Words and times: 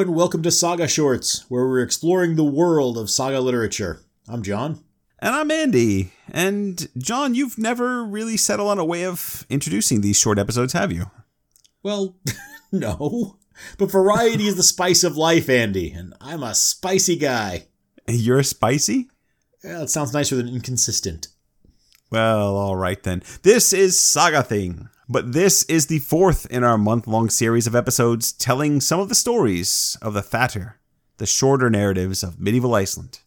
Hello, 0.00 0.08
and 0.08 0.16
welcome 0.16 0.42
to 0.44 0.50
Saga 0.50 0.88
Shorts, 0.88 1.44
where 1.50 1.66
we're 1.66 1.82
exploring 1.82 2.34
the 2.34 2.42
world 2.42 2.96
of 2.96 3.10
saga 3.10 3.38
literature. 3.38 4.00
I'm 4.26 4.42
John. 4.42 4.82
And 5.18 5.34
I'm 5.34 5.50
Andy. 5.50 6.10
And 6.32 6.88
John, 6.96 7.34
you've 7.34 7.58
never 7.58 8.02
really 8.02 8.38
settled 8.38 8.70
on 8.70 8.78
a 8.78 8.84
way 8.84 9.04
of 9.04 9.44
introducing 9.50 10.00
these 10.00 10.18
short 10.18 10.38
episodes, 10.38 10.72
have 10.72 10.90
you? 10.90 11.10
Well, 11.82 12.16
no. 12.72 13.36
But 13.76 13.90
variety 13.90 14.46
is 14.46 14.56
the 14.56 14.62
spice 14.74 15.04
of 15.04 15.18
life, 15.18 15.50
Andy, 15.50 15.92
and 15.92 16.14
I'm 16.18 16.42
a 16.42 16.54
spicy 16.54 17.16
guy. 17.16 17.66
You're 18.08 18.42
spicy? 18.42 19.10
Yeah, 19.62 19.82
it 19.82 19.90
sounds 19.90 20.14
nicer 20.14 20.34
than 20.34 20.48
inconsistent. 20.48 21.28
Well, 22.10 22.56
all 22.56 22.76
right 22.76 23.02
then. 23.02 23.22
This 23.42 23.74
is 23.74 24.00
Saga 24.00 24.42
Thing, 24.42 24.88
but 25.10 25.32
this 25.32 25.64
is 25.64 25.88
the 25.88 25.98
fourth 25.98 26.46
in 26.50 26.62
our 26.62 26.78
month 26.78 27.06
long 27.06 27.28
series 27.28 27.66
of 27.66 27.74
episodes 27.74 28.32
telling 28.32 28.80
some 28.80 29.00
of 29.00 29.08
the 29.08 29.14
stories 29.14 29.98
of 30.00 30.14
the 30.14 30.22
Thatter, 30.22 30.78
the 31.18 31.26
shorter 31.26 31.68
narratives 31.68 32.22
of 32.22 32.40
medieval 32.40 32.74
Iceland. 32.74 33.18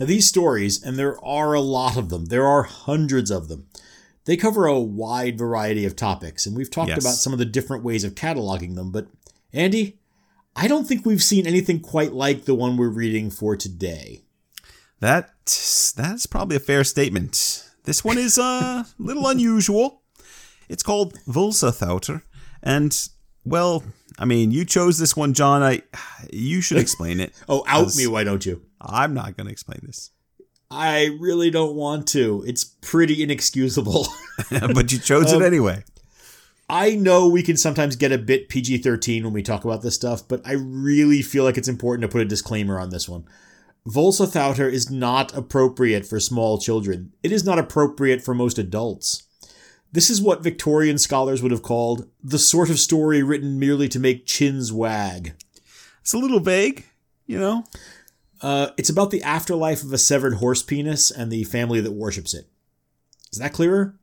Now, 0.00 0.06
these 0.06 0.26
stories, 0.26 0.82
and 0.82 0.98
there 0.98 1.22
are 1.24 1.54
a 1.54 1.60
lot 1.60 1.96
of 1.96 2.08
them, 2.08 2.26
there 2.26 2.46
are 2.46 2.64
hundreds 2.64 3.30
of 3.30 3.48
them, 3.48 3.68
they 4.24 4.36
cover 4.36 4.66
a 4.66 4.80
wide 4.80 5.38
variety 5.38 5.84
of 5.84 5.96
topics, 5.96 6.46
and 6.46 6.56
we've 6.56 6.70
talked 6.70 6.88
Yes. 6.90 7.00
about 7.04 7.14
some 7.14 7.32
of 7.32 7.38
the 7.38 7.44
different 7.44 7.84
ways 7.84 8.02
of 8.04 8.14
cataloging 8.14 8.74
them. 8.74 8.90
But, 8.90 9.06
Andy, 9.52 9.98
I 10.54 10.68
don't 10.68 10.86
think 10.86 11.06
we've 11.06 11.22
seen 11.22 11.46
anything 11.46 11.80
quite 11.80 12.12
like 12.12 12.44
the 12.44 12.54
one 12.54 12.76
we're 12.76 12.88
reading 12.88 13.30
for 13.30 13.56
today. 13.56 14.22
That 15.00 15.30
that's 15.96 16.26
probably 16.26 16.56
a 16.56 16.60
fair 16.60 16.84
statement. 16.84 17.68
This 17.84 18.04
one 18.04 18.18
is 18.18 18.38
uh, 18.38 18.84
a 18.84 18.86
little 18.98 19.26
unusual. 19.26 20.01
It's 20.72 20.82
called 20.82 21.14
Volsathauter, 21.28 22.22
and 22.62 22.98
well, 23.44 23.84
I 24.18 24.24
mean, 24.24 24.50
you 24.50 24.64
chose 24.64 24.98
this 24.98 25.14
one, 25.14 25.34
John. 25.34 25.62
I 25.62 25.82
you 26.32 26.60
should 26.60 26.78
explain 26.86 27.20
it. 27.20 27.32
Oh, 27.48 27.62
out 27.68 27.94
me, 27.94 28.06
why 28.06 28.24
don't 28.24 28.44
you? 28.44 28.62
I'm 28.80 29.14
not 29.14 29.36
going 29.36 29.46
to 29.46 29.52
explain 29.52 29.80
this, 29.82 30.10
I 30.70 31.16
really 31.20 31.50
don't 31.50 31.76
want 31.76 32.08
to. 32.08 32.42
It's 32.46 32.64
pretty 32.64 33.22
inexcusable. 33.22 34.06
but 34.50 34.90
you 34.90 34.98
chose 34.98 35.32
Um, 35.32 35.42
it 35.42 35.46
anyway. 35.46 35.84
I 36.68 36.94
know 36.94 37.28
we 37.28 37.42
can 37.42 37.58
sometimes 37.58 37.96
get 37.96 38.12
a 38.12 38.18
bit 38.18 38.48
PG 38.48 38.78
13 38.78 39.24
when 39.24 39.34
we 39.34 39.42
talk 39.42 39.64
about 39.66 39.82
this 39.82 39.94
stuff, 39.94 40.26
but 40.26 40.40
I 40.46 40.52
really 40.52 41.20
feel 41.20 41.44
like 41.44 41.58
it's 41.58 41.68
important 41.68 42.02
to 42.02 42.12
put 42.12 42.22
a 42.22 42.24
disclaimer 42.24 42.80
on 42.80 42.88
this 42.88 43.06
one. 43.06 43.24
Volsathauter 43.86 44.72
is 44.72 44.90
not 44.90 45.36
appropriate 45.36 46.06
for 46.06 46.18
small 46.18 46.58
children. 46.58 47.12
It 47.22 47.30
is 47.30 47.44
not 47.44 47.58
appropriate 47.58 48.22
for 48.22 48.32
most 48.32 48.58
adults. 48.58 49.24
This 49.92 50.08
is 50.08 50.22
what 50.22 50.42
Victorian 50.42 50.96
scholars 50.96 51.42
would 51.42 51.52
have 51.52 51.62
called 51.62 52.08
the 52.24 52.38
sort 52.38 52.70
of 52.70 52.78
story 52.78 53.22
written 53.22 53.58
merely 53.58 53.88
to 53.88 54.00
make 54.00 54.26
chins 54.26 54.72
wag. 54.72 55.34
It's 56.00 56.14
a 56.14 56.18
little 56.18 56.40
vague, 56.40 56.86
you 57.26 57.38
know. 57.38 57.64
Uh, 58.40 58.70
it's 58.76 58.90
about 58.90 59.10
the 59.10 59.22
afterlife 59.22 59.82
of 59.82 59.92
a 59.92 59.98
severed 59.98 60.34
horse 60.34 60.62
penis 60.62 61.10
and 61.10 61.30
the 61.30 61.44
family 61.44 61.80
that 61.80 61.92
worships 61.92 62.34
it. 62.34 62.48
Is 63.32 63.38
that 63.38 63.52
clearer? 63.52 63.94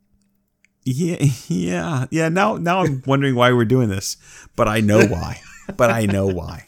Yeah, 0.86 1.18
yeah, 1.48 2.06
yeah. 2.10 2.30
Now, 2.30 2.56
now 2.56 2.82
I'm 2.82 3.04
wondering 3.08 3.36
why 3.36 3.52
we're 3.52 3.66
doing 3.66 3.90
this, 3.90 4.16
but 4.56 4.68
I 4.68 4.80
know 4.80 5.06
why. 5.08 5.42
but 5.76 5.90
I 5.90 6.06
know 6.06 6.28
why. 6.28 6.68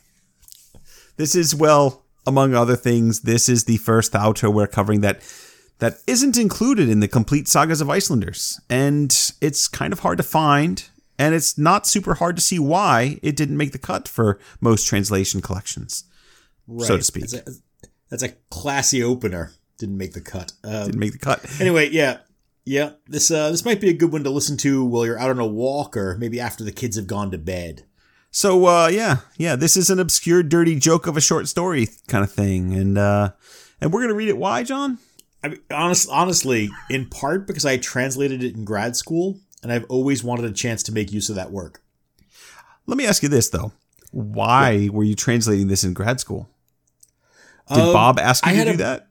This 1.18 1.36
is 1.36 1.56
well, 1.56 2.04
among 2.26 2.54
other 2.54 2.76
things, 2.76 3.22
this 3.22 3.48
is 3.48 3.66
the 3.66 3.78
first 3.78 4.12
Thauter 4.12 4.50
we're 4.50 4.68
covering 4.68 5.02
that 5.02 5.22
that 5.82 5.98
isn't 6.06 6.38
included 6.38 6.90
in 6.90 7.00
the 7.00 7.08
complete 7.08 7.48
sagas 7.48 7.82
of 7.82 7.90
Icelanders, 7.90 8.62
and 8.70 9.12
it's 9.42 9.68
kind 9.68 9.92
of 9.92 10.00
hard 10.00 10.18
to 10.18 10.24
find, 10.24 10.88
and 11.18 11.34
it's 11.34 11.58
not 11.58 11.88
super 11.88 12.14
hard 12.14 12.36
to 12.36 12.42
see 12.42 12.60
why 12.60 13.20
it 13.24 13.36
didn't 13.36 13.58
make 13.58 13.72
the 13.72 13.80
cut 13.80 14.08
for 14.08 14.40
most 14.62 14.86
translation 14.88 15.42
collections. 15.42 16.04
So 16.78 16.98
to 16.98 17.04
speak. 17.04 17.28
That's 17.30 17.58
a, 17.58 17.62
that's 18.12 18.24
a 18.24 18.30
classy 18.52 19.02
opener. 19.02 19.54
Didn't 19.80 19.98
make 19.98 20.14
the 20.14 20.22
cut. 20.22 20.54
Um, 20.64 20.86
Didn't 20.86 21.00
make 21.00 21.14
the 21.14 21.18
cut. 21.18 21.44
anyway, 21.60 21.90
yeah, 21.90 22.20
yeah. 22.64 22.92
This 23.08 23.32
uh, 23.32 23.50
this 23.50 23.66
might 23.66 23.82
be 23.82 23.90
a 23.90 23.94
good 23.94 24.12
one 24.12 24.24
to 24.24 24.30
listen 24.30 24.58
to 24.58 24.86
while 24.86 25.08
you're 25.08 25.20
out 25.20 25.32
on 25.32 25.40
a 25.40 25.48
walk, 25.48 25.98
or 25.98 26.16
maybe 26.20 26.40
after 26.40 26.64
the 26.64 26.72
kids 26.72 26.96
have 26.96 27.08
gone 27.08 27.32
to 27.32 27.40
bed. 27.40 27.86
So 28.30 28.68
uh 28.68 28.88
yeah, 28.88 29.18
yeah, 29.36 29.56
this 29.56 29.76
is 29.76 29.90
an 29.90 30.00
obscure 30.00 30.44
dirty 30.44 30.78
joke 30.78 31.08
of 31.08 31.18
a 31.18 31.22
short 31.22 31.48
story 31.48 31.90
kind 32.08 32.24
of 32.24 32.32
thing. 32.32 32.74
And 32.76 33.00
uh 33.00 33.32
and 33.82 33.92
we're 33.92 34.02
gonna 34.02 34.14
read 34.14 34.30
it 34.30 34.38
why, 34.38 34.64
John? 34.64 35.00
I 35.44 35.48
mean, 35.50 35.60
honest, 35.72 36.08
honestly, 36.12 36.70
in 36.90 37.08
part 37.08 37.48
because 37.48 37.66
I 37.66 37.78
translated 37.78 38.44
it 38.44 38.56
in 38.56 38.64
grad 38.66 38.96
school, 38.96 39.40
and 39.64 39.72
I've 39.72 39.86
always 39.90 40.24
wanted 40.24 40.46
a 40.46 40.52
chance 40.54 40.84
to 40.84 40.92
make 40.92 41.12
use 41.12 41.30
of 41.30 41.36
that 41.36 41.52
work. 41.52 41.82
Let 42.88 42.98
me 42.98 43.06
ask 43.06 43.24
you 43.24 43.30
this 43.30 43.50
though. 43.50 43.72
Why 44.12 44.90
were 44.92 45.04
you 45.04 45.16
translating 45.16 45.68
this 45.68 45.84
in 45.84 45.94
grad 45.94 46.20
school? 46.20 46.50
Did 47.70 47.78
Um, 47.80 47.94
Bob 47.94 48.20
ask 48.20 48.46
you 48.46 48.54
to 48.54 48.64
do 48.66 48.72
a- 48.72 48.78
that? 48.78 49.08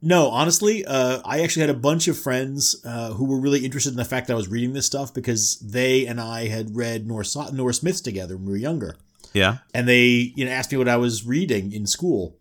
No, 0.00 0.28
honestly, 0.30 0.84
uh, 0.86 1.20
I 1.24 1.40
actually 1.40 1.62
had 1.62 1.70
a 1.70 1.74
bunch 1.74 2.06
of 2.06 2.16
friends 2.16 2.76
uh, 2.84 3.14
who 3.14 3.24
were 3.24 3.40
really 3.40 3.64
interested 3.64 3.90
in 3.90 3.96
the 3.96 4.04
fact 4.04 4.28
that 4.28 4.34
I 4.34 4.36
was 4.36 4.46
reading 4.46 4.72
this 4.72 4.86
stuff 4.86 5.12
because 5.12 5.58
they 5.58 6.06
and 6.06 6.20
I 6.20 6.46
had 6.46 6.76
read 6.76 7.06
Norse 7.06 7.34
Norse 7.52 7.82
myths 7.82 8.00
together 8.00 8.36
when 8.36 8.46
we 8.46 8.52
were 8.52 8.58
younger. 8.58 8.96
Yeah. 9.34 9.58
and 9.74 9.86
they 9.88 10.32
you 10.36 10.44
know 10.46 10.50
asked 10.52 10.70
me 10.72 10.78
what 10.78 10.88
I 10.88 10.96
was 10.96 11.26
reading 11.26 11.72
in 11.72 11.86
school, 11.86 12.36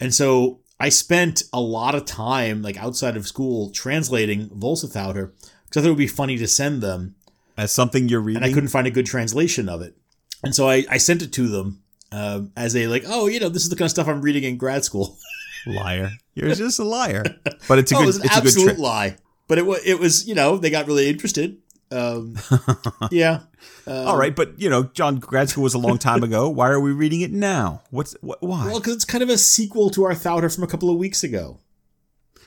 and 0.00 0.12
so 0.14 0.60
I 0.80 0.88
spent 0.88 1.44
a 1.52 1.60
lot 1.60 1.94
of 1.94 2.04
time 2.04 2.62
like 2.62 2.76
outside 2.76 3.16
of 3.16 3.26
school 3.26 3.70
translating 3.70 4.48
Volsathauter 4.50 5.32
because 5.64 5.76
I 5.76 5.80
thought 5.80 5.86
it 5.86 5.90
would 5.90 5.98
be 5.98 6.06
funny 6.06 6.36
to 6.38 6.48
send 6.48 6.82
them, 6.82 7.14
As 7.56 7.72
something 7.72 8.08
you're 8.08 8.20
reading. 8.20 8.42
and 8.42 8.50
I 8.50 8.52
couldn't 8.52 8.70
find 8.70 8.86
a 8.86 8.90
good 8.90 9.06
translation 9.06 9.68
of 9.68 9.82
it, 9.82 9.96
and 10.42 10.54
so 10.54 10.68
I, 10.68 10.84
I 10.90 10.96
sent 10.98 11.22
it 11.22 11.32
to 11.34 11.48
them 11.48 11.82
um, 12.12 12.52
as 12.56 12.76
a 12.76 12.86
like 12.88 13.04
oh 13.06 13.26
you 13.26 13.40
know 13.40 13.48
this 13.48 13.62
is 13.62 13.70
the 13.70 13.76
kind 13.76 13.86
of 13.86 13.90
stuff 13.90 14.08
I'm 14.08 14.22
reading 14.22 14.44
in 14.44 14.56
grad 14.56 14.84
school. 14.84 15.16
liar. 15.66 16.10
You're 16.34 16.54
just 16.54 16.78
a 16.78 16.84
liar. 16.84 17.24
But 17.68 17.78
it's 17.78 17.92
a 17.92 17.96
oh, 17.96 17.98
good 17.98 18.04
it 18.04 18.06
was 18.06 18.16
an 18.16 18.24
it's 18.24 18.36
a 18.36 18.40
good 18.40 18.46
absolute 18.48 18.78
lie, 18.78 19.16
but 19.48 19.58
it 19.58 19.66
was 19.66 19.86
it 19.86 19.98
was 19.98 20.28
you 20.28 20.34
know 20.34 20.56
they 20.56 20.70
got 20.70 20.86
really 20.86 21.08
interested. 21.08 21.58
Um, 21.94 22.36
yeah. 23.10 23.40
Uh, 23.86 24.04
All 24.04 24.16
right, 24.16 24.34
but 24.34 24.58
you 24.60 24.68
know, 24.68 24.84
John, 24.84 25.16
grad 25.16 25.48
school 25.48 25.62
was 25.64 25.74
a 25.74 25.78
long 25.78 25.98
time 25.98 26.22
ago. 26.22 26.48
Why 26.48 26.68
are 26.70 26.80
we 26.80 26.92
reading 26.92 27.20
it 27.20 27.30
now? 27.32 27.82
What's 27.90 28.14
what, 28.20 28.42
why? 28.42 28.66
Well, 28.66 28.80
because 28.80 28.94
it's 28.96 29.04
kind 29.04 29.22
of 29.22 29.28
a 29.28 29.38
sequel 29.38 29.90
to 29.90 30.04
our 30.04 30.14
Thouter 30.14 30.48
from 30.48 30.64
a 30.64 30.66
couple 30.66 30.90
of 30.90 30.96
weeks 30.96 31.22
ago. 31.22 31.58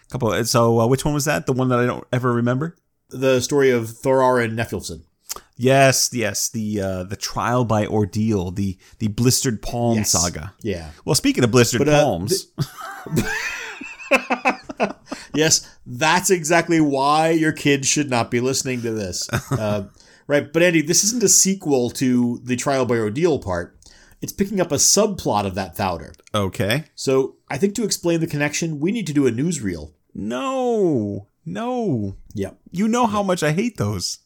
couple. 0.09 0.43
So, 0.45 0.79
uh, 0.81 0.87
which 0.87 1.05
one 1.05 1.13
was 1.13 1.25
that? 1.25 1.45
The 1.45 1.53
one 1.53 1.69
that 1.69 1.79
I 1.79 1.85
don't 1.85 2.05
ever 2.11 2.33
remember. 2.33 2.75
The 3.09 3.39
story 3.39 3.71
of 3.71 3.85
Thorar 3.89 4.43
and 4.43 4.57
Nefilson. 4.57 5.03
Yes, 5.55 6.11
yes, 6.13 6.49
the 6.49 6.81
uh, 6.81 7.03
the 7.03 7.15
trial 7.15 7.65
by 7.65 7.85
ordeal, 7.87 8.51
the 8.51 8.77
the 8.99 9.07
blistered 9.07 9.61
palm 9.61 9.97
Yes. 9.97 10.11
saga. 10.11 10.53
Yeah. 10.61 10.91
Well, 11.05 11.15
speaking 11.15 11.43
of 11.43 11.51
blistered 11.51 11.79
But, 11.79 11.89
uh, 11.89 12.03
palms, 12.03 12.47
Yes, 15.33 15.69
that's 15.85 16.29
exactly 16.31 16.81
why 16.81 17.29
your 17.29 17.51
kids 17.51 17.87
should 17.87 18.09
not 18.09 18.31
be 18.31 18.39
listening 18.39 18.81
to 18.81 18.91
this. 18.91 19.29
Uh, 19.51 19.83
right. 20.27 20.51
But 20.51 20.63
Andy, 20.63 20.81
this 20.81 21.03
isn't 21.03 21.23
a 21.23 21.29
sequel 21.29 21.89
to 21.91 22.39
the 22.43 22.55
trial 22.55 22.85
by 22.85 22.97
ordeal 22.97 23.39
part. 23.39 23.77
It's 24.21 24.33
picking 24.33 24.59
up 24.59 24.71
a 24.71 24.75
subplot 24.75 25.45
of 25.45 25.53
that 25.55 25.75
Thouter. 25.75 26.13
okay. 26.33 26.85
So 26.95 27.35
I 27.49 27.57
think 27.57 27.75
to 27.75 27.83
explain 27.83 28.19
the 28.19 28.27
connection, 28.27 28.79
we 28.79 28.91
need 28.91 29.05
to 29.07 29.13
do 29.13 29.27
a 29.27 29.31
newsreel. 29.31 29.93
No, 30.15 31.27
no, 31.45 32.15
Yep. 32.33 32.57
you 32.71 32.87
know 32.87 33.05
how 33.05 33.21
much 33.21 33.43
I 33.43 33.51
hate 33.51 33.77
those. 33.77 34.19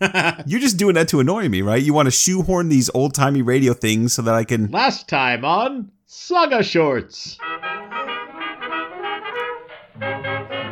You're 0.46 0.60
just 0.60 0.78
doing 0.78 0.94
that 0.94 1.08
to 1.08 1.20
annoy 1.20 1.48
me, 1.50 1.60
right? 1.60 1.82
You 1.82 1.92
want 1.92 2.06
to 2.06 2.10
shoehorn 2.10 2.68
these 2.70 2.90
old 2.94 3.12
timey 3.14 3.42
radio 3.42 3.74
things 3.74 4.14
so 4.14 4.22
that 4.22 4.34
I 4.34 4.44
can. 4.44 4.70
Last 4.70 5.08
time 5.08 5.44
on 5.44 5.90
Saga 6.06 6.62
Shorts. 6.62 7.38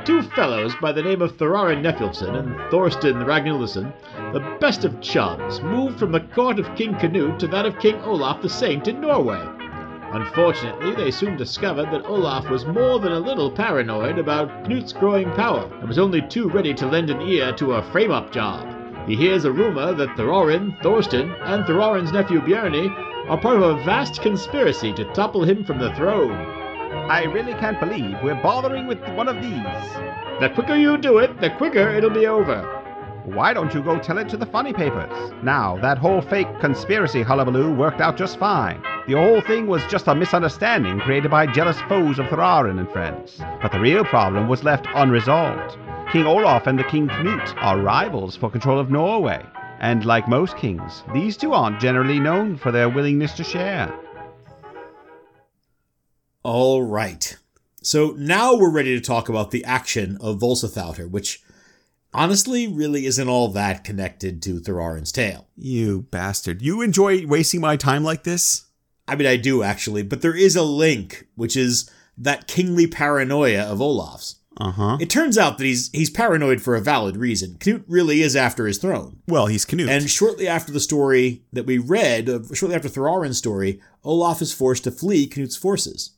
Two 0.05 0.23
fellows 0.23 0.75
by 0.81 0.91
the 0.91 1.03
name 1.03 1.23
of 1.23 1.37
Thorarin 1.37 1.81
Nefilson 1.83 2.35
and 2.35 2.71
Thorsten 2.71 3.25
Ragnarlison, 3.25 3.93
the 4.33 4.57
best 4.59 4.85
of 4.85 5.01
chums, 5.01 5.61
moved 5.63 5.99
from 5.99 6.11
the 6.11 6.21
court 6.21 6.59
of 6.59 6.75
King 6.75 6.97
Canute 6.97 7.39
to 7.39 7.47
that 7.47 7.67
of 7.67 7.79
King 7.79 8.01
Olaf 8.03 8.43
the 8.43 8.49
Saint 8.49 8.89
in 8.89 9.01
Norway. 9.01 9.41
Unfortunately, 10.13 10.93
they 10.95 11.11
soon 11.11 11.37
discovered 11.37 11.91
that 11.93 12.05
Olaf 12.05 12.51
was 12.51 12.67
more 12.67 12.99
than 12.99 13.13
a 13.13 13.19
little 13.19 13.51
paranoid 13.51 14.19
about 14.19 14.69
Knut's 14.69 14.93
growing 14.93 15.31
power, 15.33 15.71
and 15.79 15.89
was 15.89 15.99
only 15.99 16.21
too 16.21 16.49
ready 16.49 16.75
to 16.75 16.87
lend 16.87 17.09
an 17.09 17.23
ear 17.23 17.53
to 17.53 17.73
a 17.73 17.83
frame-up 17.93 18.33
job. 18.33 18.69
He 19.07 19.15
hears 19.17 19.45
a 19.45 19.53
rumor 19.53 19.95
that 19.95 20.17
Thorarin, 20.17 20.77
Thorsten, 20.83 21.31
and 21.43 21.65
Thorarin's 21.65 22.13
nephew 22.13 22.41
Bjarni 22.41 22.89
are 23.29 23.41
part 23.41 23.57
of 23.57 23.63
a 23.63 23.85
vast 23.85 24.21
conspiracy 24.21 24.93
to 24.95 25.05
topple 25.13 25.45
him 25.45 25.65
from 25.65 25.79
the 25.79 25.95
throne. 25.95 26.62
I 27.11 27.25
really 27.25 27.55
can't 27.55 27.81
believe 27.81 28.17
we're 28.23 28.43
bothering 28.43 28.87
with 28.87 29.01
one 29.15 29.29
of 29.29 29.37
these. 29.37 30.41
The 30.41 30.51
quicker 30.55 30.77
you 30.77 30.99
do 30.99 31.19
it, 31.19 31.41
the 31.41 31.51
quicker 31.51 31.91
it'll 31.91 32.11
be 32.11 32.27
over. 32.27 32.63
Why 33.25 33.53
don't 33.55 33.73
you 33.73 33.83
go 33.83 33.99
tell 33.99 34.19
it 34.19 34.29
to 34.31 34.37
the 34.37 34.47
funny 34.47 34.73
papers? 34.73 35.33
Now, 35.43 35.79
that 35.79 35.99
whole 35.99 36.21
fake 36.21 36.49
conspiracy 36.61 37.23
hullabaloo 37.23 37.73
worked 37.73 38.01
out 38.01 38.17
just 38.17 38.39
fine. 38.39 38.83
The 39.07 39.15
whole 39.15 39.41
thing 39.41 39.69
was 39.69 39.85
just 39.87 40.09
a 40.09 40.15
misunderstanding 40.15 41.01
created 41.01 41.31
by 41.31 41.47
jealous 41.47 41.81
foes 41.83 42.19
of 42.19 42.27
Thorarin 42.27 42.79
and 42.81 42.91
friends. 42.91 43.41
But 43.63 43.73
the 43.73 43.81
real 43.81 44.05
problem 44.05 44.49
was 44.49 44.65
left 44.65 44.87
unresolved. 44.95 45.77
King 46.11 46.27
Olaf 46.27 46.67
and 46.67 46.79
the 46.79 46.85
King 46.85 47.09
Knut 47.09 47.55
are 47.59 47.81
rivals 47.81 48.37
for 48.37 48.51
control 48.51 48.79
of 48.79 48.91
Norway, 48.91 49.45
And 49.81 50.05
like 50.05 50.29
most 50.29 50.57
kings, 50.57 51.05
these 51.13 51.37
two 51.37 51.53
aren't 51.53 51.81
generally 51.81 52.21
known 52.21 52.57
for 52.57 52.71
their 52.71 52.89
willingness 52.89 53.33
to 53.35 53.45
share. 53.45 53.93
All 56.43 56.83
right. 56.83 57.37
So 57.83 58.15
now 58.19 58.55
we're 58.57 58.71
ready 58.71 58.95
to 58.99 59.05
talk 59.05 59.29
about 59.29 59.51
the 59.51 59.65
action 59.65 60.19
of 60.21 60.41
Volsathauter, 60.41 61.09
which 61.09 61.43
honestly 62.13 62.67
really 62.67 63.07
isn't 63.07 63.29
all 63.29 63.49
that 63.49 63.85
connected 63.85 64.43
to 64.43 64.61
Thorarin's 64.61 65.13
tale. 65.13 65.49
You 65.57 66.03
bastard. 66.11 66.63
You 66.63 66.83
enjoy 66.83 67.27
wasting 67.27 67.61
my 67.61 67.77
time 67.77 68.05
like 68.05 68.25
this? 68.25 68.67
I 69.07 69.17
mean, 69.17 69.27
I 69.27 69.37
do 69.37 69.63
actually, 69.63 70.03
but 70.03 70.23
there 70.23 70.37
is 70.37 70.57
a 70.57 70.63
link, 70.63 71.27
which 71.35 71.57
is 71.57 71.91
that 72.17 72.47
kingly 72.47 72.87
paranoia 72.87 73.63
of 73.63 73.81
Olaf's. 73.81 74.37
Uh 74.61 74.71
huh. 74.71 74.99
It 75.01 75.09
turns 75.11 75.39
out 75.39 75.59
that 75.59 75.65
he's 75.65 75.91
he's 75.93 76.11
paranoid 76.11 76.61
for 76.61 76.75
a 76.75 76.81
valid 76.81 77.17
reason. 77.17 77.57
Knut 77.59 77.85
really 77.89 78.21
is 78.21 78.37
after 78.37 78.67
his 78.67 78.79
throne. 78.79 79.21
Well, 79.27 79.47
he's 79.47 79.65
Canute. 79.65 79.89
And 79.89 80.11
shortly 80.11 80.47
after 80.47 80.73
the 80.73 80.79
story 80.81 81.43
that 81.53 81.65
we 81.65 81.79
read, 81.79 82.29
uh, 82.29 82.41
shortly 82.53 82.77
after 82.77 82.89
Thorarin's 82.89 83.39
story, 83.39 83.81
Olaf 84.05 84.43
is 84.43 84.53
forced 84.53 84.85
to 84.85 84.91
flee 84.91 85.27
Knut's 85.27 85.57
forces. 85.57 86.11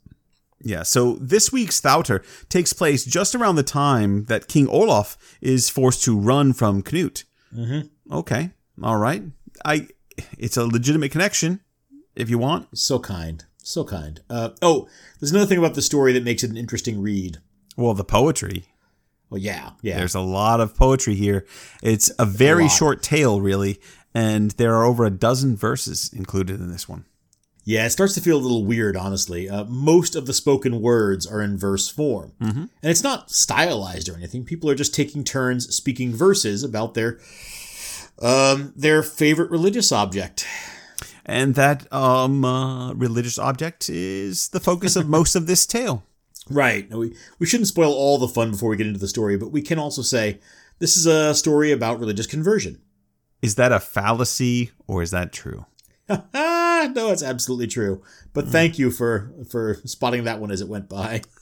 Yeah, 0.64 0.82
so 0.82 1.14
this 1.20 1.52
week's 1.52 1.80
Thauter 1.80 2.22
takes 2.48 2.72
place 2.72 3.04
just 3.04 3.34
around 3.34 3.56
the 3.56 3.62
time 3.62 4.24
that 4.24 4.48
King 4.48 4.66
Olaf 4.68 5.16
is 5.40 5.68
forced 5.68 6.02
to 6.04 6.18
run 6.18 6.54
from 6.54 6.82
Knut. 6.82 7.24
Mm-hmm. 7.54 8.14
Okay. 8.14 8.50
All 8.82 8.96
right. 8.96 9.22
I 9.64 9.88
it's 10.38 10.56
a 10.56 10.64
legitimate 10.64 11.12
connection 11.12 11.60
if 12.16 12.30
you 12.30 12.38
want. 12.38 12.76
So 12.76 12.98
kind. 12.98 13.44
So 13.58 13.84
kind. 13.84 14.20
Uh, 14.28 14.50
oh, 14.62 14.88
there's 15.20 15.30
another 15.32 15.46
thing 15.46 15.58
about 15.58 15.74
the 15.74 15.82
story 15.82 16.12
that 16.14 16.24
makes 16.24 16.42
it 16.42 16.50
an 16.50 16.56
interesting 16.56 17.00
read. 17.00 17.38
Well, 17.76 17.94
the 17.94 18.04
poetry. 18.04 18.66
Well, 19.30 19.40
yeah, 19.40 19.70
yeah. 19.82 19.98
There's 19.98 20.14
a 20.14 20.20
lot 20.20 20.60
of 20.60 20.76
poetry 20.76 21.14
here. 21.14 21.46
It's 21.82 22.10
a 22.18 22.24
very 22.24 22.64
lot. 22.64 22.72
short 22.72 23.02
tale, 23.02 23.40
really, 23.40 23.80
and 24.14 24.52
there 24.52 24.74
are 24.74 24.84
over 24.84 25.04
a 25.04 25.10
dozen 25.10 25.56
verses 25.56 26.10
included 26.12 26.60
in 26.60 26.70
this 26.70 26.88
one. 26.88 27.04
Yeah, 27.64 27.86
it 27.86 27.90
starts 27.90 28.12
to 28.14 28.20
feel 28.20 28.36
a 28.36 28.40
little 28.40 28.64
weird, 28.64 28.94
honestly. 28.96 29.48
Uh, 29.48 29.64
most 29.64 30.14
of 30.14 30.26
the 30.26 30.34
spoken 30.34 30.82
words 30.82 31.26
are 31.26 31.40
in 31.40 31.56
verse 31.56 31.88
form. 31.88 32.32
Mhm. 32.40 32.68
And 32.82 32.90
it's 32.90 33.02
not 33.02 33.30
stylized 33.30 34.08
or 34.08 34.16
anything. 34.16 34.44
People 34.44 34.68
are 34.68 34.74
just 34.74 34.94
taking 34.94 35.24
turns 35.24 35.74
speaking 35.74 36.14
verses 36.14 36.62
about 36.62 36.94
their 36.94 37.18
um, 38.20 38.72
their 38.76 39.02
favorite 39.02 39.50
religious 39.50 39.90
object. 39.92 40.46
And 41.26 41.54
that 41.54 41.90
um, 41.92 42.44
uh, 42.44 42.92
religious 42.92 43.38
object 43.38 43.88
is 43.88 44.48
the 44.48 44.60
focus 44.60 44.94
of 44.94 45.08
most 45.08 45.34
of 45.34 45.46
this 45.46 45.66
tale. 45.66 46.02
Right. 46.50 46.90
We, 46.90 47.16
we 47.38 47.46
shouldn't 47.46 47.68
spoil 47.68 47.90
all 47.94 48.18
the 48.18 48.28
fun 48.28 48.50
before 48.50 48.68
we 48.68 48.76
get 48.76 48.86
into 48.86 49.00
the 49.00 49.08
story, 49.08 49.38
but 49.38 49.50
we 49.50 49.62
can 49.62 49.78
also 49.78 50.02
say 50.02 50.40
this 50.78 50.94
is 50.94 51.06
a 51.06 51.34
story 51.34 51.72
about 51.72 51.98
religious 51.98 52.26
conversion. 52.26 52.82
Is 53.40 53.54
that 53.54 53.72
a 53.72 53.80
fallacy 53.80 54.70
or 54.86 55.02
is 55.02 55.10
that 55.10 55.32
true? 55.32 55.64
no, 56.86 57.10
it's 57.10 57.22
absolutely 57.22 57.66
true. 57.66 58.02
But 58.32 58.48
thank 58.48 58.78
you 58.78 58.90
for 58.90 59.32
for 59.48 59.80
spotting 59.84 60.24
that 60.24 60.40
one 60.40 60.50
as 60.50 60.60
it 60.60 60.68
went 60.68 60.88
by. 60.88 61.22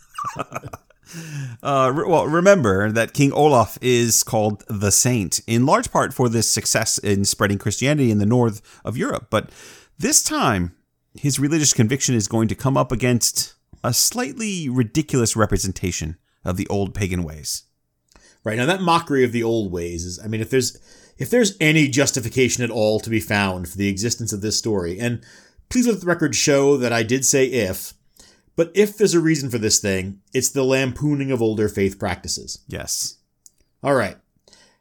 Uh, 1.63 1.93
re- 1.95 2.07
well, 2.09 2.27
remember 2.27 2.91
that 2.91 3.13
King 3.13 3.33
Olaf 3.33 3.77
is 3.83 4.23
called 4.23 4.65
the 4.69 4.91
Saint 4.91 5.41
in 5.47 5.67
large 5.67 5.93
part 5.93 6.15
for 6.15 6.29
this 6.29 6.49
success 6.49 6.97
in 6.97 7.25
spreading 7.25 7.59
Christianity 7.59 8.11
in 8.11 8.19
the 8.19 8.25
north 8.25 8.81
of 8.85 8.97
Europe. 8.97 9.27
But 9.29 9.51
this 9.99 10.23
time, 10.23 10.75
his 11.15 11.39
religious 11.39 11.75
conviction 11.75 12.15
is 12.15 12.29
going 12.29 12.49
to 12.49 12.55
come 12.55 12.77
up 12.77 12.91
against 12.91 13.55
a 13.85 13.93
slightly 13.93 14.69
ridiculous 14.69 15.37
representation 15.37 16.17
of 16.45 16.57
the 16.57 16.69
old 16.69 16.95
pagan 16.95 17.23
ways. 17.23 17.65
Right 18.45 18.57
now, 18.57 18.67
that 18.67 18.81
mockery 18.81 19.25
of 19.25 19.33
the 19.33 19.43
old 19.43 19.71
ways 19.71 20.05
is, 20.05 20.19
I 20.19 20.29
mean, 20.29 20.41
if 20.41 20.51
there's 20.51 20.79
if 21.23 21.31
there's 21.31 21.57
any 21.61 21.87
justification 21.87 22.65
at 22.65 22.71
all 22.71 22.99
to 22.99 23.09
be 23.09 23.21
found 23.21 23.69
for 23.69 23.79
the 23.79 23.87
existence 23.87 24.33
of 24.33 24.41
this 24.41 24.59
story, 24.59 24.99
and 24.99 25.25
please 25.69 25.87
let 25.87 26.01
the 26.01 26.07
record 26.07 26.35
show 26.35 26.77
that 26.77 26.93
I 26.93 27.05
did 27.05 27.25
say 27.25 27.47
if, 27.47 27.95
but 28.57 28.73
if 28.75 28.99
there's 28.99 29.15
a 29.15 29.21
reason 29.21 29.49
for 29.49 29.59
this 29.59 29.79
thing, 29.79 30.21
it's 30.35 30.51
the 30.51 30.65
lampooning 30.65 31.31
of 31.31 31.41
older 31.41 31.69
faith 31.69 31.97
practices. 31.97 32.65
Yes. 32.67 33.19
All 33.85 33.95
right, 33.95 34.17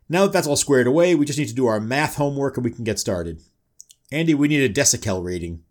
now 0.09 0.23
that 0.23 0.33
that's 0.33 0.47
all 0.47 0.55
squared 0.55 0.87
away, 0.87 1.13
we 1.13 1.27
just 1.27 1.37
need 1.37 1.47
to 1.49 1.53
do 1.53 1.67
our 1.67 1.79
math 1.79 2.15
homework 2.15 2.57
and 2.57 2.63
we 2.63 2.71
can 2.71 2.85
get 2.85 2.97
started. 2.97 3.39
Andy, 4.11 4.33
we 4.33 4.47
need 4.47 4.63
a 4.63 4.67
decical 4.67 5.21
rating. 5.21 5.61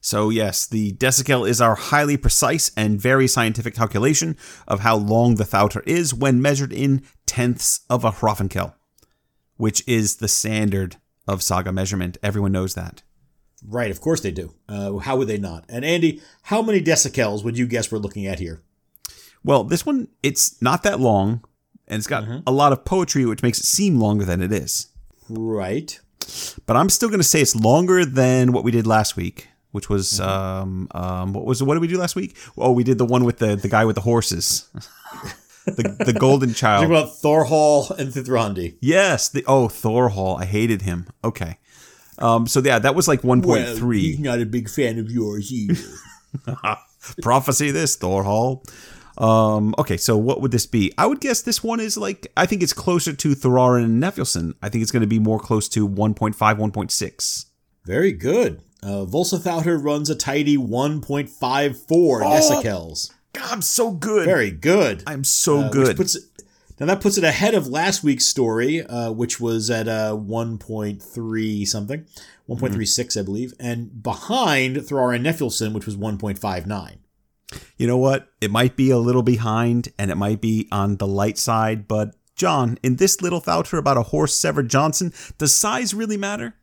So, 0.00 0.28
yes, 0.28 0.66
the 0.66 0.90
decical 0.90 1.44
is 1.44 1.60
our 1.60 1.76
highly 1.76 2.16
precise 2.16 2.72
and 2.76 3.00
very 3.00 3.28
scientific 3.28 3.76
calculation 3.76 4.36
of 4.66 4.80
how 4.80 4.96
long 4.96 5.36
the 5.36 5.44
Thauter 5.44 5.84
is 5.86 6.12
when 6.12 6.42
measured 6.42 6.72
in 6.72 7.04
tenths 7.26 7.82
of 7.88 8.04
a 8.04 8.10
Hrafnkel, 8.10 8.74
which 9.60 9.86
is 9.86 10.16
the 10.16 10.28
standard 10.28 10.96
of 11.28 11.42
saga 11.42 11.70
measurement. 11.70 12.16
Everyone 12.22 12.50
knows 12.50 12.74
that. 12.74 13.02
Right, 13.62 13.90
of 13.90 14.00
course 14.00 14.22
they 14.22 14.30
do. 14.30 14.54
Uh, 14.66 14.96
how 14.96 15.16
would 15.16 15.28
they 15.28 15.36
not? 15.36 15.66
And 15.68 15.84
Andy, 15.84 16.22
how 16.44 16.62
many 16.62 16.80
decicels 16.80 17.44
would 17.44 17.58
you 17.58 17.66
guess 17.66 17.92
we're 17.92 17.98
looking 17.98 18.26
at 18.26 18.38
here? 18.38 18.62
Well, 19.44 19.64
this 19.64 19.84
one, 19.84 20.08
it's 20.22 20.60
not 20.62 20.82
that 20.84 20.98
long, 20.98 21.44
and 21.86 21.98
it's 21.98 22.06
got 22.06 22.24
a 22.46 22.50
lot 22.50 22.72
of 22.72 22.86
poetry, 22.86 23.26
which 23.26 23.42
makes 23.42 23.58
it 23.58 23.66
seem 23.66 23.98
longer 24.00 24.24
than 24.24 24.40
it 24.40 24.50
is. 24.50 24.88
Right. 25.28 26.00
But 26.66 26.76
I'm 26.76 26.88
still 26.88 27.10
going 27.10 27.20
to 27.20 27.24
say 27.24 27.42
it's 27.42 27.54
longer 27.54 28.06
than 28.06 28.52
what 28.52 28.64
we 28.64 28.70
did 28.70 28.86
last 28.86 29.14
week, 29.14 29.48
which 29.72 29.88
was 29.90 30.20
um 30.20 30.88
um 30.92 31.32
what 31.32 31.44
was 31.44 31.62
what 31.62 31.74
did 31.74 31.80
we 31.80 31.88
do 31.88 31.98
last 31.98 32.16
week? 32.16 32.36
Oh, 32.56 32.72
we 32.72 32.84
did 32.84 32.98
the 32.98 33.04
one 33.04 33.24
with 33.24 33.38
the 33.38 33.56
the 33.56 33.68
guy 33.68 33.84
with 33.84 33.96
the 33.96 34.02
horses, 34.02 34.68
the 35.66 36.04
the 36.04 36.12
golden 36.12 36.50
Talking 36.54 36.54
child. 36.54 36.84
about 36.86 37.08
Thorhall 37.08 37.90
and 37.98 38.12
Thithrandi. 38.12 38.76
Yes, 38.80 39.28
the 39.28 39.44
oh 39.46 39.68
Thorhall, 39.68 40.40
I 40.40 40.44
hated 40.46 40.82
him. 40.82 41.06
Okay, 41.24 41.58
um 42.18 42.46
so 42.46 42.60
yeah, 42.60 42.78
that 42.78 42.94
was 42.94 43.08
like 43.08 43.22
1.3 43.22 43.94
he's 44.00 44.18
not 44.18 44.40
a 44.40 44.46
big 44.46 44.68
fan 44.68 44.98
of 44.98 45.10
yours 45.10 45.52
either. 45.52 45.82
prophecy. 47.22 47.70
This 47.70 47.96
Thorhall. 47.96 48.62
Um, 49.18 49.74
okay, 49.78 49.96
so 49.98 50.16
what 50.16 50.40
would 50.40 50.50
this 50.50 50.66
be? 50.66 50.92
I 50.96 51.06
would 51.06 51.20
guess 51.20 51.42
this 51.42 51.62
one 51.62 51.80
is 51.80 51.98
like 51.98 52.26
I 52.36 52.46
think 52.46 52.62
it's 52.62 52.72
closer 52.72 53.12
to 53.12 53.34
Thorarin 53.34 53.84
and 53.84 54.02
Nefilson. 54.02 54.54
I 54.62 54.68
think 54.68 54.82
it's 54.82 54.92
going 54.92 55.02
to 55.02 55.06
be 55.06 55.18
more 55.18 55.38
close 55.38 55.68
to 55.70 55.86
1.5, 55.86 56.34
1.6. 56.34 57.44
Very 57.84 58.12
good. 58.12 58.62
Uh, 58.82 59.04
Volsathauter 59.04 59.82
runs 59.82 60.08
a 60.08 60.14
tidy 60.14 60.56
1.54 60.56 62.22
decicels. 62.22 63.12
God, 63.32 63.48
I'm 63.52 63.62
so 63.62 63.90
good. 63.92 64.24
Very 64.26 64.50
good. 64.50 65.02
I'm 65.06 65.24
so 65.24 65.58
Uh, 65.60 65.62
which 65.64 65.72
good. 65.72 65.96
puts 65.96 66.16
it, 66.16 66.24
now 66.78 66.86
that 66.86 67.00
puts 67.00 67.16
it 67.18 67.24
ahead 67.24 67.54
of 67.54 67.66
last 67.68 68.02
week's 68.02 68.24
story, 68.26 68.82
uh, 68.84 69.12
which 69.12 69.38
was 69.40 69.70
at 69.70 69.86
uh, 69.86 70.12
1.3 70.16 71.66
something, 71.66 72.06
1.36 72.48 73.20
I 73.20 73.22
believe, 73.22 73.54
and 73.60 74.02
behind 74.02 74.76
Thorarin 74.76 75.22
Nefilson, 75.22 75.72
which 75.74 75.86
was 75.86 75.96
1.59. 75.96 76.96
you 77.76 77.86
know 77.86 77.98
what? 77.98 78.28
It 78.40 78.50
might 78.50 78.76
be 78.76 78.90
a 78.90 78.98
little 78.98 79.22
behind 79.22 79.90
and 79.98 80.10
it 80.10 80.16
might 80.16 80.40
be 80.40 80.68
on 80.72 80.96
the 80.96 81.06
light 81.06 81.36
side, 81.38 81.86
but 81.86 82.14
John, 82.34 82.78
in 82.82 82.96
this 82.96 83.20
little 83.20 83.40
Thouter 83.40 83.76
about 83.76 83.98
a 83.98 84.02
horse 84.04 84.34
severed 84.34 84.70
Johnson, 84.70 85.12
does 85.36 85.54
size 85.54 85.92
really 85.92 86.16
matter? 86.16 86.54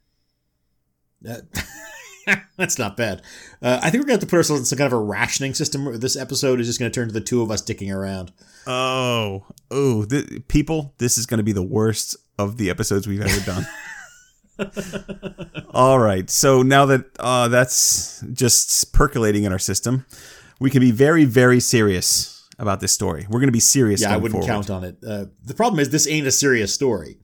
That- 1.22 1.44
That's 2.58 2.78
not 2.78 2.98
bad. 2.98 3.22
Uh, 3.62 3.80
I 3.82 3.90
think 3.90 4.02
we're 4.02 4.08
going 4.08 4.08
to 4.08 4.12
have 4.14 4.20
to 4.22 4.28
put 4.28 4.38
ourselves 4.38 4.62
in 4.62 4.66
some 4.66 4.78
kind 4.78 4.92
of 4.92 5.00
a 5.00 5.02
rationing 5.02 5.54
system. 5.54 5.86
Where 5.86 5.98
this 5.98 6.16
episode 6.16 6.60
is 6.60 6.68
just 6.68 6.80
going 6.80 6.92
to 6.92 6.96
turn 6.96 7.08
to 7.08 7.14
the 7.14 7.22
two 7.22 7.42
of 7.42 7.52
us 7.52 7.62
dicking 7.62 7.94
around. 7.94 8.32
Oh, 8.66 9.46
oh, 9.72 10.06
th- 10.06 10.48
people, 10.48 10.94
this 10.98 11.18
is 11.18 11.26
going 11.26 11.38
to 11.38 11.44
be 11.44 11.54
the 11.54 11.64
worst 11.64 12.18
of 12.38 12.58
the 12.58 12.70
episodes 12.70 13.08
we've 13.08 13.22
ever 13.22 13.46
done. 13.46 13.66
All 15.72 16.00
right, 16.00 16.30
so 16.30 16.64
now 16.64 16.86
that 16.88 17.06
uh, 17.20 17.48
that's 17.48 18.22
just 18.34 18.92
percolating 18.94 19.44
in 19.44 19.52
our 19.52 19.60
system, 19.60 20.06
we 20.60 20.70
can 20.70 20.82
be 20.82 20.92
very, 20.92 21.26
very 21.26 21.60
serious 21.60 22.48
about 22.60 22.80
this 22.80 22.92
story. 22.92 23.26
We're 23.30 23.40
going 23.40 23.50
to 23.50 23.54
be 23.54 23.60
serious. 23.60 24.02
Yeah, 24.02 24.14
I 24.14 24.18
wouldn't 24.18 24.44
forward. 24.44 24.48
count 24.48 24.70
on 24.70 24.84
it. 24.84 24.98
Uh, 25.08 25.26
the 25.46 25.54
problem 25.54 25.80
is, 25.80 25.92
this 25.92 26.08
ain't 26.08 26.28
a 26.28 26.32
serious 26.32 26.74
story. 26.74 27.18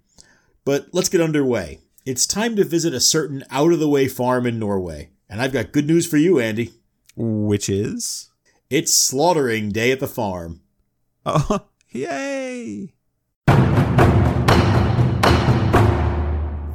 But 0.66 0.88
let's 0.94 1.10
get 1.10 1.20
underway. 1.22 1.80
It's 2.06 2.28
time 2.28 2.58
to 2.58 2.66
visit 2.66 2.94
a 2.94 3.00
certain 3.00 3.46
out 3.50 3.72
of 3.72 3.80
the 3.80 3.88
way 3.88 4.10
farm 4.10 4.46
in 4.46 4.60
Norway. 4.60 5.12
And 5.30 5.42
I've 5.42 5.54
got 5.54 5.72
good 5.72 5.88
news 5.88 6.06
for 6.06 6.18
you, 6.18 6.38
Andy. 6.38 6.74
Which 7.16 7.70
is, 7.70 8.30
It's 8.70 8.94
slaughtering 8.94 9.70
day 9.70 9.92
at 9.92 10.02
the 10.02 10.08
farm. 10.08 10.60
oh, 11.26 11.68
yay! 11.92 12.94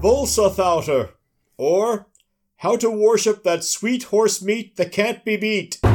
Volsathauter, 0.01 1.11
or 1.59 2.07
How 2.57 2.77
to 2.77 2.91
Worship 2.91 3.43
That 3.45 3.65
Sweet 3.65 4.05
Horse 4.05 4.41
Meat 4.43 4.77
That 4.77 4.93
Can't 4.93 5.25
Be 5.25 5.37
Beat. 5.37 5.79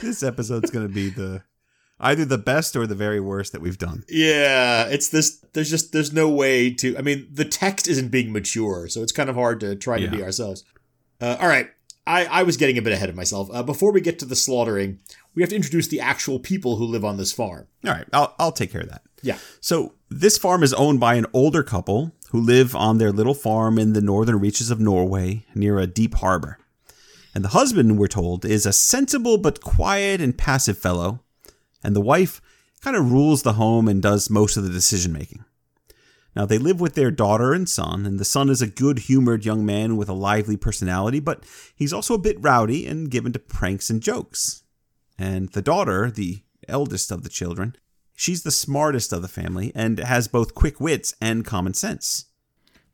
This 0.00 0.22
episode's 0.22 0.70
going 0.70 0.86
to 0.86 0.92
be 0.94 1.08
the 1.08 1.42
either 2.00 2.24
the 2.24 2.38
best 2.38 2.76
or 2.76 2.86
the 2.86 2.94
very 2.94 3.20
worst 3.20 3.52
that 3.52 3.60
we've 3.60 3.78
done. 3.78 4.04
Yeah, 4.08 4.86
it's 4.86 5.08
this. 5.08 5.44
There's 5.52 5.70
just 5.70 5.92
there's 5.92 6.12
no 6.12 6.28
way 6.28 6.70
to. 6.74 6.96
I 6.96 7.02
mean, 7.02 7.28
the 7.32 7.44
text 7.44 7.88
isn't 7.88 8.08
being 8.10 8.32
mature, 8.32 8.88
so 8.88 9.02
it's 9.02 9.12
kind 9.12 9.30
of 9.30 9.36
hard 9.36 9.60
to 9.60 9.76
try 9.76 9.98
to 10.00 10.08
be 10.08 10.22
ourselves. 10.22 10.64
Uh, 11.20 11.36
all 11.40 11.48
right, 11.48 11.68
I 12.06 12.26
I 12.26 12.42
was 12.44 12.56
getting 12.56 12.78
a 12.78 12.82
bit 12.82 12.92
ahead 12.92 13.08
of 13.08 13.16
myself. 13.16 13.48
Uh, 13.52 13.62
before 13.62 13.92
we 13.92 14.00
get 14.00 14.18
to 14.20 14.24
the 14.24 14.36
slaughtering, 14.36 15.00
we 15.34 15.42
have 15.42 15.50
to 15.50 15.56
introduce 15.56 15.88
the 15.88 16.00
actual 16.00 16.38
people 16.38 16.76
who 16.76 16.84
live 16.84 17.04
on 17.04 17.16
this 17.16 17.32
farm. 17.32 17.66
All 17.84 17.92
right, 17.92 18.06
I'll 18.12 18.34
I'll 18.38 18.52
take 18.52 18.70
care 18.70 18.82
of 18.82 18.90
that. 18.90 19.02
Yeah. 19.22 19.38
So 19.60 19.94
This 20.10 20.38
farm 20.38 20.62
is 20.62 20.72
owned 20.72 21.00
by 21.00 21.14
an 21.14 21.26
older 21.32 21.62
couple 21.62 22.12
who 22.30 22.40
live 22.40 22.74
on 22.74 22.98
their 22.98 23.12
little 23.12 23.34
farm 23.34 23.78
in 23.78 23.92
the 23.92 24.00
northern 24.00 24.40
reaches 24.40 24.70
of 24.70 24.80
Norway 24.80 25.44
near 25.54 25.78
a 25.78 25.86
deep 25.86 26.14
harbor. 26.14 26.58
And 27.34 27.44
the 27.44 27.50
husband, 27.50 27.98
we're 27.98 28.08
told, 28.08 28.44
is 28.44 28.64
a 28.64 28.72
sensible 28.72 29.38
but 29.38 29.60
quiet 29.60 30.20
and 30.20 30.36
passive 30.36 30.78
fellow, 30.78 31.20
and 31.82 31.94
the 31.94 32.00
wife 32.00 32.40
kind 32.80 32.96
of 32.96 33.12
rules 33.12 33.42
the 33.42 33.54
home 33.54 33.88
and 33.88 34.02
does 34.02 34.30
most 34.30 34.56
of 34.56 34.64
the 34.64 34.70
decision 34.70 35.12
making. 35.12 35.44
Now, 36.36 36.46
they 36.46 36.58
live 36.58 36.80
with 36.80 36.94
their 36.94 37.10
daughter 37.10 37.52
and 37.52 37.68
son, 37.68 38.06
and 38.06 38.18
the 38.18 38.24
son 38.24 38.48
is 38.48 38.62
a 38.62 38.66
good 38.66 39.00
humored 39.00 39.44
young 39.44 39.66
man 39.66 39.96
with 39.96 40.08
a 40.08 40.14
lively 40.14 40.56
personality, 40.56 41.18
but 41.18 41.44
he's 41.74 41.92
also 41.92 42.14
a 42.14 42.18
bit 42.18 42.36
rowdy 42.40 42.86
and 42.86 43.10
given 43.10 43.32
to 43.32 43.38
pranks 43.38 43.90
and 43.90 44.00
jokes. 44.00 44.62
And 45.18 45.48
the 45.48 45.62
daughter, 45.62 46.10
the 46.10 46.42
eldest 46.68 47.10
of 47.10 47.24
the 47.24 47.28
children, 47.28 47.74
she's 48.14 48.42
the 48.42 48.52
smartest 48.52 49.12
of 49.12 49.22
the 49.22 49.28
family 49.28 49.72
and 49.74 49.98
has 49.98 50.28
both 50.28 50.54
quick 50.54 50.80
wits 50.80 51.14
and 51.20 51.44
common 51.44 51.74
sense. 51.74 52.26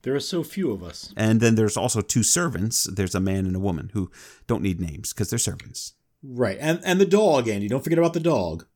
There 0.02 0.14
are 0.14 0.20
so 0.20 0.42
few 0.42 0.70
of 0.70 0.82
us. 0.82 1.12
And 1.16 1.40
then 1.40 1.54
there's 1.54 1.76
also 1.76 2.02
two 2.02 2.22
servants. 2.22 2.84
There's 2.84 3.14
a 3.14 3.20
man 3.20 3.46
and 3.46 3.56
a 3.56 3.60
woman 3.60 3.90
who 3.94 4.10
don't 4.46 4.62
need 4.62 4.80
names 4.80 5.12
because 5.12 5.30
they're 5.30 5.38
servants. 5.38 5.94
Right. 6.22 6.58
And 6.60 6.80
and 6.84 7.00
the 7.00 7.06
dog, 7.06 7.48
Andy. 7.48 7.68
Don't 7.68 7.82
forget 7.82 7.98
about 7.98 8.12
the 8.12 8.20
dog. 8.20 8.66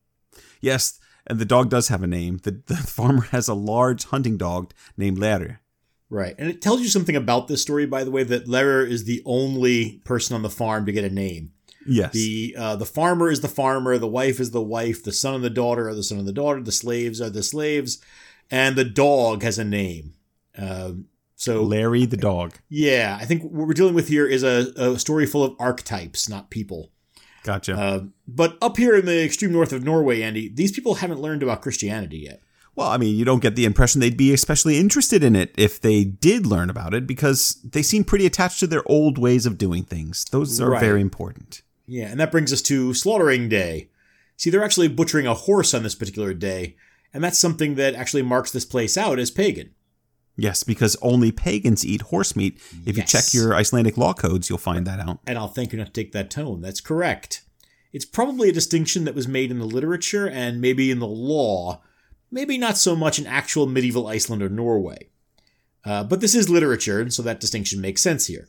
Yes, 0.61 0.99
and 1.27 1.39
the 1.39 1.45
dog 1.45 1.71
does 1.71 1.89
have 1.89 2.03
a 2.03 2.07
name. 2.07 2.39
The, 2.43 2.63
the 2.67 2.77
farmer 2.77 3.23
has 3.27 3.49
a 3.49 3.55
large 3.55 4.05
hunting 4.07 4.37
dog 4.37 4.73
named 4.97 5.19
Larry. 5.19 5.57
Right. 6.11 6.35
And 6.39 6.49
it 6.49 6.63
tells 6.63 6.81
you 6.81 6.89
something 6.89 7.17
about 7.17 7.49
this 7.49 7.61
story, 7.61 7.85
by 7.85 8.03
the 8.03 8.11
way, 8.11 8.23
that 8.23 8.49
Larry 8.49 8.91
is 8.91 9.05
the 9.05 9.23
only 9.27 10.01
person 10.05 10.35
on 10.35 10.43
the 10.43 10.49
farm 10.49 10.87
to 10.87 10.93
get 10.93 11.05
a 11.05 11.11
name. 11.11 11.53
Yes. 11.87 12.13
The 12.13 12.55
uh, 12.59 12.77
the 12.77 12.87
farmer 12.87 13.31
is 13.31 13.41
the 13.41 13.49
farmer, 13.49 13.97
the 13.97 14.07
wife 14.07 14.41
is 14.41 14.51
the 14.51 14.63
wife, 14.63 15.03
the 15.03 15.13
son 15.13 15.35
and 15.35 15.45
the 15.45 15.51
daughter 15.51 15.89
are 15.89 15.95
the 15.95 16.03
son 16.03 16.19
and 16.19 16.29
the 16.29 16.33
daughter, 16.33 16.61
the 16.61 16.73
slaves 16.73 17.21
are 17.21 17.31
the 17.31 17.43
slaves, 17.43 17.99
and 18.51 18.77
the 18.77 18.85
dog 18.85 19.43
has 19.43 19.59
a 19.59 19.65
name. 19.65 20.15
Um, 20.57 21.07
so 21.35 21.63
Larry 21.63 22.05
the 22.05 22.17
dog. 22.17 22.55
Yeah, 22.69 23.17
I 23.19 23.25
think 23.25 23.43
what 23.43 23.67
we're 23.67 23.73
dealing 23.73 23.95
with 23.95 24.09
here 24.09 24.27
is 24.27 24.43
a, 24.43 24.73
a 24.77 24.99
story 24.99 25.25
full 25.25 25.45
of 25.45 25.55
archetypes, 25.59 26.29
not 26.29 26.51
people. 26.51 26.91
Gotcha. 27.43 27.75
Uh, 27.75 28.05
but 28.27 28.59
up 28.61 28.77
here 28.77 28.95
in 28.97 29.07
the 29.07 29.25
extreme 29.25 29.53
north 29.53 29.73
of 29.73 29.85
Norway, 29.85 30.23
Andy, 30.23 30.49
these 30.49 30.73
people 30.73 30.95
haven't 30.97 31.21
learned 31.21 31.43
about 31.43 31.63
Christianity 31.63 32.19
yet. 32.19 32.43
well, 32.75 32.89
I 32.89 32.97
mean, 32.97 33.17
you 33.17 33.25
don't 33.25 33.43
get 33.43 33.57
the 33.57 33.65
impression 33.65 34.01
they'd 34.01 34.17
be 34.17 34.33
especially 34.33 34.79
interested 34.79 35.25
in 35.25 35.35
it 35.35 35.53
if 35.57 35.81
they 35.81 36.05
did 36.05 36.47
learn 36.47 36.71
about 36.71 36.95
it 36.95 37.07
because 37.07 37.61
they 37.65 37.83
seem 37.83 38.05
pretty 38.05 38.25
attached 38.27 38.61
to 38.61 38.67
their 38.69 38.83
old 38.87 39.19
ways 39.19 39.47
of 39.47 39.59
doing 39.59 39.83
things. 39.83 40.25
Those 40.31 40.61
are 40.61 40.71
Right. 40.71 40.81
very 40.81 41.01
important. 41.01 41.63
Yeah, 41.87 42.07
and 42.07 42.21
that 42.21 42.31
brings 42.31 42.53
us 42.53 42.63
to 42.63 42.93
slaughtering 42.95 43.49
day. 43.49 43.89
See, 44.37 44.51
they're 44.51 44.63
actually 44.63 44.89
butchering 44.89 45.27
a 45.27 45.35
horse 45.35 45.75
on 45.75 45.83
this 45.83 45.95
particular 45.97 46.33
day, 46.35 46.77
and 47.13 47.25
that's 47.25 47.39
something 47.39 47.75
that 47.77 47.95
actually 47.97 48.23
marks 48.23 48.53
this 48.53 48.65
place 48.65 48.97
out 48.97 49.19
as 49.19 49.31
pagan. 49.33 49.71
Yes, 50.41 50.63
because 50.63 50.97
only 51.03 51.33
pagans 51.33 51.85
eat 51.85 52.01
horse 52.03 52.37
meat. 52.37 52.61
If 52.87 52.97
you 52.97 53.03
check 53.03 53.35
your 53.35 53.57
Icelandic 53.57 53.97
law 53.97 54.15
codes, 54.15 54.49
you'll 54.49 54.59
find 54.59 54.87
that 54.87 55.01
out. 55.01 55.19
And 55.27 55.37
I'll 55.37 55.49
thank 55.49 55.73
you 55.73 55.79
not 55.79 55.89
to 55.89 55.93
take 55.93 56.13
that 56.13 56.31
tone. 56.31 56.61
That's 56.61 56.81
correct. 56.81 57.43
It's 57.93 58.05
probably 58.05 58.49
a 58.49 58.53
distinction 58.53 59.03
that 59.05 59.17
was 59.17 59.27
made 59.27 59.51
in 59.51 59.59
the 59.59 59.65
literature 59.65 60.29
and 60.29 60.61
maybe 60.61 60.93
in 60.93 61.01
the 61.01 61.09
law, 61.09 61.83
maybe 62.31 62.57
not 62.57 62.79
so 62.79 62.95
much 62.95 63.19
in 63.19 63.27
actual 63.27 63.67
medieval 63.67 64.07
Iceland 64.07 64.41
or 64.41 64.49
Norway. 64.49 65.09
Uh, 65.85 66.05
but 66.05 66.21
this 66.21 66.37
is 66.37 66.49
literature, 66.49 67.01
and 67.01 67.13
so 67.13 67.23
that 67.23 67.41
distinction 67.41 67.81
makes 67.81 68.01
sense 68.01 68.27
here. 68.27 68.47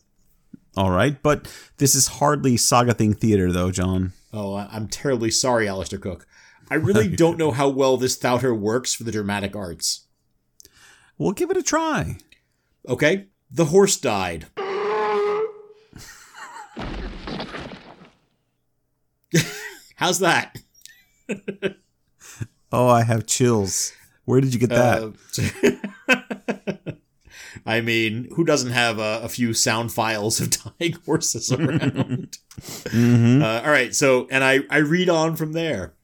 All 0.78 0.92
right, 0.92 1.20
but 1.24 1.52
this 1.78 1.96
is 1.96 2.08
hardly 2.08 2.56
Saga 2.56 2.94
Thing 2.94 3.16
theater, 3.16 3.52
though, 3.52 3.72
John. 3.72 4.14
Oh, 4.32 4.56
I'm 4.56 4.88
terribly 4.88 5.32
sorry, 5.32 5.68
Alistair 5.68 5.98
Cooke. 5.98 6.28
I 6.70 6.76
really 6.76 7.08
don't 7.16 7.40
know 7.40 7.50
how 7.50 7.68
well 7.70 7.98
this 7.98 8.16
Thouter 8.16 8.54
works 8.54 8.94
for 8.94 9.04
the 9.04 9.12
dramatic 9.12 9.56
arts. 9.56 10.06
We'll 11.20 11.34
give 11.34 11.52
it 11.52 11.58
a 11.58 11.64
try. 11.64 12.18
Okay, 12.88 13.28
the 13.52 13.66
horse 13.66 13.98
died. 13.98 14.48
How's 19.98 20.20
that? 20.20 20.58
Oh, 22.72 22.88
I 22.88 23.02
have 23.02 23.26
chills. 23.26 23.94
Where 24.26 24.40
did 24.42 24.54
you 24.54 24.60
get 24.60 24.70
that? 24.70 25.02
Uh, 26.08 26.92
I 27.66 27.82
mean, 27.82 28.28
who 28.36 28.46
doesn't 28.46 28.70
have 28.70 29.00
a, 29.00 29.22
a 29.24 29.28
few 29.30 29.56
sound 29.56 29.92
files 29.92 30.40
of 30.40 30.52
dying 30.52 30.94
horses 31.04 31.52
around? 31.52 32.38
mm-hmm. 32.60 33.42
Uh, 33.42 33.62
all 33.66 33.72
right, 33.72 33.96
so, 33.96 34.28
and 34.30 34.44
I, 34.44 34.60
I 34.70 34.78
read 34.78 35.10
on 35.10 35.36
from 35.36 35.54
there. 35.54 35.96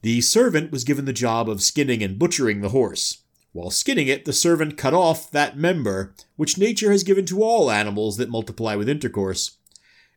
The 0.00 0.22
servant 0.22 0.72
was 0.72 0.84
given 0.84 1.04
the 1.04 1.12
job 1.12 1.50
of 1.50 1.60
skinning 1.60 2.02
and 2.02 2.18
butchering 2.18 2.62
the 2.62 2.70
horse. 2.70 3.18
While 3.52 3.70
skinning 3.70 4.06
it, 4.06 4.24
the 4.24 4.32
servant 4.32 4.76
cut 4.76 4.94
off 4.94 5.30
that 5.32 5.56
member 5.56 6.14
which 6.36 6.58
nature 6.58 6.92
has 6.92 7.02
given 7.02 7.24
to 7.26 7.42
all 7.42 7.70
animals 7.70 8.16
that 8.16 8.30
multiply 8.30 8.76
with 8.76 8.88
intercourse, 8.88 9.56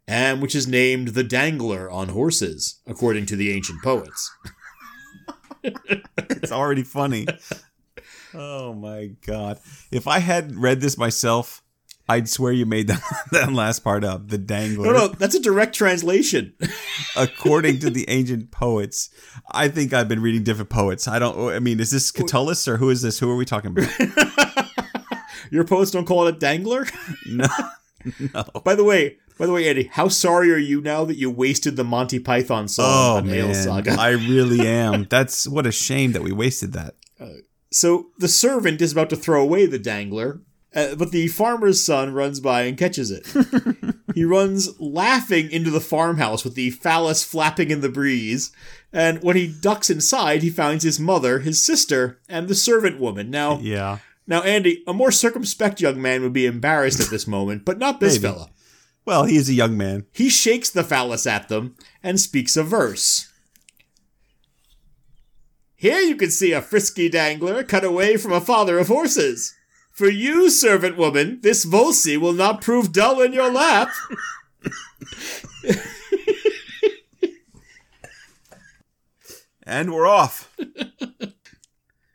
and 0.08 0.42
which 0.42 0.54
is 0.54 0.68
named 0.68 1.10
the 1.10 1.24
dangler 1.24 1.90
on 1.90 2.10
horses, 2.10 2.80
according 2.86 3.26
to 3.28 3.36
the 3.36 3.52
ancient 3.52 3.82
poets. 3.82 4.32
it's 5.64 6.52
already 6.52 6.84
funny. 6.84 7.26
Oh 8.36 8.74
my 8.74 9.12
god! 9.26 9.60
If 9.92 10.08
I 10.08 10.20
had 10.20 10.56
read 10.56 10.82
this 10.82 10.98
myself, 10.98 11.63
I'd 12.10 12.28
swear 12.28 12.52
you 12.52 12.66
made 12.66 12.88
that, 12.88 13.02
that 13.32 13.54
last 13.54 13.80
part 13.80 14.04
up. 14.04 14.28
The 14.28 14.38
dangler. 14.38 14.86
No, 14.86 14.92
no, 14.92 15.08
that's 15.08 15.36
a 15.36 15.40
direct 15.40 15.76
translation. 15.76 16.54
According 17.16 17.80
to 17.80 17.90
the 17.90 18.06
ancient 18.10 18.52
poets, 18.52 19.10
I 19.52 19.70
think 19.70 19.94
I've 19.94 20.10
been 20.10 20.22
reading 20.22 20.44
different 20.44 20.70
poets. 20.70 21.08
I 21.08 21.20
don't. 21.20 21.54
I 21.54 21.60
mean, 21.60 21.80
is 21.80 21.92
this 21.92 22.12
Catullus 22.12 22.68
or 22.68 22.78
who 22.78 22.90
is 22.90 23.02
this? 23.02 23.20
Who 23.20 23.30
are 23.30 23.36
we 23.36 23.46
talking 23.46 23.72
about? 23.72 24.70
Your 25.52 25.64
poets 25.64 25.92
don't 25.92 26.06
call 26.06 26.28
it 26.28 26.36
a 26.36 26.38
dangler? 26.38 26.88
No, 27.28 27.48
no. 28.34 28.44
By 28.64 28.76
the 28.76 28.84
way, 28.84 29.18
by 29.38 29.46
the 29.46 29.52
way, 29.52 29.68
Andy, 29.70 29.90
how 29.92 30.08
sorry 30.08 30.52
are 30.52 30.58
you 30.58 30.82
now 30.82 31.06
that 31.06 31.18
you 31.18 31.30
wasted 31.30 31.76
the 31.76 31.84
Monty 31.84 32.20
Python 32.20 32.68
song 32.68 33.30
Oh 33.30 33.48
on 33.48 33.54
Saga? 33.54 33.96
I 34.00 34.10
really 34.12 34.68
am. 34.68 35.06
That's 35.10 35.48
what 35.48 35.66
a 35.66 35.72
shame 35.72 36.12
that 36.14 36.24
we 36.24 36.32
wasted 36.32 36.74
that. 36.74 36.96
Uh, 37.20 37.28
so 37.72 38.08
the 38.18 38.28
servant 38.28 38.82
is 38.82 38.92
about 38.92 39.10
to 39.10 39.16
throw 39.16 39.42
away 39.42 39.66
the 39.66 39.80
dangler, 39.80 40.42
uh, 40.76 40.96
but 40.96 41.12
the 41.12 41.28
farmer's 41.28 41.84
son 41.84 42.14
runs 42.14 42.40
by 42.40 42.64
and 42.64 42.78
catches 42.78 43.12
it. 43.12 43.26
he 44.16 44.24
runs 44.26 44.80
laughing 44.80 45.52
into 45.52 45.70
the 45.70 45.80
farmhouse 45.82 46.44
with 46.44 46.56
the 46.56 46.70
phallus 46.72 47.24
flapping 47.24 47.70
in 47.72 47.82
the 47.82 47.90
breeze, 47.90 48.52
and 48.92 49.22
when 49.24 49.36
he 49.36 49.48
ducks 49.48 49.90
inside, 49.90 50.42
he 50.44 50.50
finds 50.50 50.84
his 50.84 51.00
mother, 51.00 51.40
his 51.40 51.62
sister, 51.64 52.20
and 52.30 52.48
the 52.48 52.56
servant 52.56 53.00
woman. 53.00 53.30
Now, 53.30 53.60
Yeah. 53.60 54.00
now, 54.28 54.42
Andy, 54.42 54.84
a 54.88 54.94
more 54.94 55.12
circumspect 55.12 55.82
young 55.82 56.02
man 56.02 56.22
would 56.24 56.34
be 56.34 56.46
embarrassed 56.46 57.00
at 57.00 57.10
this 57.10 57.28
moment, 57.28 57.66
but 57.66 57.78
not 57.80 58.00
this 58.00 58.20
Maybe. 58.22 58.34
fella. 58.34 58.50
Well, 59.06 59.26
he 59.26 59.36
is 59.36 59.50
a 59.50 59.54
young 59.54 59.76
man. 59.78 60.06
He 60.14 60.30
shakes 60.30 60.70
the 60.70 60.84
phallus 60.84 61.28
at 61.28 61.50
them 61.50 61.76
and 62.02 62.20
speaks 62.22 62.56
a 62.56 62.64
verse. 62.64 63.28
Here 65.76 66.00
you 66.00 66.16
can 66.16 66.32
see 66.32 66.54
a 66.54 66.62
frisky 66.62 67.10
dangler 67.10 67.64
cut 67.64 67.84
away 67.84 68.16
from 68.16 68.32
a 68.32 68.40
father 68.40 68.80
of 68.80 68.88
horses. 68.88 69.54
For 69.94 70.10
you, 70.10 70.50
servant 70.50 70.98
woman, 70.98 71.40
this 71.42 71.66
Volsi 71.66 72.18
will 72.18 72.34
not 72.34 72.62
prove 72.62 72.92
dull 72.92 73.22
in 73.22 73.32
your 73.32 73.52
lap. 73.52 73.92
And 79.66 79.94
we're 79.94 80.08
off. 80.08 80.54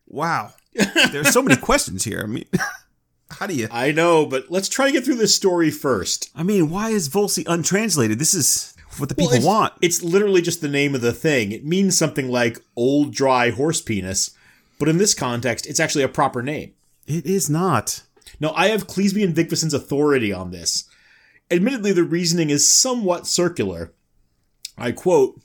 wow. 0.07 0.53
There's 0.75 1.31
so 1.31 1.41
many 1.41 1.57
questions 1.57 2.05
here. 2.05 2.21
I 2.23 2.27
mean, 2.27 2.45
how 3.31 3.47
do 3.47 3.55
you? 3.55 3.69
I 3.71 3.93
know, 3.93 4.27
but 4.27 4.51
let's 4.51 4.69
try 4.69 4.87
to 4.87 4.93
get 4.93 5.05
through 5.05 5.17
this 5.17 5.35
story 5.35 5.71
first. 5.71 6.31
I 6.35 6.43
mean, 6.43 6.71
why 6.71 6.91
is 6.91 7.09
Volsi 7.09 7.45
untranslated? 7.47 8.19
This 8.19 8.35
is 8.35 8.75
what 8.99 9.09
the 9.09 9.15
Well, 9.17 9.29
people 9.29 9.37
it's, 9.39 9.47
want. 9.47 9.73
It's 9.81 10.03
literally 10.03 10.43
just 10.43 10.61
the 10.61 10.69
name 10.69 10.95
of 10.95 11.01
the 11.01 11.13
thing. 11.13 11.53
It 11.53 11.65
means 11.65 11.97
something 11.97 12.29
like 12.29 12.59
old 12.77 13.13
dry 13.15 13.51
horse 13.51 13.81
penis, 13.81 14.33
but 14.79 14.89
in 14.89 14.99
this 14.99 15.15
context, 15.15 15.67
it's 15.67 15.81
actually 15.81 16.05
a 16.05 16.09
proper 16.09 16.43
name. 16.43 16.73
It 17.09 17.25
is 17.25 17.49
not. 17.49 18.03
Now, 18.39 18.53
I 18.55 18.69
have 18.69 18.87
Cleasby 18.87 19.25
and 19.25 19.35
Vigfusson's 19.35 19.73
authority 19.73 20.33
on 20.33 20.51
this. 20.51 20.85
Admittedly, 21.51 21.93
the 21.93 22.05
reasoning 22.05 22.51
is 22.51 22.71
somewhat 22.71 23.27
circular. 23.27 23.95
I 24.77 24.93
quote, 24.93 25.41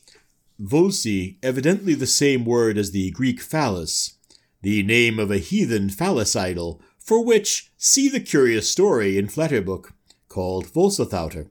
Volsi, 0.61 1.37
evidently 1.41 1.93
the 1.93 2.05
same 2.05 2.43
word 2.43 2.77
as 2.77 2.91
the 2.91 3.11
Greek 3.11 3.41
phallus, 3.41 4.15
the 4.61 4.83
name 4.83 5.17
of 5.17 5.31
a 5.31 5.37
heathen 5.37 5.89
phallus 5.89 6.35
idol, 6.35 6.81
for 6.99 7.23
which 7.23 7.71
see 7.77 8.09
the 8.09 8.19
curious 8.19 8.69
story 8.69 9.17
in 9.17 9.27
Flatterbook, 9.27 9.93
called 10.27 10.67
Volsathauter. 10.67 11.47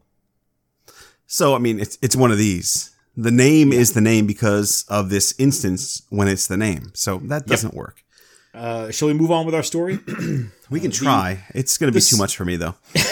So, 1.26 1.54
I 1.54 1.58
mean, 1.58 1.80
it's 1.80 1.96
it's 2.02 2.14
one 2.16 2.30
of 2.30 2.38
these. 2.38 2.94
The 3.16 3.30
name 3.30 3.72
is 3.72 3.94
the 3.94 4.00
name 4.00 4.26
because 4.26 4.84
of 4.88 5.08
this 5.08 5.34
instance 5.38 6.02
when 6.10 6.28
it's 6.28 6.46
the 6.46 6.56
name. 6.58 6.92
So 6.94 7.18
that 7.24 7.46
doesn't 7.46 7.74
work. 7.74 8.02
Uh, 8.54 8.90
shall 8.90 9.08
we 9.08 9.14
move 9.14 9.30
on 9.30 9.46
with 9.46 9.54
our 9.54 9.62
story? 9.62 9.98
We 10.72 10.80
can 10.80 10.90
try. 10.90 11.44
It's 11.54 11.76
going 11.76 11.92
to 11.92 11.94
be 11.94 12.00
too 12.02 12.16
much 12.16 12.34
for 12.34 12.46
me, 12.46 12.56
though. 12.56 12.74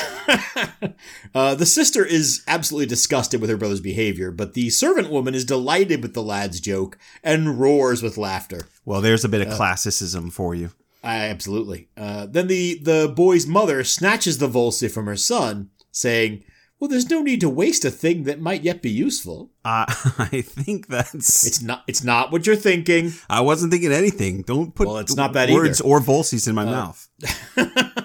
Uh, 1.35 1.55
the 1.55 1.67
sister 1.67 2.05
is 2.05 2.43
absolutely 2.49 2.87
disgusted 2.87 3.41
with 3.41 3.51
her 3.51 3.57
brother's 3.57 3.81
behavior, 3.81 4.31
but 4.31 4.55
the 4.55 4.71
servant 4.71 5.11
woman 5.11 5.35
is 5.35 5.45
delighted 5.45 6.03
with 6.03 6.15
the 6.15 6.23
lad's 6.23 6.59
joke 6.61 6.99
and 7.23 7.61
roars 7.61 8.03
with 8.03 8.17
laughter. 8.17 8.67
Well, 8.85 9.01
there's 9.01 9.25
a 9.25 9.29
bit 9.29 9.47
of 9.47 9.53
classicism 9.55 10.31
for 10.31 10.55
you. 10.55 10.71
I, 11.05 11.27
absolutely. 11.29 11.89
Uh, 11.97 12.27
then 12.27 12.49
the, 12.49 12.81
the 12.83 13.13
boy's 13.15 13.47
mother 13.47 13.85
snatches 13.85 14.39
the 14.39 14.49
Volsi 14.49 14.91
from 14.91 15.07
her 15.07 15.17
son, 15.17 15.71
saying, 15.93 16.43
Well, 16.81 16.89
there's 16.89 17.11
no 17.11 17.21
need 17.21 17.41
to 17.43 17.51
waste 17.51 17.85
a 17.85 17.91
thing 17.91 18.25
that 18.25 18.41
might 18.41 18.63
yet 18.63 18.81
be 18.81 18.91
useful. 18.91 19.51
Uh, 19.65 19.85
I 20.19 20.41
think 20.41 20.89
that's. 20.89 21.47
It's 21.47 21.61
not 21.63 21.85
it's 21.87 22.03
not 22.03 22.33
what 22.33 22.47
you're 22.47 22.57
thinking. 22.57 23.13
I 23.29 23.43
wasn't 23.43 23.71
thinking 23.71 23.93
anything. 23.93 24.43
Don't 24.43 24.75
put 24.75 24.89
Well, 24.89 24.97
it's 24.99 25.15
not 25.15 25.35
that 25.35 25.51
words 25.51 25.81
either. 25.81 25.89
or 25.91 26.01
Volsies 26.01 26.49
in 26.49 26.55
my 26.55 26.65
mouth. 26.65 27.09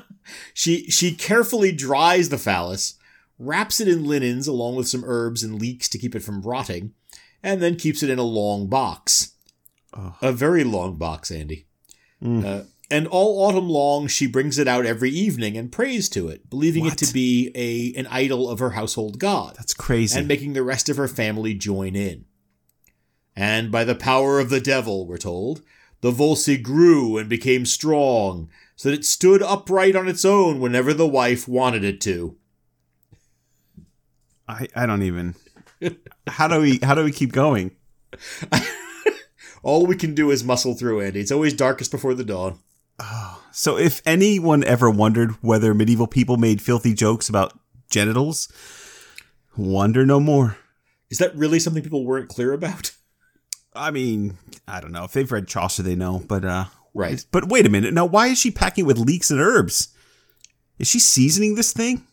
She 0.53 0.89
she 0.89 1.13
carefully 1.13 1.71
dries 1.73 2.29
the 2.29 2.37
phallus, 2.37 2.95
wraps 3.37 3.79
it 3.81 3.87
in 3.89 4.05
linens 4.05 4.47
along 4.47 4.75
with 4.75 4.87
some 4.87 5.03
herbs 5.05 5.43
and 5.43 5.59
leeks 5.59 5.89
to 5.89 5.97
keep 5.97 6.15
it 6.15 6.23
from 6.23 6.41
rotting, 6.41 6.93
and 7.43 7.61
then 7.61 7.75
keeps 7.75 8.01
it 8.01 8.09
in 8.09 8.19
a 8.19 8.23
long 8.23 8.67
box. 8.67 9.33
Oh. 9.93 10.15
A 10.21 10.31
very 10.31 10.63
long 10.63 10.95
box, 10.95 11.29
Andy. 11.29 11.67
Uh, 12.25 12.61
and 12.91 13.07
all 13.07 13.43
autumn 13.43 13.69
long, 13.69 14.07
she 14.07 14.27
brings 14.27 14.57
it 14.59 14.67
out 14.67 14.85
every 14.85 15.09
evening 15.09 15.57
and 15.57 15.71
prays 15.71 16.07
to 16.09 16.27
it, 16.27 16.49
believing 16.49 16.83
What? 16.85 16.93
it 17.01 17.05
to 17.05 17.13
be 17.13 17.51
a 17.55 17.97
an 17.99 18.07
idol 18.07 18.49
of 18.49 18.59
her 18.59 18.71
household 18.71 19.19
god, 19.19 19.55
That's 19.57 19.73
crazy. 19.73 20.17
and 20.19 20.27
making 20.27 20.53
the 20.53 20.63
rest 20.63 20.89
of 20.89 20.97
her 20.97 21.07
family 21.07 21.53
join 21.53 21.95
in. 21.95 22.25
And 23.35 23.71
by 23.71 23.83
the 23.83 23.95
power 23.95 24.39
of 24.39 24.49
the 24.49 24.61
devil, 24.61 25.05
we're 25.07 25.17
told, 25.17 25.61
the 26.01 26.11
Volsi 26.11 26.61
grew 26.61 27.17
and 27.17 27.27
became 27.27 27.65
strong, 27.65 28.49
so 28.75 28.89
that 28.89 28.99
it 28.99 29.05
stood 29.05 29.41
upright 29.41 29.95
on 29.95 30.07
its 30.07 30.23
own 30.23 30.59
whenever 30.59 30.93
the 30.93 31.07
wife 31.07 31.47
wanted 31.47 31.83
it 31.83 31.99
to. 32.01 32.37
I, 34.47 34.67
I 34.75 34.85
don't 34.85 35.01
even. 35.03 35.35
How 36.27 36.47
do 36.47 36.61
we 36.61 36.79
how 36.83 36.93
do 36.95 37.03
we 37.03 37.11
keep 37.11 37.31
going? 37.31 37.71
All 39.63 39.85
we 39.87 39.95
can 39.95 40.13
do 40.13 40.29
is 40.29 40.43
muscle 40.43 40.75
through, 40.75 41.01
Andy. 41.01 41.19
It's 41.19 41.31
always 41.31 41.53
darkest 41.53 41.89
before 41.91 42.13
the 42.13 42.23
dawn. 42.23 42.59
So 43.51 43.77
if 43.77 44.01
anyone 44.05 44.63
ever 44.63 44.89
wondered 44.89 45.31
whether 45.41 45.73
medieval 45.73 46.07
people 46.07 46.37
made 46.37 46.61
filthy 46.61 46.93
jokes 46.93 47.29
about 47.29 47.57
genitals, 47.89 48.51
wonder 49.55 50.05
no 50.05 50.19
more. 50.19 50.57
Is 51.09 51.19
that 51.19 51.35
really 51.35 51.59
something 51.59 51.83
people 51.83 52.05
weren't 52.05 52.29
clear 52.29 52.53
about? 52.53 52.91
I 53.75 53.91
mean, 53.91 54.37
I 54.67 54.79
don't 54.79 54.91
know. 54.91 55.03
If 55.03 55.11
they've 55.11 55.31
read 55.31 55.47
Chaucer, 55.47 55.83
they 55.83 55.95
know. 55.95 56.23
But 56.25 56.45
uh, 56.45 56.65
Right. 56.95 57.23
But 57.31 57.49
wait 57.49 57.65
a 57.65 57.69
minute. 57.69 57.93
Now, 57.93 58.05
why 58.05 58.27
is 58.27 58.39
she 58.39 58.49
packing 58.49 58.85
with 58.85 58.97
leeks 58.97 59.29
and 59.29 59.39
herbs? 59.39 59.89
Is 60.79 60.87
she 60.87 60.99
seasoning 60.99 61.55
this 61.55 61.73
thing? 61.73 62.07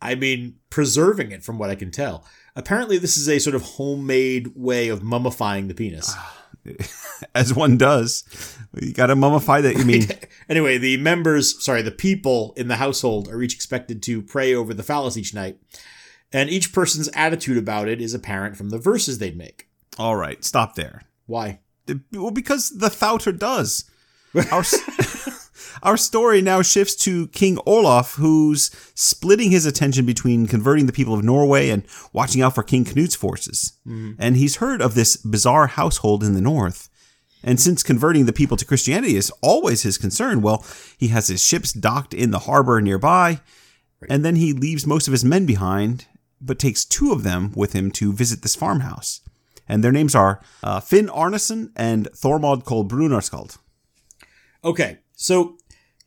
I 0.00 0.14
mean, 0.14 0.56
preserving 0.68 1.32
it 1.32 1.42
from 1.42 1.58
what 1.58 1.70
I 1.70 1.74
can 1.74 1.90
tell. 1.90 2.24
Apparently, 2.54 2.98
this 2.98 3.16
is 3.16 3.28
a 3.28 3.38
sort 3.38 3.56
of 3.56 3.62
homemade 3.62 4.52
way 4.54 4.88
of 4.88 5.00
mummifying 5.00 5.68
the 5.68 5.74
penis. 5.74 6.14
As 7.34 7.54
one 7.54 7.76
does. 7.76 8.24
You 8.80 8.92
got 8.92 9.06
to 9.06 9.14
mummify 9.16 9.62
that. 9.62 9.76
You 9.76 9.84
mean, 9.84 10.08
Anyway, 10.48 10.78
the 10.78 10.96
members, 10.98 11.62
sorry, 11.64 11.82
the 11.82 11.90
people 11.90 12.52
in 12.56 12.68
the 12.68 12.76
household 12.76 13.28
are 13.28 13.42
each 13.42 13.54
expected 13.54 14.02
to 14.04 14.22
pray 14.22 14.54
over 14.54 14.72
the 14.74 14.82
phallus 14.82 15.16
each 15.16 15.34
night, 15.34 15.58
and 16.32 16.48
each 16.50 16.72
person's 16.72 17.08
attitude 17.14 17.56
about 17.58 17.88
it 17.88 18.00
is 18.00 18.14
apparent 18.14 18.56
from 18.56 18.70
the 18.70 18.78
verses 18.78 19.18
they'd 19.18 19.36
make. 19.36 19.68
all 19.98 20.16
right, 20.16 20.44
stop 20.44 20.74
there. 20.74 21.02
Why? 21.26 21.60
Well, 22.12 22.30
because 22.30 22.70
the 22.70 22.90
Thouter 22.90 23.32
does. 23.32 23.88
Our, 24.50 24.62
our 25.82 25.96
story 25.96 26.42
now 26.42 26.62
shifts 26.62 26.94
to 27.04 27.28
King 27.28 27.58
Olaf, 27.66 28.14
who's 28.14 28.70
splitting 28.94 29.50
his 29.50 29.66
attention 29.66 30.06
between 30.06 30.46
converting 30.46 30.86
the 30.86 30.92
people 30.92 31.14
of 31.14 31.24
Norway 31.24 31.70
and 31.70 31.84
watching 32.12 32.42
out 32.42 32.54
for 32.54 32.62
King 32.62 32.84
Knut's 32.84 33.14
forces. 33.14 33.72
And 34.18 34.36
he's 34.36 34.56
heard 34.56 34.80
of 34.80 34.94
this 34.94 35.16
bizarre 35.16 35.66
household 35.66 36.22
in 36.22 36.34
the 36.34 36.40
north. 36.40 36.88
And 37.42 37.60
since 37.60 37.82
converting 37.82 38.26
the 38.26 38.32
people 38.32 38.56
to 38.56 38.64
Christianity 38.64 39.16
is 39.16 39.30
always 39.40 39.82
his 39.82 39.98
concern, 39.98 40.42
well, 40.42 40.64
he 40.98 41.08
has 41.08 41.28
his 41.28 41.44
ships 41.44 41.72
docked 41.72 42.14
in 42.14 42.30
the 42.30 42.40
harbor 42.40 42.80
nearby, 42.80 43.40
and 44.08 44.24
then 44.24 44.36
he 44.36 44.52
leaves 44.52 44.86
most 44.86 45.06
of 45.06 45.12
his 45.12 45.24
men 45.24 45.46
behind, 45.46 46.06
but 46.40 46.58
takes 46.58 46.84
two 46.84 47.12
of 47.12 47.22
them 47.22 47.52
with 47.54 47.72
him 47.72 47.90
to 47.92 48.12
visit 48.12 48.42
this 48.42 48.56
farmhouse 48.56 49.20
and 49.68 49.82
their 49.82 49.92
names 49.92 50.14
are 50.14 50.40
uh, 50.62 50.80
Finn 50.80 51.08
Arneson 51.08 51.70
and 51.76 52.08
Thormod 52.12 52.64
Kolbrunarskald. 52.64 53.58
Okay, 54.64 54.98
so 55.14 55.58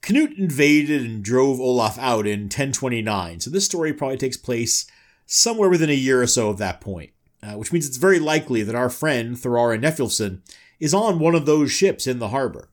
Knut 0.02 0.38
invaded 0.38 1.02
and 1.06 1.24
drove 1.24 1.60
Olaf 1.60 1.98
out 2.00 2.26
in 2.26 2.44
1029, 2.44 3.42
so 3.42 3.50
this 3.50 3.66
story 3.66 3.94
probably 3.94 4.18
takes 4.18 4.38
place 4.38 4.86
somewhere 5.26 5.70
within 5.70 5.90
a 5.90 5.94
year 5.94 6.22
or 6.22 6.28
so 6.28 6.50
of 6.50 6.58
that 6.58 6.82
point, 6.82 7.12
uh, 7.44 7.54
which 7.54 7.72
means 7.74 7.86
it's 7.88 7.98
very 7.98 8.20
likely 8.20 8.64
that 8.64 8.76
our 8.76 8.90
friend 8.90 9.36
Thorara 9.36 9.80
Nefilfson 9.80 10.40
is 10.80 10.94
on 10.94 11.20
one 11.20 11.36
of 11.36 11.46
those 11.46 11.72
ships 11.72 12.08
in 12.08 12.20
the 12.20 12.30
harbor. 12.30 12.70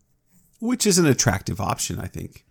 which 0.60 0.86
is 0.86 0.98
an 0.98 1.06
attractive 1.06 1.60
option, 1.60 1.98
I 2.00 2.06
think. 2.06 2.44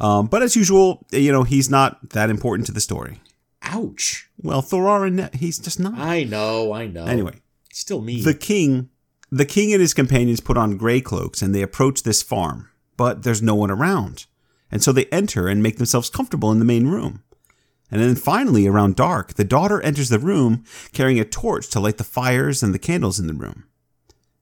Um, 0.00 0.26
but 0.26 0.42
as 0.42 0.56
usual, 0.56 1.04
you 1.12 1.30
know, 1.30 1.42
he's 1.42 1.68
not 1.68 2.10
that 2.10 2.30
important 2.30 2.66
to 2.66 2.72
the 2.72 2.80
story. 2.80 3.20
Ouch. 3.62 4.28
Well, 4.42 4.62
Thorarin, 4.62 5.34
he's 5.34 5.58
just 5.58 5.78
not. 5.78 5.94
I 5.98 6.24
know, 6.24 6.72
I 6.72 6.86
know. 6.86 7.04
Anyway, 7.04 7.34
still 7.72 8.00
me. 8.00 8.22
the 8.22 8.34
king, 8.34 8.88
the 9.30 9.44
king 9.44 9.72
and 9.72 9.80
his 9.80 9.92
companions 9.94 10.40
put 10.40 10.56
on 10.56 10.76
gray 10.76 11.00
cloaks 11.00 11.42
and 11.42 11.54
they 11.54 11.62
approach 11.62 12.02
this 12.02 12.22
farm, 12.22 12.68
but 12.96 13.22
there's 13.22 13.42
no 13.42 13.54
one 13.54 13.70
around. 13.70 14.26
And 14.70 14.82
so 14.82 14.92
they 14.92 15.06
enter 15.06 15.48
and 15.48 15.62
make 15.62 15.76
themselves 15.76 16.10
comfortable 16.10 16.50
in 16.50 16.58
the 16.58 16.64
main 16.64 16.86
room. 16.86 17.22
And 17.90 18.00
then 18.00 18.16
finally, 18.16 18.66
around 18.66 18.96
dark, 18.96 19.34
the 19.34 19.44
daughter 19.44 19.80
enters 19.82 20.08
the 20.08 20.18
room 20.18 20.64
carrying 20.92 21.20
a 21.20 21.24
torch 21.24 21.68
to 21.70 21.80
light 21.80 21.98
the 21.98 22.04
fires 22.04 22.62
and 22.62 22.74
the 22.74 22.78
candles 22.78 23.20
in 23.20 23.26
the 23.26 23.34
room. 23.34 23.64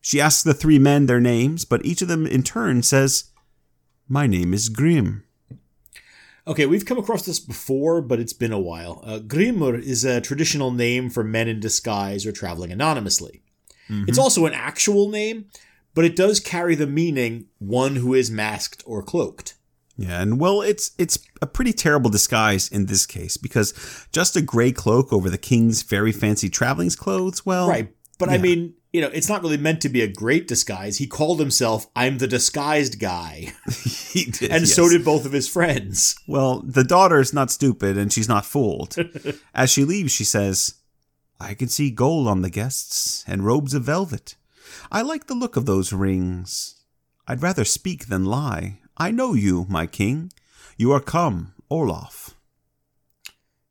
She 0.01 0.21
asks 0.21 0.43
the 0.43 0.55
three 0.55 0.79
men 0.79 1.07
their 1.07 1.21
names, 1.21 1.65
but 1.65 1.85
each 1.85 2.03
of 2.03 2.09
them 2.09 2.27
in 2.27 2.43
turn 2.43 2.83
says, 2.83 3.31
My 4.09 4.27
name 4.27 4.55
is 4.55 4.69
Grim. 4.69 5.25
Okay, 6.47 6.67
we've 6.67 6.87
come 6.87 6.99
across 6.99 7.25
this 7.25 7.39
before, 7.39 8.01
but 8.01 8.19
it's 8.19 8.33
been 8.33 8.53
a 8.53 8.59
while. 8.59 9.01
Uh, 9.05 9.21
Grimur 9.21 9.81
is 9.81 10.05
a 10.05 10.21
traditional 10.21 10.73
name 10.73 11.09
for 11.09 11.23
men 11.23 11.47
in 11.47 11.61
disguise 11.61 12.27
or 12.27 12.33
traveling 12.33 12.73
anonymously. 12.73 13.43
It's 14.09 14.19
also 14.19 14.47
an 14.47 14.55
actual 14.55 15.11
name, 15.11 15.47
but 15.95 16.05
it 16.05 16.17
does 16.17 16.41
carry 16.41 16.75
the 16.75 16.87
meaning 16.87 17.47
one 17.59 17.97
who 17.97 18.15
is 18.15 18.31
masked 18.31 18.83
or 18.87 19.03
cloaked. 19.03 19.55
Yeah, 19.97 20.23
and 20.23 20.41
well, 20.41 20.63
it's 20.63 20.93
it's 20.99 21.19
a 21.41 21.47
pretty 21.47 21.73
terrible 21.73 22.11
disguise 22.11 22.69
in 22.69 22.87
this 22.87 23.07
case 23.07 23.37
because 23.37 23.75
just 24.11 24.37
a 24.37 24.43
gray 24.43 24.73
cloak 24.73 25.13
over 25.13 25.29
the 25.29 25.39
king's 25.39 25.83
very 25.83 26.13
fancy 26.13 26.49
traveling 26.49 26.91
clothes. 26.91 27.45
Well, 27.45 27.69
Right, 27.69 27.95
but 28.19 28.31
I 28.31 28.39
mean, 28.39 28.75
you 28.93 29.01
know, 29.01 29.09
it's 29.09 29.29
not 29.29 29.43
really 29.43 29.59
meant 29.59 29.81
to 29.83 29.89
be 29.89 30.01
a 30.01 30.09
great 30.09 30.49
disguise. 30.49 30.97
He 30.97 31.07
called 31.07 31.41
himself 31.41 31.87
"I'm 31.95 32.19
the 32.19 32.27
disguised 32.27 32.99
guy," 32.99 33.53
he 33.85 34.25
did, 34.25 34.51
and 34.51 34.63
yes. 34.63 34.75
so 34.75 34.89
did 34.89 35.05
both 35.05 35.27
of 35.27 35.33
his 35.33 35.49
friends. 35.49 36.17
Well, 36.27 36.63
the 36.65 36.85
daughter's 36.85 37.35
not 37.35 37.51
stupid 37.51 37.99
and 37.99 38.13
she's 38.13 38.29
not 38.29 38.47
fooled. 38.47 38.97
As 39.55 39.71
she 39.71 39.85
leaves, 39.85 40.13
she 40.13 40.25
says, 40.25 40.75
I 41.39 41.55
can 41.55 41.69
see 41.69 41.91
gold 41.91 42.29
on 42.29 42.43
the 42.43 42.51
guests 42.51 43.25
and 43.27 43.45
robes 43.45 43.75
of 43.75 43.83
velvet. 43.83 44.37
I 44.95 45.01
like 45.03 45.27
the 45.27 45.35
look 45.35 45.57
of 45.57 45.65
those 45.67 45.93
rings. 45.93 46.83
I'd 47.27 47.43
rather 47.43 47.65
speak 47.65 48.07
than 48.09 48.27
lie. 48.27 48.81
I 48.99 49.11
know 49.11 49.33
you, 49.33 49.65
my 49.71 49.87
king. 49.87 50.31
You 50.77 50.93
are 50.93 51.01
come, 51.01 51.55
Olaf. 51.71 52.35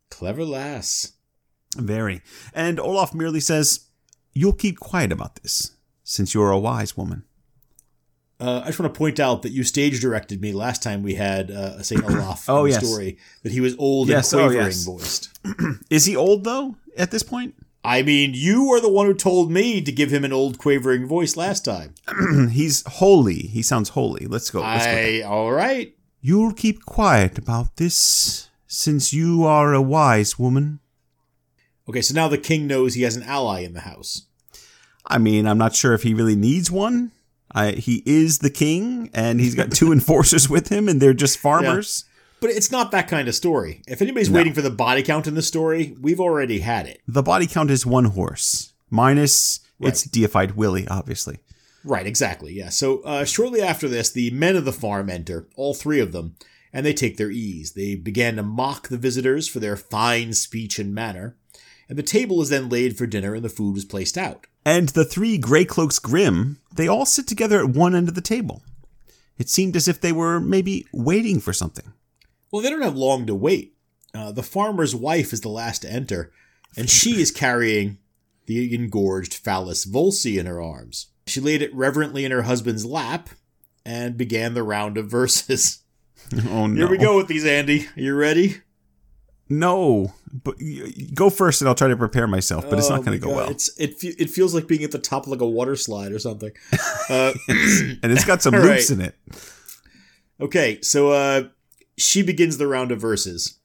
Clever 0.10 0.44
lass. 0.44 1.14
Very. 1.78 2.22
And 2.56 2.80
Olaf 2.80 3.14
merely 3.14 3.40
says, 3.40 3.82
You'll 4.34 4.54
keep 4.54 4.80
quiet 4.80 5.12
about 5.12 5.36
this, 5.36 5.72
since 6.04 6.34
you're 6.34 6.50
a 6.52 6.58
wise 6.60 6.98
woman. 6.98 7.24
Uh, 8.40 8.62
I 8.64 8.68
just 8.68 8.80
want 8.80 8.92
to 8.92 8.98
point 8.98 9.20
out 9.20 9.44
that 9.44 9.52
you 9.52 9.64
stage 9.64 10.02
directed 10.02 10.42
me 10.42 10.52
last 10.54 10.82
time 10.82 11.04
we 11.04 11.14
had 11.14 11.52
uh, 11.52 11.76
a 11.78 11.84
Saint 11.84 12.04
Olaf 12.10 12.50
Oh, 12.50 12.66
yes. 12.66 12.84
story 12.84 13.20
that 13.44 13.52
he 13.52 13.62
was 13.62 13.76
old 13.78 14.08
Yes, 14.08 14.34
and 14.34 14.42
oh, 14.42 14.46
quavering 14.46 14.66
yes. 14.68 14.84
voiced. 14.84 15.30
Is 15.92 16.06
he 16.06 16.16
old, 16.16 16.44
though, 16.46 16.78
at 16.98 17.12
this 17.12 17.22
point? 17.22 17.54
I 17.84 18.04
mean, 18.04 18.34
you 18.36 18.72
are 18.74 18.80
the 18.80 18.91
one 18.91 19.08
who 19.08 19.13
told 19.13 19.52
me 19.52 19.82
to 19.82 19.91
give 19.91 20.12
him 20.12 20.24
an 20.24 20.32
old 20.32 20.60
quavering 20.60 21.08
voice 21.08 21.36
last 21.36 21.65
time. 21.65 21.96
He's 22.52 22.84
holy. 22.86 23.39
He 23.39 23.63
sounds 23.63 23.89
holy. 23.89 24.28
Let's 24.28 24.52
go. 24.52 24.62
Let's 24.62 24.86
go. 24.86 25.28
All 25.28 25.52
right. 25.52 25.96
You'll 26.22 26.54
keep 26.54 26.86
quiet 26.86 27.39
about 27.39 27.78
this, 27.78 28.50
since 28.67 29.12
you 29.12 29.44
are 29.44 29.74
a 29.74 29.82
wise 29.82 30.38
woman. 30.38 30.80
Okay, 31.89 32.02
so 32.02 32.13
now 32.13 32.28
the 32.28 32.38
king 32.38 32.67
knows 32.67 32.94
he 32.94 33.02
has 33.02 33.15
an 33.15 33.24
ally 33.24 33.62
in 33.62 33.74
the 33.74 33.82
house. 33.82 34.28
I 35.08 35.17
mean, 35.17 35.48
I'm 35.48 35.58
not 35.58 35.76
sure 35.76 35.96
if 35.96 36.04
he 36.04 36.13
really 36.13 36.36
needs 36.36 36.70
one. 36.70 37.12
I, 37.52 37.72
he 37.72 38.04
is 38.06 38.39
the 38.39 38.52
king, 38.52 39.10
and 39.13 39.39
he's 39.41 39.56
got 39.56 39.72
two 39.72 39.91
enforcers 39.91 40.48
with 40.48 40.70
him, 40.70 40.88
and 40.88 41.02
they're 41.02 41.13
just 41.13 41.39
farmers. 41.39 42.06
But 42.42 42.50
it's 42.50 42.72
not 42.72 42.92
that 42.92 43.08
kind 43.08 43.28
of 43.28 43.36
story. 43.36 43.84
If 43.88 44.02
anybody's 44.02 44.32
waiting 44.32 44.54
for 44.54 44.64
the 44.64 44.72
body 44.72 45.04
count 45.04 45.28
in 45.28 45.36
the 45.36 45.44
story, 45.44 45.96
we've 46.02 46.20
already 46.20 46.60
had 46.60 46.88
it. 46.88 47.00
The 47.08 47.22
body 47.22 47.46
count 47.46 47.70
is 47.70 47.86
one 47.86 48.06
horse, 48.06 48.74
minus 48.90 49.60
its 49.80 50.04
deified 50.04 50.56
Willie, 50.56 50.88
obviously. 50.88 51.38
Right, 51.84 52.08
exactly. 52.08 52.54
Yeah. 52.54 52.70
So 52.70 53.02
uh, 53.04 53.26
shortly 53.26 53.62
after 53.62 53.88
this, 53.88 54.10
the 54.10 54.32
men 54.32 54.56
of 54.56 54.66
the 54.66 54.74
farm 54.74 55.10
enter, 55.10 55.48
all 55.56 55.76
three 55.76 56.00
of 56.00 56.12
them, 56.12 56.36
and 56.74 56.84
they 56.84 56.94
take 56.94 57.18
their 57.18 57.32
ease. 57.32 57.74
They 57.74 57.94
began 57.96 58.38
to 58.38 58.44
mock 58.44 58.88
the 58.88 58.98
visitors 58.98 59.48
for 59.48 59.60
their 59.60 59.78
fine 59.78 60.34
speech 60.34 60.80
and 60.80 60.96
manner, 60.96 61.36
and 61.88 61.98
the 61.98 62.04
table 62.04 62.42
is 62.42 62.50
then 62.50 62.70
laid 62.70 62.98
for 62.98 63.06
dinner 63.06 63.36
and 63.36 63.44
the 63.44 63.50
food 63.50 63.76
was 63.76 63.86
placed 63.86 64.18
out. 64.18 64.48
And 64.66 64.90
the 64.90 65.06
three 65.06 65.38
Grey 65.38 65.66
Cloaks 65.66 66.00
Grim, 66.00 66.60
they 66.74 66.88
all 66.88 67.06
sit 67.06 67.28
together 67.28 67.60
at 67.60 67.70
one 67.70 67.94
end 67.94 68.08
of 68.08 68.16
the 68.16 68.22
table. 68.22 68.64
It 69.38 69.50
seemed 69.50 69.76
as 69.76 69.88
if 69.88 70.02
they 70.02 70.12
were 70.12 70.40
maybe 70.40 70.86
waiting 70.92 71.40
for 71.40 71.54
something. 71.54 71.94
Well, 72.52 72.62
they 72.62 72.70
don't 72.70 72.82
have 72.82 72.96
long 72.98 73.26
to 73.28 73.36
wait. 73.36 73.76
Uh, 74.14 74.32
the 74.32 74.44
farmer's 74.44 74.94
wife 74.96 75.32
is 75.34 75.42
the 75.42 75.50
last 75.50 75.84
to 75.84 75.92
enter, 75.92 76.32
and 76.78 76.90
she 76.90 77.22
is 77.22 77.32
carrying 77.32 77.98
the 78.46 78.74
engorged 78.76 79.34
phallus 79.34 79.86
Volsi 79.86 80.38
in 80.38 80.46
her 80.48 80.62
arms. 80.62 81.08
She 81.28 81.40
laid 81.40 81.62
it 81.62 81.74
reverently 81.74 82.26
in 82.26 82.32
her 82.32 82.42
husband's 82.42 82.86
lap 82.86 83.30
and 83.86 84.18
began 84.18 84.54
the 84.54 84.64
round 84.64 84.98
of 84.98 85.08
verses. 85.10 85.80
Oh 86.48 86.68
no. 86.68 86.76
Here 86.76 86.88
we 86.90 86.98
go 86.98 87.18
with 87.18 87.28
these, 87.28 87.46
Andy. 87.46 87.88
Are 87.98 88.00
you 88.02 88.14
ready? 88.16 88.62
No, 89.50 90.14
but 90.32 90.56
go 91.14 91.30
first, 91.30 91.62
and 91.62 91.68
I'll 91.68 91.76
try 91.76 91.90
to 91.90 91.98
prepare 91.98 92.26
myself. 92.28 92.70
But 92.70 92.80
it's 92.80 92.90
Oh 92.90 92.96
not 92.96 93.04
going 93.04 93.20
to 93.20 93.24
go 93.24 93.32
God. 93.32 93.36
well. 93.38 93.50
It's 93.50 93.70
it. 93.78 94.00
fe- 94.00 94.16
It 94.18 94.30
feels 94.30 94.54
like 94.56 94.66
being 94.68 94.84
at 94.84 94.92
the 94.92 95.00
top 95.00 95.24
of 95.26 95.30
like 95.32 95.42
a 95.42 95.48
water 95.50 95.76
slide 95.76 96.12
or 96.14 96.20
something. 96.20 96.52
Uh, 97.10 97.34
and 97.50 98.12
it's 98.14 98.24
got 98.24 98.42
some 98.42 98.54
loops 98.54 98.90
right. 98.90 98.90
in 98.92 99.02
it. 99.02 99.16
Okay, 100.40 100.80
so 100.82 101.10
uh 101.12 101.44
she 102.02 102.22
begins 102.22 102.58
the 102.58 102.68
round 102.68 102.92
of 102.92 103.02
verses. 103.02 103.60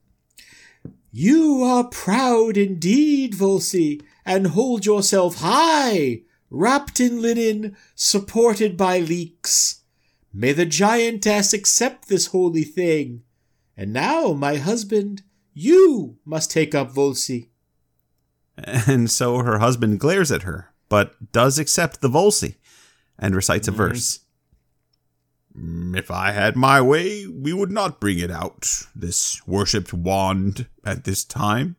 You 1.13 1.63
are 1.63 1.85
proud 1.85 2.57
indeed, 2.57 3.35
Volsi, 3.35 4.03
and 4.25 4.49
hold 4.49 4.85
yourself 4.85 5.37
high, 5.37 6.23
wrapped 6.51 7.01
in 7.01 7.23
linen, 7.23 7.77
supported 7.95 8.77
by 8.77 8.99
leeks. 8.99 9.83
May 10.33 10.53
the 10.53 10.67
giantess 10.67 11.55
accept 11.55 12.09
this 12.09 12.27
holy 12.27 12.65
thing. 12.65 13.23
And 13.77 13.93
now, 13.93 14.33
my 14.33 14.57
husband, 14.57 15.23
you 15.55 16.19
must 16.25 16.51
take 16.51 16.75
up 16.75 16.93
Volsi. 16.93 17.49
And 18.59 19.11
so 19.11 19.39
her 19.39 19.59
husband 19.59 20.01
glares 20.01 20.31
at 20.31 20.43
her, 20.43 20.75
but 20.89 21.33
does 21.33 21.59
accept 21.59 22.01
the 22.01 22.09
Volsi 22.09 22.57
and 23.19 23.35
recites 23.35 23.69
a 23.69 23.71
verse. 23.71 24.21
"Mm, 25.59 25.97
If 25.99 26.11
I 26.11 26.33
had 26.33 26.57
my 26.57 26.81
way, 26.81 27.27
we 27.27 27.53
would 27.53 27.71
not 27.71 28.01
bring 28.01 28.19
it 28.19 28.31
out, 28.31 28.69
this 28.95 29.41
worshipped 29.47 29.93
wand, 29.93 30.67
at 30.85 31.05
this 31.05 31.25
time. 31.25 31.77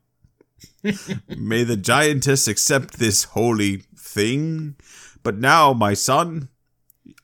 May 1.37 1.63
the 1.63 1.77
giantess 1.77 2.47
accept 2.47 2.97
this 2.97 3.23
holy 3.25 3.83
thing. 3.95 4.75
But 5.23 5.37
now, 5.37 5.73
my 5.73 5.93
son, 5.93 6.49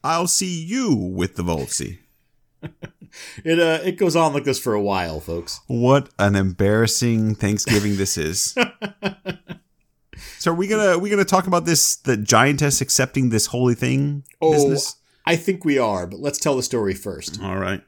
I'll 0.04 0.28
see 0.28 0.62
you 0.64 0.94
with 0.96 1.36
the 1.36 1.44
Volsi. 1.44 2.00
It 3.46 3.60
uh 3.60 3.80
it 3.84 3.98
goes 4.00 4.16
on 4.16 4.34
like 4.34 4.44
this 4.44 4.58
for 4.58 4.74
a 4.74 4.82
while, 4.82 5.20
folks. 5.20 5.60
What 5.68 6.10
an 6.18 6.36
embarrassing 6.36 7.36
Thanksgiving 7.36 7.96
this 7.98 8.18
is. 8.18 8.56
so 10.40 10.52
are 10.52 10.56
we 10.56 10.66
gonna 10.68 10.94
are 10.94 10.98
we 10.98 11.12
gonna 11.12 11.24
talk 11.24 11.46
about 11.46 11.66
this 11.66 11.96
the 11.96 12.18
giantess 12.18 12.82
accepting 12.82 13.30
this 13.30 13.46
holy 13.48 13.76
thing 13.76 14.24
Oh, 14.42 14.52
business? 14.54 14.96
I 15.26 15.36
think 15.36 15.64
we 15.64 15.78
are, 15.78 16.06
but 16.06 16.20
let's 16.20 16.40
tell 16.40 16.56
the 16.56 16.64
story 16.64 16.94
first. 16.94 17.42
All 17.42 17.58
right. 17.58 17.82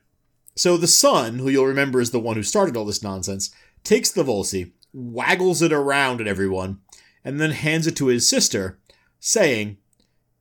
So 0.56 0.78
the 0.78 0.88
son, 0.88 1.40
who 1.40 1.50
you'll 1.50 1.66
remember 1.66 2.00
is 2.00 2.12
the 2.12 2.20
one 2.20 2.38
who 2.38 2.44
started 2.44 2.78
all 2.78 2.86
this 2.86 3.04
nonsense, 3.04 3.54
takes 3.84 4.10
the 4.10 4.24
Volsi, 4.24 4.72
waggles 4.94 5.62
it 5.62 5.74
around 5.74 6.22
at 6.22 6.28
everyone, 6.28 6.80
and 7.24 7.40
then 7.42 7.52
hands 7.52 7.88
it 7.88 7.96
to 7.98 8.08
his 8.08 8.28
sister, 8.28 8.80
saying, 9.20 9.78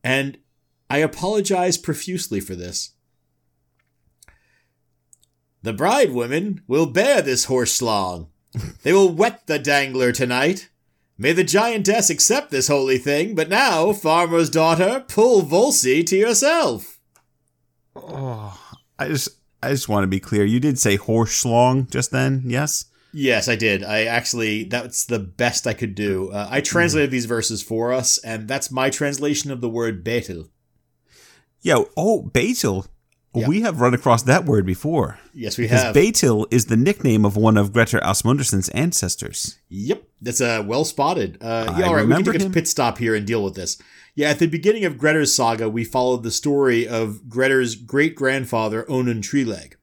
and 0.03 0.37
I 0.89 0.99
apologize 0.99 1.77
profusely 1.77 2.39
for 2.39 2.55
this. 2.55 2.91
The 5.63 5.73
bride 5.73 6.11
women 6.13 6.61
will 6.67 6.85
bear 6.85 7.21
this 7.21 7.45
horse 7.45 7.81
long. 7.81 8.29
They 8.83 8.93
will 8.93 9.11
wet 9.11 9.47
the 9.47 9.59
dangler 9.59 10.11
tonight. 10.11 10.69
May 11.17 11.31
the 11.31 11.43
giantess 11.43 12.09
accept 12.09 12.51
this 12.51 12.67
holy 12.67 12.97
thing, 12.97 13.35
but 13.35 13.47
now, 13.49 13.93
farmer's 13.93 14.49
daughter, 14.49 15.05
pull 15.07 15.43
Volsi 15.43 16.05
to 16.07 16.17
yourself. 16.17 16.99
Oh, 17.95 18.59
I 18.99 19.07
just 19.07 19.29
I 19.63 19.69
just 19.69 19.87
want 19.87 20.03
to 20.03 20.07
be 20.07 20.19
clear. 20.19 20.43
You 20.43 20.59
did 20.59 20.77
say 20.77 20.97
horse 20.97 21.41
schlong 21.43 21.89
just 21.89 22.11
then, 22.11 22.43
yes? 22.45 22.85
Yes, 23.13 23.47
I 23.47 23.55
did. 23.55 23.81
I 23.81 24.03
actually, 24.03 24.65
that's 24.65 25.05
the 25.05 25.19
best 25.19 25.65
I 25.65 25.73
could 25.73 25.95
do. 25.95 26.31
Uh, 26.31 26.49
I 26.51 26.59
translated 26.59 27.11
these 27.11 27.25
verses 27.25 27.63
for 27.63 27.93
us, 27.93 28.17
and 28.17 28.45
that's 28.45 28.69
my 28.69 28.89
translation 28.89 29.51
of 29.51 29.61
the 29.61 29.69
word 29.69 30.03
betel. 30.03 30.49
Yo, 31.61 31.89
Oh, 31.95 32.23
Betel. 32.23 32.85
Yeah. 33.41 33.47
We 33.47 33.61
have 33.61 33.81
run 33.81 33.93
across 33.93 34.23
that 34.23 34.45
word 34.45 34.65
before. 34.65 35.19
Yes, 35.33 35.57
we 35.57 35.65
Because 35.65 35.83
have. 35.83 35.93
Betel 35.93 36.47
is 36.51 36.65
the 36.67 36.77
nickname 36.77 37.25
of 37.25 37.35
one 37.35 37.57
of 37.57 37.71
Grettir 37.73 37.99
Asmundarson's 38.01 38.69
ancestors. 38.69 39.57
Yep, 39.69 40.03
that's 40.21 40.41
uh, 40.41 40.63
well 40.65 40.85
spotted. 40.85 41.37
Uh, 41.41 41.75
yeah, 41.77 41.85
all 41.85 41.95
right, 41.95 42.05
we 42.05 42.13
can 42.13 42.23
take 42.23 42.41
a 42.41 42.49
pit 42.49 42.67
stop 42.67 42.97
here 42.97 43.15
and 43.15 43.25
deal 43.25 43.43
with 43.43 43.55
this. 43.55 43.77
Yeah, 44.15 44.29
at 44.29 44.39
the 44.39 44.47
beginning 44.47 44.85
of 44.85 44.97
Grettir's 44.97 45.35
saga, 45.35 45.69
we 45.69 45.83
followed 45.83 46.23
the 46.23 46.31
story 46.31 46.87
of 46.87 47.23
Grettir's 47.27 47.75
great 47.75 48.15
grandfather, 48.15 48.83
Onund 48.87 49.23
Treeleg. 49.23 49.73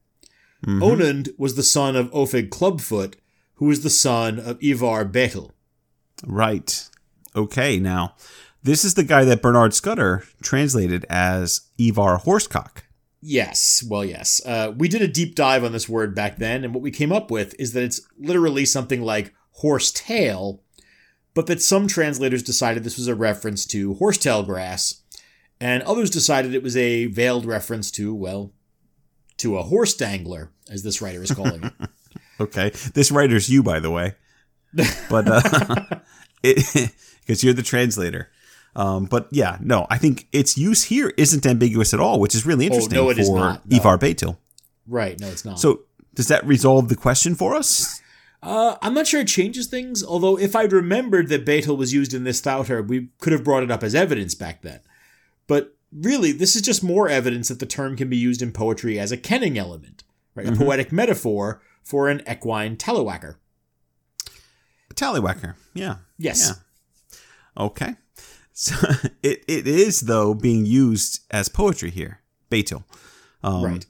Mhm. 0.65 0.79
Onund 0.81 1.29
was 1.37 1.55
the 1.55 1.63
son 1.63 1.95
of 1.95 2.09
Ofeig 2.11 2.49
Clubfoot, 2.49 3.17
who 3.55 3.65
was 3.65 3.81
the 3.83 3.89
son 3.89 4.39
of 4.39 4.57
Ivar 4.63 5.05
Betel. 5.05 5.51
Right. 6.25 6.89
Okay, 7.35 7.79
now, 7.79 8.15
this 8.63 8.85
is 8.85 8.93
the 8.93 9.03
guy 9.03 9.25
that 9.25 9.41
Bernard 9.41 9.73
Scudder 9.73 10.23
translated 10.41 11.05
as 11.09 11.61
Ivar 11.77 12.19
Horsecock. 12.19 12.82
Yes, 13.25 13.81
well, 13.87 14.03
yes. 14.03 14.41
Uh, 14.45 14.73
we 14.77 14.89
did 14.89 15.01
a 15.01 15.07
deep 15.07 15.33
dive 15.33 15.63
on 15.63 15.71
this 15.71 15.87
word 15.87 16.13
back 16.13 16.37
then, 16.37 16.65
and 16.65 16.73
what 16.73 16.83
we 16.83 16.91
came 16.91 17.13
up 17.13 17.31
with 17.31 17.55
is 17.57 17.71
that 17.71 17.83
it's 17.83 18.01
literally 18.19 18.65
something 18.65 19.01
like 19.01 19.33
horse 19.51 19.93
tail, 19.93 20.61
but 21.33 21.47
that 21.47 21.61
some 21.61 21.87
translators 21.87 22.43
decided 22.43 22.83
this 22.83 22.97
was 22.97 23.07
a 23.07 23.15
reference 23.15 23.65
to 23.67 23.93
horsetail 23.93 24.43
grass, 24.43 25.03
and 25.61 25.83
others 25.83 26.09
decided 26.09 26.53
it 26.53 26.63
was 26.63 26.75
a 26.75 27.05
veiled 27.05 27.45
reference 27.45 27.91
to, 27.91 28.13
well, 28.13 28.51
to 29.37 29.57
a 29.57 29.63
horse 29.63 29.93
dangler, 29.93 30.51
as 30.69 30.83
this 30.83 31.01
writer 31.01 31.23
is 31.23 31.31
calling 31.31 31.63
it. 31.63 31.73
Okay. 32.39 32.71
This 32.95 33.11
writer's 33.11 33.47
you, 33.47 33.61
by 33.61 33.79
the 33.79 33.91
way. 33.91 34.15
But, 35.09 35.27
uh, 35.27 35.99
it, 36.43 36.91
because 37.21 37.43
you're 37.43 37.53
the 37.53 37.61
translator. 37.61 38.31
Um, 38.75 39.05
but 39.05 39.27
yeah, 39.31 39.57
no, 39.61 39.85
I 39.89 39.97
think 39.97 40.27
its 40.31 40.57
use 40.57 40.83
here 40.83 41.13
isn't 41.17 41.45
ambiguous 41.45 41.93
at 41.93 41.99
all, 41.99 42.19
which 42.19 42.33
is 42.33 42.45
really 42.45 42.65
interesting 42.65 42.97
Oh, 42.97 43.03
no, 43.03 43.09
it 43.09 43.15
for 43.15 43.21
is 43.21 43.29
not, 43.29 43.69
no. 43.69 43.77
Ivar 43.77 43.99
right, 44.87 45.19
no, 45.19 45.27
it's 45.27 45.45
not. 45.45 45.59
So, 45.59 45.81
does 46.15 46.27
that 46.27 46.45
resolve 46.45 46.89
the 46.89 46.95
question 46.95 47.35
for 47.35 47.55
us? 47.55 48.01
Uh, 48.41 48.75
I'm 48.81 48.93
not 48.93 49.07
sure 49.07 49.21
it 49.21 49.27
changes 49.27 49.67
things, 49.67 50.03
although 50.03 50.37
if 50.37 50.55
I'd 50.55 50.73
remembered 50.73 51.29
that 51.29 51.45
Betel 51.45 51.77
was 51.77 51.93
used 51.93 52.13
in 52.13 52.23
this 52.23 52.41
Thauter, 52.41 52.81
we 52.81 53.09
could 53.19 53.31
have 53.31 53.43
brought 53.43 53.63
it 53.63 53.71
up 53.71 53.83
as 53.83 53.95
evidence 53.95 54.35
back 54.35 54.63
then. 54.63 54.81
But 55.47 55.75
really, 55.91 56.31
this 56.31 56.55
is 56.55 56.61
just 56.61 56.83
more 56.83 57.07
evidence 57.07 57.47
that 57.47 57.59
the 57.59 57.65
term 57.65 57.95
can 57.95 58.09
be 58.09 58.17
used 58.17 58.41
in 58.41 58.51
poetry 58.51 58.99
as 58.99 59.11
a 59.11 59.17
kenning 59.17 59.57
element, 59.57 60.03
right? 60.35 60.47
A 60.47 60.51
poetic 60.51 60.91
metaphor 60.91 61.61
for 61.83 62.09
an 62.09 62.21
equine 62.29 62.75
tallywacker. 62.75 63.35
Tallywhacker. 64.93 65.55
Yeah. 65.73 65.97
Yes. 66.17 66.51
Yeah. 66.51 67.63
Okay. 67.65 67.95
So 68.55 68.75
it, 69.23 69.43
it 69.47 69.67
is 69.67 70.01
though 70.01 70.35
being 70.35 70.65
used 70.65 71.21
as 71.31 71.49
poetry 71.49 71.89
here. 71.89 72.19
Betel. 72.49 72.85
Um, 73.43 73.63
Right. 73.63 73.85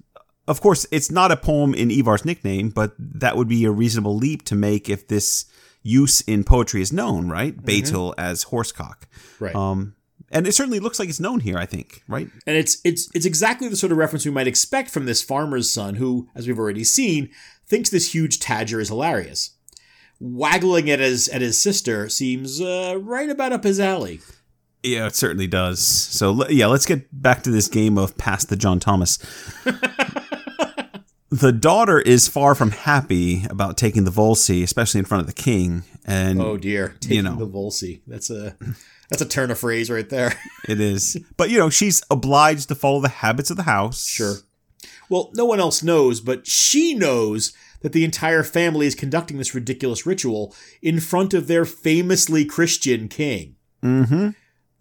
Of 0.48 0.60
course, 0.60 0.86
it's 0.92 1.10
not 1.10 1.32
a 1.32 1.38
poem 1.38 1.74
in 1.74 1.90
Ivar's 1.90 2.26
nickname, 2.26 2.70
but 2.70 2.96
that 2.98 3.38
would 3.38 3.48
be 3.48 3.64
a 3.64 3.72
reasonable 3.72 4.18
leap 4.18 4.44
to 4.46 4.56
make 4.56 4.90
if 4.90 5.08
this 5.08 5.46
use 5.82 6.22
in 6.22 6.44
poetry 6.44 6.82
is 6.82 6.92
known, 6.92 7.30
right? 7.30 7.62
Betel 7.64 8.14
as 8.18 8.46
horsecock. 8.46 9.04
Right. 9.40 9.56
Um, 9.56 9.96
and 10.32 10.48
it 10.48 10.54
certainly 10.54 10.80
looks 10.80 11.00
like 11.00 11.08
it's 11.10 11.20
known 11.20 11.40
here. 11.42 11.58
I 11.58 11.66
think, 11.66 12.04
right? 12.08 12.28
And 12.48 12.58
it's 12.58 12.78
it's 12.84 13.10
it's 13.14 13.26
exactly 13.26 13.68
the 13.70 13.76
sort 13.76 13.92
of 13.92 13.98
reference 13.98 14.26
we 14.26 14.32
might 14.32 14.48
expect 14.48 14.90
from 14.90 15.06
this 15.06 15.22
farmer's 15.22 15.70
son 15.72 15.96
who, 15.96 16.28
as 16.36 16.48
we've 16.48 16.60
already 16.60 16.84
seen, 16.84 17.30
thinks 17.68 17.90
this 17.90 18.14
huge 18.14 18.40
tadger 18.40 18.82
is 18.82 18.90
hilarious. 18.90 19.52
Waggling 20.20 20.88
it 20.88 21.00
as 21.00 21.28
at 21.30 21.42
his 21.42 21.62
sister 21.62 22.10
seems 22.10 22.60
uh, 22.62 22.98
right 23.00 23.30
about 23.30 23.52
up 23.54 23.64
his 23.64 23.80
alley. 23.80 24.20
Yeah, 24.84 25.08
it 25.08 25.16
certainly 25.16 25.48
does. 25.48 25.80
So 25.80 26.48
yeah, 26.50 26.68
let's 26.68 26.86
get 26.86 27.08
back 27.12 27.44
to 27.44 27.52
this 27.52 27.68
game 27.68 27.98
of 27.98 28.18
Pass 28.18 28.46
the 28.46 28.58
John 28.58 28.80
Thomas. 28.80 29.18
the 31.30 31.52
daughter 31.52 32.00
is 32.00 32.28
far 32.28 32.54
from 32.54 32.72
happy 32.72 33.46
about 33.50 33.78
taking 33.78 34.04
the 34.04 34.12
Volsi, 34.12 34.62
especially 34.62 35.00
in 35.00 35.06
front 35.06 35.22
of 35.22 35.28
the 35.28 35.34
king, 35.34 35.84
and 36.06 36.42
Oh 36.42 36.58
dear, 36.58 36.96
taking 37.00 37.24
know. 37.24 37.36
the 37.36 37.48
Volsi. 37.48 38.02
That's 38.06 38.30
a 38.30 38.58
that's 39.10 39.22
a 39.22 39.28
turn 39.28 39.52
of 39.52 39.60
phrase 39.60 39.90
right 39.90 40.10
there. 40.10 40.34
it 40.68 40.82
is. 40.82 41.18
But 41.38 41.50
you 41.50 41.58
know, 41.58 41.70
she's 41.70 42.04
obliged 42.12 42.68
to 42.68 42.76
follow 42.76 43.00
the 43.00 43.10
habits 43.10 43.50
of 43.50 43.58
the 43.58 43.64
house. 43.64 44.06
Sure. 44.06 44.36
Well, 45.10 45.32
no 45.36 45.46
one 45.46 45.60
else 45.60 45.82
knows, 45.82 46.20
but 46.20 46.46
she 46.46 46.94
knows 46.94 47.54
that 47.82 47.94
the 47.94 48.04
entire 48.04 48.44
family 48.44 48.86
is 48.86 48.96
conducting 48.96 49.38
this 49.38 49.56
ridiculous 49.56 50.06
ritual 50.06 50.54
in 50.82 51.00
front 51.00 51.34
of 51.34 51.48
their 51.48 51.66
famously 51.66 52.46
Christian 52.46 53.08
king. 53.08 53.56
Mm-hmm. 53.84 54.30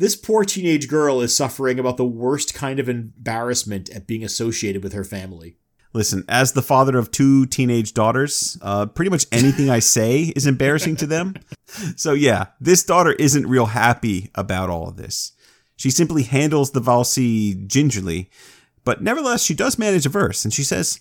This 0.02 0.16
poor 0.16 0.42
teenage 0.44 0.88
girl 0.88 1.20
is 1.20 1.36
suffering 1.36 1.78
about 1.78 1.96
the 1.96 2.04
worst 2.04 2.54
kind 2.54 2.80
of 2.80 2.88
embarrassment 2.88 3.88
at 3.90 4.08
being 4.08 4.24
associated 4.24 4.82
with 4.82 4.94
her 4.94 5.04
family. 5.04 5.58
Listen, 5.92 6.24
as 6.28 6.54
the 6.54 6.60
father 6.60 6.98
of 6.98 7.12
two 7.12 7.46
teenage 7.46 7.94
daughters, 7.94 8.58
uh, 8.62 8.86
pretty 8.86 9.12
much 9.12 9.26
anything 9.30 9.70
I 9.70 9.78
say 9.98 10.32
is 10.34 10.44
embarrassing 10.44 10.96
to 10.96 11.06
them. 11.06 11.36
So, 11.94 12.14
yeah, 12.14 12.46
this 12.60 12.82
daughter 12.82 13.12
isn't 13.12 13.46
real 13.46 13.66
happy 13.66 14.32
about 14.34 14.70
all 14.70 14.88
of 14.88 14.96
this. 14.96 15.34
She 15.76 15.88
simply 15.88 16.24
handles 16.24 16.72
the 16.72 16.80
Volsi 16.80 17.64
gingerly, 17.68 18.28
but 18.82 19.04
nevertheless, 19.04 19.44
she 19.44 19.54
does 19.54 19.78
manage 19.78 20.04
a 20.04 20.08
verse, 20.08 20.44
and 20.44 20.52
she 20.52 20.64
says, 20.64 20.98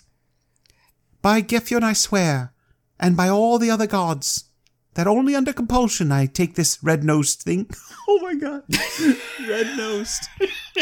By 1.23 1.41
Gefjon 1.41 1.81
I 1.81 1.93
swear, 1.93 2.53
and 2.99 3.17
by 3.17 3.29
all 3.29 3.57
the 3.57 3.71
other 3.71 3.87
gods, 3.87 4.50
that 4.95 5.07
only 5.07 5.35
under 5.35 5.53
compulsion 5.53 6.11
I 6.11 6.25
take 6.25 6.55
this 6.55 6.79
red 6.83 7.03
nosed 7.03 7.41
thing. 7.41 7.69
oh 8.07 8.19
my 8.21 8.35
god. 8.35 8.63
red 9.47 9.77
nosed. 9.77 10.27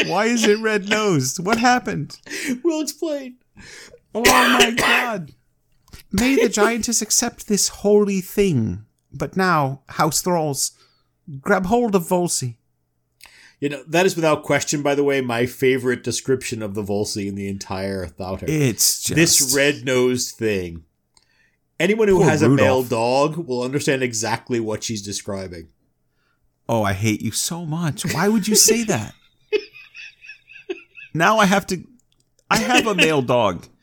Why 0.06 0.26
is 0.26 0.44
it 0.44 0.58
red 0.60 0.88
nosed? 0.88 1.44
What 1.44 1.58
happened? 1.58 2.18
We'll 2.62 2.80
explain. 2.80 3.36
Oh 4.14 4.22
my 4.24 4.72
god. 4.76 5.32
May 6.12 6.36
the 6.36 6.48
giantess 6.48 7.02
accept 7.02 7.46
this 7.46 7.68
holy 7.68 8.20
thing. 8.20 8.84
But 9.12 9.36
now, 9.36 9.82
house 9.88 10.22
thralls, 10.22 10.72
grab 11.40 11.66
hold 11.66 11.94
of 11.94 12.04
Volsi. 12.04 12.56
You 13.60 13.68
know, 13.68 13.82
that 13.86 14.06
is 14.06 14.16
without 14.16 14.42
question, 14.42 14.82
by 14.82 14.94
the 14.94 15.04
way, 15.04 15.20
my 15.20 15.44
favorite 15.44 16.02
description 16.02 16.62
of 16.62 16.74
the 16.74 16.82
Volsi 16.82 17.28
in 17.28 17.34
the 17.34 17.48
entire 17.48 18.06
Thoughter. 18.06 18.46
It's 18.48 19.02
just 19.02 19.14
this 19.14 19.54
red 19.54 19.84
nosed 19.84 20.34
thing. 20.34 20.84
Anyone 21.80 22.08
who 22.08 22.18
Poor 22.18 22.26
has 22.26 22.42
a 22.42 22.48
male 22.48 22.82
dog 22.82 23.38
will 23.38 23.62
understand 23.62 24.02
exactly 24.02 24.60
what 24.60 24.84
she's 24.84 25.00
describing. 25.00 25.68
Oh, 26.68 26.82
I 26.82 26.92
hate 26.92 27.22
you 27.22 27.30
so 27.30 27.64
much. 27.64 28.04
Why 28.12 28.28
would 28.28 28.46
you 28.46 28.54
say 28.54 28.84
that? 28.84 29.14
now 31.14 31.38
I 31.38 31.46
have 31.46 31.66
to 31.68 31.82
I 32.50 32.58
have 32.58 32.86
a 32.86 32.94
male 32.94 33.22
dog. 33.22 33.66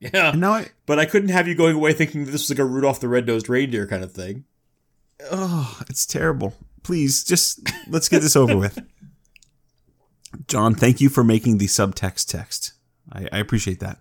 Yeah. 0.00 0.32
And 0.32 0.40
now 0.42 0.52
I 0.52 0.68
But 0.84 0.98
I 0.98 1.06
couldn't 1.06 1.30
have 1.30 1.48
you 1.48 1.54
going 1.54 1.76
away 1.76 1.94
thinking 1.94 2.26
that 2.26 2.30
this 2.30 2.42
was 2.42 2.50
like 2.50 2.58
a 2.58 2.64
Rudolph 2.66 3.00
the 3.00 3.08
Red-Nosed 3.08 3.48
Reindeer 3.48 3.86
kind 3.86 4.04
of 4.04 4.12
thing. 4.12 4.44
Oh, 5.30 5.80
it's 5.88 6.04
terrible. 6.04 6.52
Please, 6.82 7.24
just 7.24 7.66
let's 7.88 8.10
get 8.10 8.20
this 8.20 8.36
over 8.36 8.54
with. 8.54 8.78
John, 10.46 10.74
thank 10.74 11.00
you 11.00 11.08
for 11.08 11.24
making 11.24 11.56
the 11.56 11.68
subtext 11.68 12.28
text. 12.28 12.74
I, 13.10 13.28
I 13.32 13.38
appreciate 13.38 13.80
that. 13.80 14.00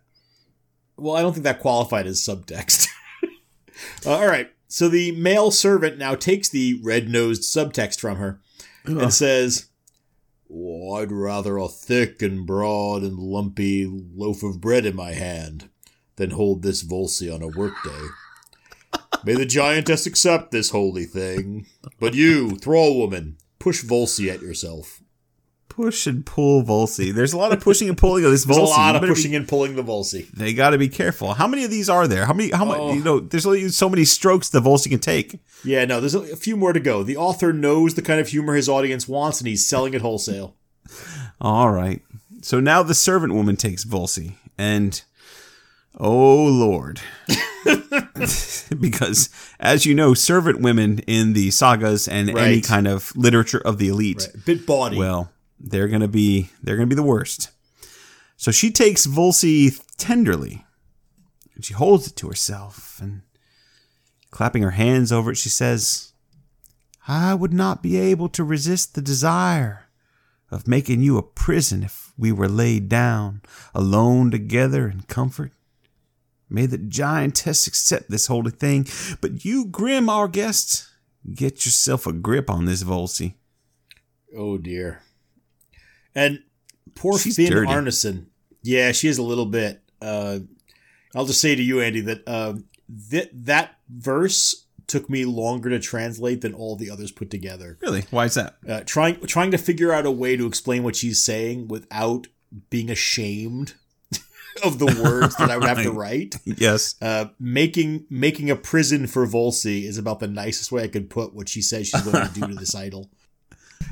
Well, 1.03 1.17
I 1.17 1.21
don't 1.21 1.33
think 1.33 1.43
that 1.43 1.59
qualified 1.59 2.07
as 2.07 2.21
subtext. 2.21 2.87
Uh, 4.05 4.17
all 4.17 4.27
right. 4.27 4.49
So 4.67 4.87
the 4.87 5.11
male 5.13 5.49
servant 5.49 5.97
now 5.97 6.15
takes 6.15 6.47
the 6.47 6.79
red-nosed 6.83 7.41
subtext 7.41 7.99
from 7.99 8.17
her 8.17 8.39
Ugh. 8.87 8.97
and 8.97 9.13
says, 9.13 9.67
"Oh, 10.49 10.93
I'd 10.95 11.11
rather 11.11 11.57
a 11.57 11.67
thick 11.67 12.21
and 12.21 12.45
broad 12.45 13.01
and 13.01 13.17
lumpy 13.17 13.85
loaf 13.85 14.43
of 14.43 14.61
bread 14.61 14.85
in 14.85 14.95
my 14.95 15.11
hand 15.11 15.69
than 16.15 16.31
hold 16.31 16.61
this 16.61 16.83
Volsi 16.83 17.33
on 17.33 17.41
a 17.41 17.47
workday. 17.47 18.07
May 19.25 19.33
the 19.33 19.45
giantess 19.45 20.05
accept 20.05 20.51
this 20.51 20.69
holy 20.69 21.05
thing. 21.05 21.65
But 21.99 22.13
you, 22.13 22.51
thrall 22.57 22.97
woman, 22.97 23.37
push 23.59 23.83
Volsi 23.83 24.31
at 24.33 24.41
yourself. 24.41 25.01
Push 25.75 26.05
and 26.05 26.23
pull 26.25 26.63
Volsi. 26.63 27.11
There's 27.11 27.33
a 27.33 27.37
lot 27.37 27.51
of 27.51 27.59
pushing 27.59 27.89
and 27.89 27.97
pulling 27.97 28.23
of 28.25 28.31
this 28.31 28.43
There's 28.45 28.57
Volsi. 28.57 28.61
a 28.61 28.69
lot 28.69 28.95
of 28.95 29.01
better 29.01 29.13
be- 29.13 29.17
pushing 29.17 29.35
and 29.35 29.47
pulling 29.47 29.75
the 29.75 29.83
Volsi. 29.83 30.29
they 30.31 30.53
got 30.53 30.69
to 30.69 30.77
be 30.77 30.87
careful. 30.87 31.33
How 31.33 31.47
many 31.47 31.63
of 31.63 31.71
these 31.71 31.89
are 31.89 32.07
there? 32.07 32.25
How 32.25 32.33
many? 32.33 32.51
How 32.51 32.63
Oh. 32.63 32.87
much? 32.89 32.95
You 32.97 33.03
know, 33.03 33.19
there's 33.19 33.45
only 33.47 33.67
so 33.69 33.89
many 33.89 34.05
strokes 34.05 34.49
the 34.49 34.59
Volsi 34.61 34.89
can 34.89 34.99
take. 34.99 35.39
Yeah, 35.63 35.85
no, 35.85 35.99
there's 35.99 36.13
a, 36.15 36.35
few 36.35 36.55
more 36.55 36.73
to 36.73 36.79
go. 36.79 37.01
The 37.03 37.17
author 37.17 37.51
knows 37.53 37.95
the 37.95 38.01
kind 38.03 38.19
of 38.19 38.27
humor 38.27 38.53
his 38.55 38.69
audience 38.69 39.07
wants, 39.07 39.39
and 39.39 39.47
he's 39.47 39.65
selling 39.67 39.93
it 39.95 40.01
wholesale. 40.01 40.55
All 41.41 41.71
right. 41.71 42.01
So 42.43 42.59
now 42.59 42.83
the 42.83 42.93
servant 42.93 43.33
woman 43.33 43.55
takes 43.55 43.83
Volsi, 43.85 44.33
and 44.57 45.01
oh 45.99 46.43
lord, 46.45 46.99
because 48.79 49.29
as 49.59 49.85
you 49.85 49.95
know, 49.95 50.13
servant 50.13 50.61
women 50.61 50.99
in 51.07 51.33
the 51.33 51.51
sagas 51.51 52.07
and 52.07 52.29
any 52.37 52.61
kind 52.61 52.87
of 52.87 53.15
literature 53.15 53.61
of 53.65 53.77
the 53.77 53.87
elite, 53.89 54.27
Right. 54.35 54.45
Bit 54.45 54.65
bawdy. 54.65 54.97
well, 54.97 55.31
they're 55.63 55.87
gonna 55.87 56.07
be 56.07 56.49
they're 56.61 56.75
gonna 56.75 56.87
be 56.87 56.95
the 56.95 57.01
worst. 57.03 57.49
So 58.35 58.51
she 58.51 58.71
takes 58.71 59.07
Volsi 59.07 59.81
tenderly, 59.97 60.65
and 61.55 61.63
she 61.63 61.73
holds 61.73 62.07
it 62.07 62.15
to 62.17 62.27
herself, 62.27 62.99
and 63.01 63.21
clapping 64.31 64.63
her 64.63 64.71
hands 64.71 65.11
over 65.11 65.31
it, 65.31 65.37
she 65.37 65.49
says, 65.49 66.11
"I 67.07 67.33
would 67.33 67.53
not 67.53 67.81
be 67.81 67.97
able 67.97 68.27
to 68.29 68.43
resist 68.43 68.93
the 68.93 69.01
desire 69.01 69.85
of 70.51 70.67
making 70.67 71.01
you 71.01 71.17
a 71.17 71.23
prison 71.23 71.83
if 71.83 72.11
we 72.17 72.31
were 72.31 72.49
laid 72.49 72.89
down 72.89 73.41
alone 73.73 74.29
together 74.29 74.89
in 74.89 75.03
comfort." 75.03 75.53
May 76.49 76.65
the 76.67 76.77
giantess 76.77 77.65
accept 77.65 78.11
this 78.11 78.27
holy 78.27 78.51
thing, 78.51 78.85
but 79.21 79.43
you, 79.43 79.65
Grim, 79.65 80.09
our 80.09 80.27
guest, 80.27 80.87
get 81.33 81.65
yourself 81.65 82.05
a 82.05 82.13
grip 82.13 82.49
on 82.49 82.65
this 82.65 82.83
Volsi. 82.83 83.35
oh 84.35 84.57
dear. 84.57 85.01
And 86.15 86.43
poor 86.95 87.17
She's 87.17 87.35
Finn 87.35 87.51
dirty. 87.51 87.71
Arneson. 87.71 88.25
Yeah, 88.61 88.91
she 88.91 89.07
is 89.07 89.17
a 89.17 89.23
little 89.23 89.45
bit. 89.45 89.81
Uh, 90.01 90.39
I'll 91.15 91.25
just 91.25 91.41
say 91.41 91.55
to 91.55 91.61
you, 91.63 91.81
Andy, 91.81 92.01
that 92.01 92.23
uh, 92.27 92.53
th- 93.09 93.29
that 93.33 93.75
verse 93.89 94.65
took 94.87 95.09
me 95.09 95.25
longer 95.25 95.69
to 95.69 95.79
translate 95.79 96.41
than 96.41 96.53
all 96.53 96.75
the 96.75 96.89
others 96.89 97.11
put 97.11 97.29
together. 97.29 97.77
Really? 97.81 98.05
Why 98.11 98.25
is 98.25 98.33
that? 98.35 98.55
Uh, 98.67 98.81
trying 98.85 99.19
trying 99.21 99.51
to 99.51 99.57
figure 99.57 99.91
out 99.91 100.05
a 100.05 100.11
way 100.11 100.35
to 100.37 100.45
explain 100.45 100.83
what 100.83 100.95
she's 100.95 101.23
saying 101.23 101.67
without 101.67 102.27
being 102.69 102.89
ashamed 102.89 103.73
of 104.63 104.79
the 104.79 104.85
words 105.03 105.35
that 105.37 105.49
I 105.49 105.57
would 105.57 105.67
have 105.67 105.81
to 105.83 105.91
write. 105.93 106.35
Yes. 106.45 106.95
Uh, 107.01 107.25
making 107.39 108.05
making 108.09 108.49
a 108.49 108.55
prison 108.55 109.07
for 109.07 109.25
Volsi 109.25 109.83
is 109.83 109.97
about 109.97 110.19
the 110.19 110.27
nicest 110.27 110.71
way 110.71 110.83
I 110.83 110.87
could 110.87 111.09
put 111.09 111.33
what 111.33 111.49
she 111.49 111.61
says 111.61 111.87
she's 111.87 112.01
going 112.01 112.27
to 112.27 112.33
do 112.33 112.47
to 112.47 112.55
this 112.55 112.75
idol. 112.75 113.09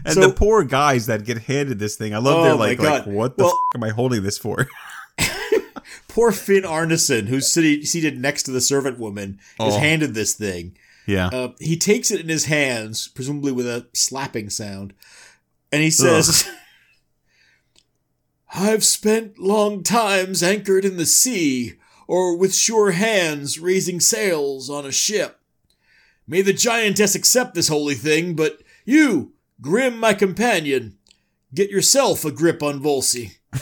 And 0.06 0.14
So- 0.16 0.22
the 0.28 0.34
poor 0.34 0.64
guys 0.64 1.06
that 1.08 1.26
get 1.26 1.40
handed 1.44 1.80
this 1.80 1.96
thing. 1.96 2.14
I 2.14 2.18
love 2.18 2.40
Oh 2.40 2.44
they're 2.44 2.56
like, 2.56 2.80
like, 2.80 3.06
what 3.06 3.38
the 3.38 3.44
Well- 3.44 3.60
f- 3.72 3.76
am 3.76 3.84
I 3.84 3.90
holding 3.90 4.24
this 4.24 4.38
for? 4.38 4.68
Poor 6.08 6.32
Finn 6.32 6.64
Arneson, 6.64 7.28
who's 7.28 7.52
sitting, 7.52 7.84
seated 7.86 8.20
next 8.20 8.44
to 8.44 8.52
the 8.52 8.62
servant 8.62 9.00
woman, 9.00 9.40
is 9.60 9.76
Oh. 9.76 9.80
handed 9.80 10.14
this 10.14 10.34
thing. 10.34 10.76
yeah. 11.06 11.28
Uh, 11.28 11.50
he 11.60 11.78
takes 11.78 12.12
it 12.12 12.20
in 12.20 12.30
his 12.30 12.46
hands, 12.46 13.08
presumably 13.10 13.52
with 13.52 13.66
a 13.66 13.88
slapping 13.94 14.50
sound, 14.50 14.94
and 15.72 15.82
he 15.82 15.90
says, 15.90 16.48
I've 18.54 18.84
spent 18.84 19.40
long 19.40 19.84
times 19.84 20.44
anchored 20.44 20.84
in 20.86 20.98
the 20.98 21.06
sea, 21.06 21.74
or 22.08 22.36
with 22.36 22.54
sure 22.54 22.92
hands 22.92 23.60
raising 23.60 24.00
sails 24.02 24.70
on 24.70 24.86
a 24.86 24.92
ship. 24.92 25.40
May 26.28 26.42
the 26.42 26.54
giantess 26.54 27.16
accept 27.16 27.56
this 27.56 27.70
holy 27.70 27.96
thing, 27.96 28.36
but 28.36 28.62
you, 28.86 29.32
Grim, 29.62 29.98
my 30.00 30.14
companion, 30.14 30.98
get 31.54 31.70
yourself 31.70 32.26
a 32.26 32.32
grip 32.32 32.64
on 32.64 32.82
Volsi. 32.82 33.38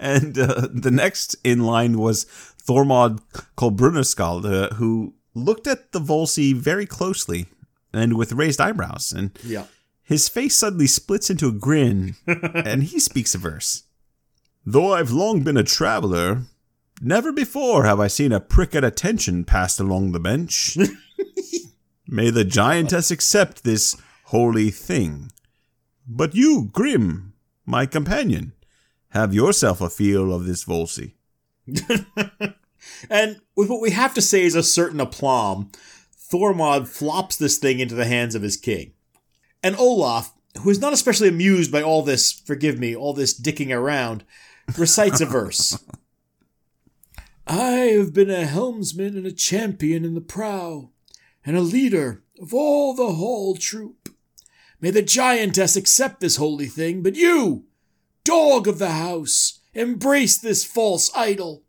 And 0.00 0.38
uh, 0.38 0.68
the 0.72 0.90
next 0.90 1.36
in 1.44 1.60
line 1.60 1.98
was 1.98 2.24
Thormod 2.66 3.20
Kolbrunarskald, 3.58 4.46
uh, 4.46 4.74
who 4.76 5.12
looked 5.34 5.66
at 5.66 5.92
the 5.92 6.00
Volsi 6.00 6.54
very 6.54 6.86
closely 6.86 7.44
and 7.92 8.16
with 8.16 8.32
raised 8.32 8.58
eyebrows. 8.58 9.12
And 9.12 9.38
Yeah. 9.44 9.64
his 10.02 10.30
face 10.30 10.54
suddenly 10.56 10.86
splits 10.86 11.28
into 11.28 11.48
a 11.48 11.52
grin, 11.52 12.16
and 12.26 12.84
he 12.84 12.98
speaks 12.98 13.34
a 13.34 13.38
verse. 13.38 13.82
Though 14.64 14.94
I've 14.94 15.10
long 15.12 15.42
been 15.42 15.58
a 15.58 15.62
traveler, 15.62 16.44
never 17.02 17.30
before 17.30 17.84
have 17.84 18.00
I 18.00 18.06
seen 18.06 18.32
a 18.32 18.40
prick 18.40 18.74
at 18.74 18.82
attention 18.82 19.44
passed 19.44 19.78
along 19.78 20.12
the 20.12 20.20
bench. 20.20 20.78
May 22.08 22.30
the 22.30 22.44
giantess 22.46 23.10
accept 23.10 23.62
this 23.62 23.94
holy 24.26 24.70
thing. 24.70 25.30
But 26.06 26.34
you, 26.34 26.70
Grim, 26.72 27.34
my 27.64 27.86
companion, 27.86 28.52
have 29.10 29.34
yourself 29.34 29.80
a 29.80 29.90
feel 29.90 30.32
of 30.32 30.44
this 30.44 30.64
Volsi. 30.64 31.14
And 33.10 33.40
with 33.54 33.68
what 33.68 33.80
we 33.80 33.90
have 33.90 34.14
to 34.14 34.22
say 34.22 34.42
is 34.44 34.54
a 34.54 34.62
certain 34.62 35.00
aplomb, 35.00 35.70
Thormod 36.16 36.88
flops 36.88 37.36
this 37.36 37.58
thing 37.58 37.80
into 37.80 37.94
the 37.94 38.06
hands 38.06 38.34
of 38.34 38.42
his 38.42 38.56
king. 38.56 38.92
And 39.62 39.76
Olaf, 39.76 40.32
who 40.60 40.70
is 40.70 40.80
not 40.80 40.92
especially 40.92 41.28
amused 41.28 41.72
by 41.72 41.82
all 41.82 42.02
this, 42.02 42.32
forgive 42.32 42.78
me, 42.78 42.94
all 42.94 43.12
this 43.12 43.38
dicking 43.38 43.74
around, 43.74 44.24
recites 44.76 45.20
a 45.20 45.26
verse. 45.26 45.82
I 47.46 47.70
have 47.98 48.12
been 48.12 48.30
a 48.30 48.44
helmsman 48.44 49.16
and 49.16 49.26
a 49.26 49.32
champion 49.32 50.04
in 50.04 50.14
the 50.14 50.20
prow, 50.20 50.90
and 51.44 51.56
a 51.56 51.60
leader 51.60 52.24
of 52.40 52.52
all 52.52 52.92
the 52.92 53.12
hall 53.12 53.54
troop. 53.54 54.08
May 54.80 54.90
the 54.90 55.02
giantess 55.02 55.76
accept 55.76 56.20
this 56.20 56.36
holy 56.36 56.66
thing, 56.66 57.02
but 57.02 57.16
you, 57.16 57.64
dog 58.24 58.68
of 58.68 58.78
the 58.78 58.90
house, 58.90 59.60
embrace 59.72 60.38
this 60.38 60.64
false 60.64 61.10
idol. 61.16 61.62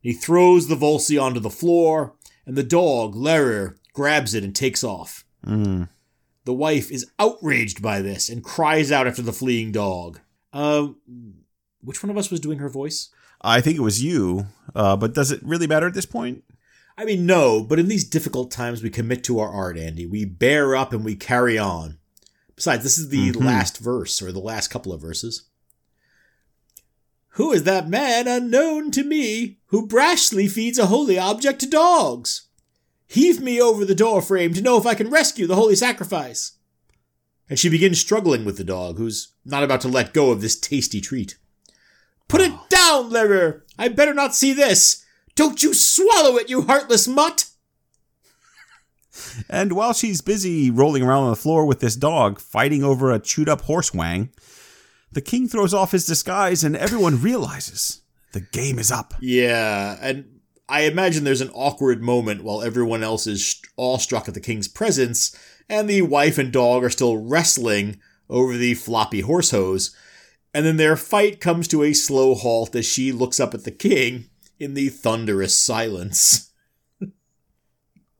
He 0.00 0.12
throws 0.12 0.68
the 0.68 0.76
Volsi 0.76 1.20
onto 1.20 1.40
the 1.40 1.50
floor, 1.50 2.14
and 2.44 2.56
the 2.56 2.62
dog, 2.62 3.14
Lerer, 3.14 3.76
grabs 3.92 4.34
it 4.34 4.44
and 4.44 4.54
takes 4.54 4.84
off. 4.84 5.24
Mm. 5.44 5.88
The 6.44 6.54
wife 6.54 6.92
is 6.92 7.10
outraged 7.18 7.82
by 7.82 8.02
this 8.02 8.28
and 8.28 8.44
cries 8.44 8.92
out 8.92 9.06
after 9.06 9.22
the 9.22 9.32
fleeing 9.32 9.72
dog. 9.72 10.20
Uh, 10.52 10.88
which 11.82 12.02
one 12.02 12.10
of 12.10 12.16
us 12.16 12.30
was 12.30 12.40
doing 12.40 12.58
her 12.58 12.68
voice? 12.68 13.08
I 13.40 13.60
think 13.60 13.76
it 13.76 13.82
was 13.82 14.02
you, 14.02 14.46
uh, 14.74 14.96
but 14.96 15.14
does 15.14 15.30
it 15.30 15.40
really 15.42 15.66
matter 15.66 15.86
at 15.86 15.94
this 15.94 16.06
point? 16.06 16.44
I 16.98 17.04
mean, 17.04 17.26
no, 17.26 17.62
but 17.62 17.78
in 17.78 17.88
these 17.88 18.04
difficult 18.04 18.50
times, 18.50 18.82
we 18.82 18.88
commit 18.90 19.22
to 19.24 19.38
our 19.38 19.50
art, 19.50 19.76
Andy. 19.76 20.06
We 20.06 20.24
bear 20.24 20.74
up 20.74 20.92
and 20.92 21.04
we 21.04 21.14
carry 21.14 21.58
on. 21.58 21.98
Besides, 22.54 22.82
this 22.82 22.96
is 22.96 23.10
the 23.10 23.32
Mhm. 23.32 23.44
last 23.44 23.76
verse, 23.78 24.22
or 24.22 24.32
the 24.32 24.38
last 24.38 24.68
couple 24.68 24.92
of 24.92 25.00
verses. 25.02 25.42
Who 27.30 27.52
is 27.52 27.64
that 27.64 27.88
man 27.90 28.26
unknown 28.26 28.90
to 28.92 29.04
me 29.04 29.58
who 29.66 29.86
brashly 29.86 30.50
feeds 30.50 30.78
a 30.78 30.86
holy 30.86 31.18
object 31.18 31.60
to 31.60 31.66
dogs? 31.66 32.42
Heave 33.06 33.40
me 33.42 33.60
over 33.60 33.84
the 33.84 33.94
door 33.94 34.22
frame 34.22 34.54
to 34.54 34.62
know 34.62 34.78
if 34.78 34.86
I 34.86 34.94
can 34.94 35.10
rescue 35.10 35.46
the 35.46 35.54
holy 35.54 35.76
sacrifice. 35.76 36.52
And 37.50 37.58
she 37.58 37.68
begins 37.68 38.00
struggling 38.00 38.46
with 38.46 38.56
the 38.56 38.64
dog, 38.64 38.96
who's 38.96 39.28
not 39.44 39.62
about 39.62 39.82
to 39.82 39.88
let 39.88 40.14
go 40.14 40.30
of 40.30 40.40
this 40.40 40.56
tasty 40.58 41.00
treat. 41.02 41.36
Put 42.26 42.40
it 42.40 42.54
down, 42.70 43.10
Lerer! 43.10 43.62
I 43.78 43.88
better 43.88 44.14
not 44.14 44.34
see 44.34 44.54
this! 44.54 45.04
Don't 45.36 45.62
you 45.62 45.74
swallow 45.74 46.36
it, 46.36 46.50
you 46.50 46.62
heartless 46.62 47.06
mutt! 47.06 47.44
And 49.48 49.72
while 49.72 49.94
she's 49.94 50.20
busy 50.20 50.70
rolling 50.70 51.02
around 51.02 51.24
on 51.24 51.30
the 51.30 51.36
floor 51.36 51.64
with 51.64 51.80
this 51.80 51.96
dog, 51.96 52.38
fighting 52.38 52.84
over 52.84 53.10
a 53.10 53.18
chewed 53.18 53.48
up 53.48 53.62
horse 53.62 53.94
wang, 53.94 54.30
the 55.10 55.22
king 55.22 55.48
throws 55.48 55.72
off 55.72 55.92
his 55.92 56.04
disguise 56.04 56.62
and 56.62 56.76
everyone 56.76 57.22
realizes 57.22 58.02
the 58.32 58.42
game 58.42 58.78
is 58.78 58.92
up. 58.92 59.14
Yeah, 59.20 59.96
and 60.02 60.40
I 60.68 60.82
imagine 60.82 61.24
there's 61.24 61.40
an 61.40 61.50
awkward 61.54 62.02
moment 62.02 62.44
while 62.44 62.62
everyone 62.62 63.02
else 63.02 63.26
is 63.26 63.60
awestruck 63.78 64.28
at 64.28 64.34
the 64.34 64.40
king's 64.40 64.68
presence, 64.68 65.34
and 65.68 65.88
the 65.88 66.02
wife 66.02 66.36
and 66.36 66.52
dog 66.52 66.84
are 66.84 66.90
still 66.90 67.16
wrestling 67.16 67.98
over 68.28 68.56
the 68.56 68.74
floppy 68.74 69.22
horse 69.22 69.50
hose. 69.50 69.96
And 70.52 70.66
then 70.66 70.76
their 70.76 70.96
fight 70.96 71.40
comes 71.40 71.68
to 71.68 71.82
a 71.82 71.94
slow 71.94 72.34
halt 72.34 72.76
as 72.76 72.84
she 72.84 73.12
looks 73.12 73.40
up 73.40 73.54
at 73.54 73.64
the 73.64 73.70
king 73.70 74.28
in 74.58 74.74
the 74.74 74.88
thunderous 74.88 75.54
silence. 75.58 76.50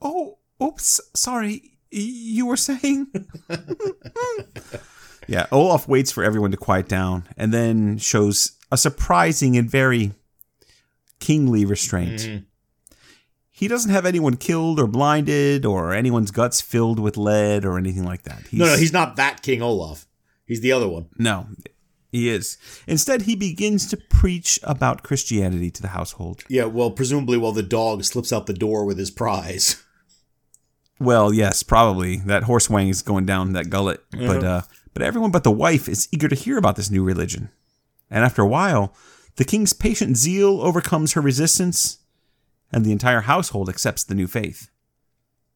Oh, 0.01 0.39
oops, 0.63 1.01
sorry. 1.15 1.79
You 1.91 2.47
were 2.47 2.57
saying? 2.57 3.09
yeah, 5.27 5.47
Olaf 5.51 5.89
waits 5.89 6.13
for 6.13 6.23
everyone 6.23 6.51
to 6.51 6.57
quiet 6.57 6.89
down 6.89 7.25
and 7.37 7.53
then 7.53 7.99
shows 7.99 8.53
a 8.71 8.77
surprising 8.77 9.57
and 9.57 9.71
very 9.71 10.13
kingly 11.19 11.65
restraint. 11.65 12.21
Mhm. 12.21 12.45
He 13.51 13.69
doesn't 13.69 13.91
have 13.91 14.05
anyone 14.05 14.37
killed 14.37 14.79
or 14.79 14.87
blinded 14.87 15.65
or 15.65 15.95
anyone's 15.95 16.31
guts 16.31 16.61
filled 16.61 16.99
with 16.99 17.17
lead 17.17 17.65
or 17.65 17.79
anything 17.79 18.05
like 18.05 18.25
that. 18.25 18.43
No, 18.53 18.67
no, 18.67 18.77
he's 18.77 18.93
not 18.93 19.17
that 19.17 19.43
King 19.43 19.63
Olaf. 19.63 20.07
He's 20.45 20.61
the 20.61 20.73
other 20.73 20.87
one. 20.87 21.07
No, 21.19 21.47
he 22.17 22.29
is. 22.29 22.59
Instead, 22.87 23.23
he 23.23 23.37
begins 23.37 23.87
to 23.87 23.97
preach 23.97 24.59
about 24.63 25.03
Christianity 25.03 25.71
to 25.71 25.83
the 25.83 25.89
household. 25.89 26.45
Yeah, 26.49 26.65
well, 26.65 26.91
presumably 26.91 27.37
while 27.37 27.53
the 27.53 27.63
dog 27.63 28.05
slips 28.05 28.33
out 28.33 28.47
the 28.47 28.55
door 28.55 28.85
with 28.85 28.99
his 28.99 29.11
prize. 29.11 29.83
Well, 30.99 31.33
yes, 31.33 31.63
probably 31.63 32.17
that 32.21 32.45
horse 32.45 32.71
wang 32.71 32.89
is 32.89 33.03
going 33.03 33.27
down 33.27 33.53
that 33.53 33.69
gullet, 33.69 34.03
but 34.11 34.43
uh, 34.43 34.63
but 34.95 35.03
everyone 35.03 35.31
but 35.31 35.45
the 35.45 35.51
wife 35.51 35.91
is 35.91 36.09
eager 36.11 36.27
to 36.27 36.35
hear 36.35 36.57
about 36.57 36.77
this 36.77 36.91
new 36.91 37.05
religion. 37.05 37.51
And 38.11 38.25
after 38.25 38.41
a 38.41 38.47
while, 38.47 38.95
the 39.37 39.45
king's 39.45 39.75
patient 39.75 40.17
zeal 40.17 40.61
overcomes 40.63 41.13
her 41.13 41.21
resistance, 41.21 41.99
and 42.73 42.83
the 42.83 42.93
entire 42.93 43.23
household 43.23 43.69
accepts 43.69 44.05
the 44.05 44.15
new 44.15 44.27
faith. 44.27 44.71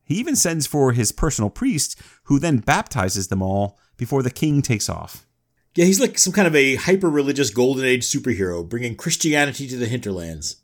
He 0.05 0.17
even 0.17 0.37
sends 0.37 0.67
for 0.67 0.93
his 0.93 1.13
personal 1.13 1.49
priest, 1.49 1.99
who 2.25 2.39
then 2.39 2.59
baptizes 2.59 3.29
them 3.29 3.41
all 3.41 3.79
before 3.97 4.23
the 4.23 4.31
king 4.31 4.61
takes 4.61 4.91
off. 4.91 5.25
Yeah, 5.75 5.85
he's 5.85 6.01
like 6.01 6.19
some 6.19 6.33
kind 6.33 6.49
of 6.49 6.57
a 6.57 6.75
hyper 6.75 7.09
religious 7.09 7.51
golden 7.51 7.85
age 7.85 8.03
superhero, 8.03 8.69
bringing 8.69 8.97
Christianity 8.97 9.69
to 9.69 9.77
the 9.77 9.87
hinterlands. 9.87 10.57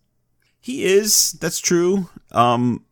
He 0.61 0.85
is. 0.85 1.33
That's 1.33 1.61
true. 1.61 2.09
Um, 2.33 2.85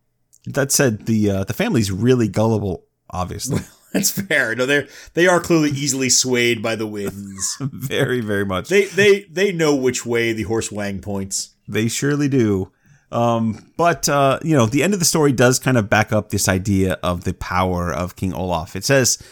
that 0.47 0.71
said, 0.71 1.07
the 1.07 1.31
uh, 1.31 1.45
the 1.45 1.55
family's 1.55 1.91
really 1.91 2.29
gullible. 2.29 2.85
Obviously, 3.11 3.61
That's 3.95 4.11
fair. 4.11 4.57
No, 4.57 4.67
they're 4.67 4.89
they 5.15 5.29
are 5.29 5.41
clearly 5.41 5.71
easily 5.71 6.11
swayed 6.11 6.61
by 6.61 6.75
the 6.75 6.87
winds. 6.87 7.57
very, 7.61 8.21
very 8.21 8.45
much. 8.45 8.69
They 8.69 8.87
they 8.87 9.23
they 9.31 9.53
know 9.53 9.75
which 9.75 10.05
way 10.05 10.33
the 10.33 10.43
horse 10.43 10.73
wang 10.73 11.01
points. 11.01 11.55
They 11.69 11.87
surely 11.87 12.29
do. 12.29 12.73
Um, 13.13 13.71
but 13.77 14.09
uh, 14.09 14.41
you 14.43 14.57
know, 14.57 14.67
the 14.67 14.83
end 14.83 14.95
of 14.95 14.99
the 14.99 15.07
story 15.07 15.31
does 15.31 15.61
kind 15.61 15.79
of 15.79 15.89
back 15.89 16.13
up 16.13 16.31
this 16.31 16.49
idea 16.49 16.95
of 17.05 17.23
the 17.23 17.35
power 17.35 17.95
of 17.95 18.17
King 18.17 18.35
Olaf. 18.35 18.75
It 18.75 18.85
says 18.85 19.23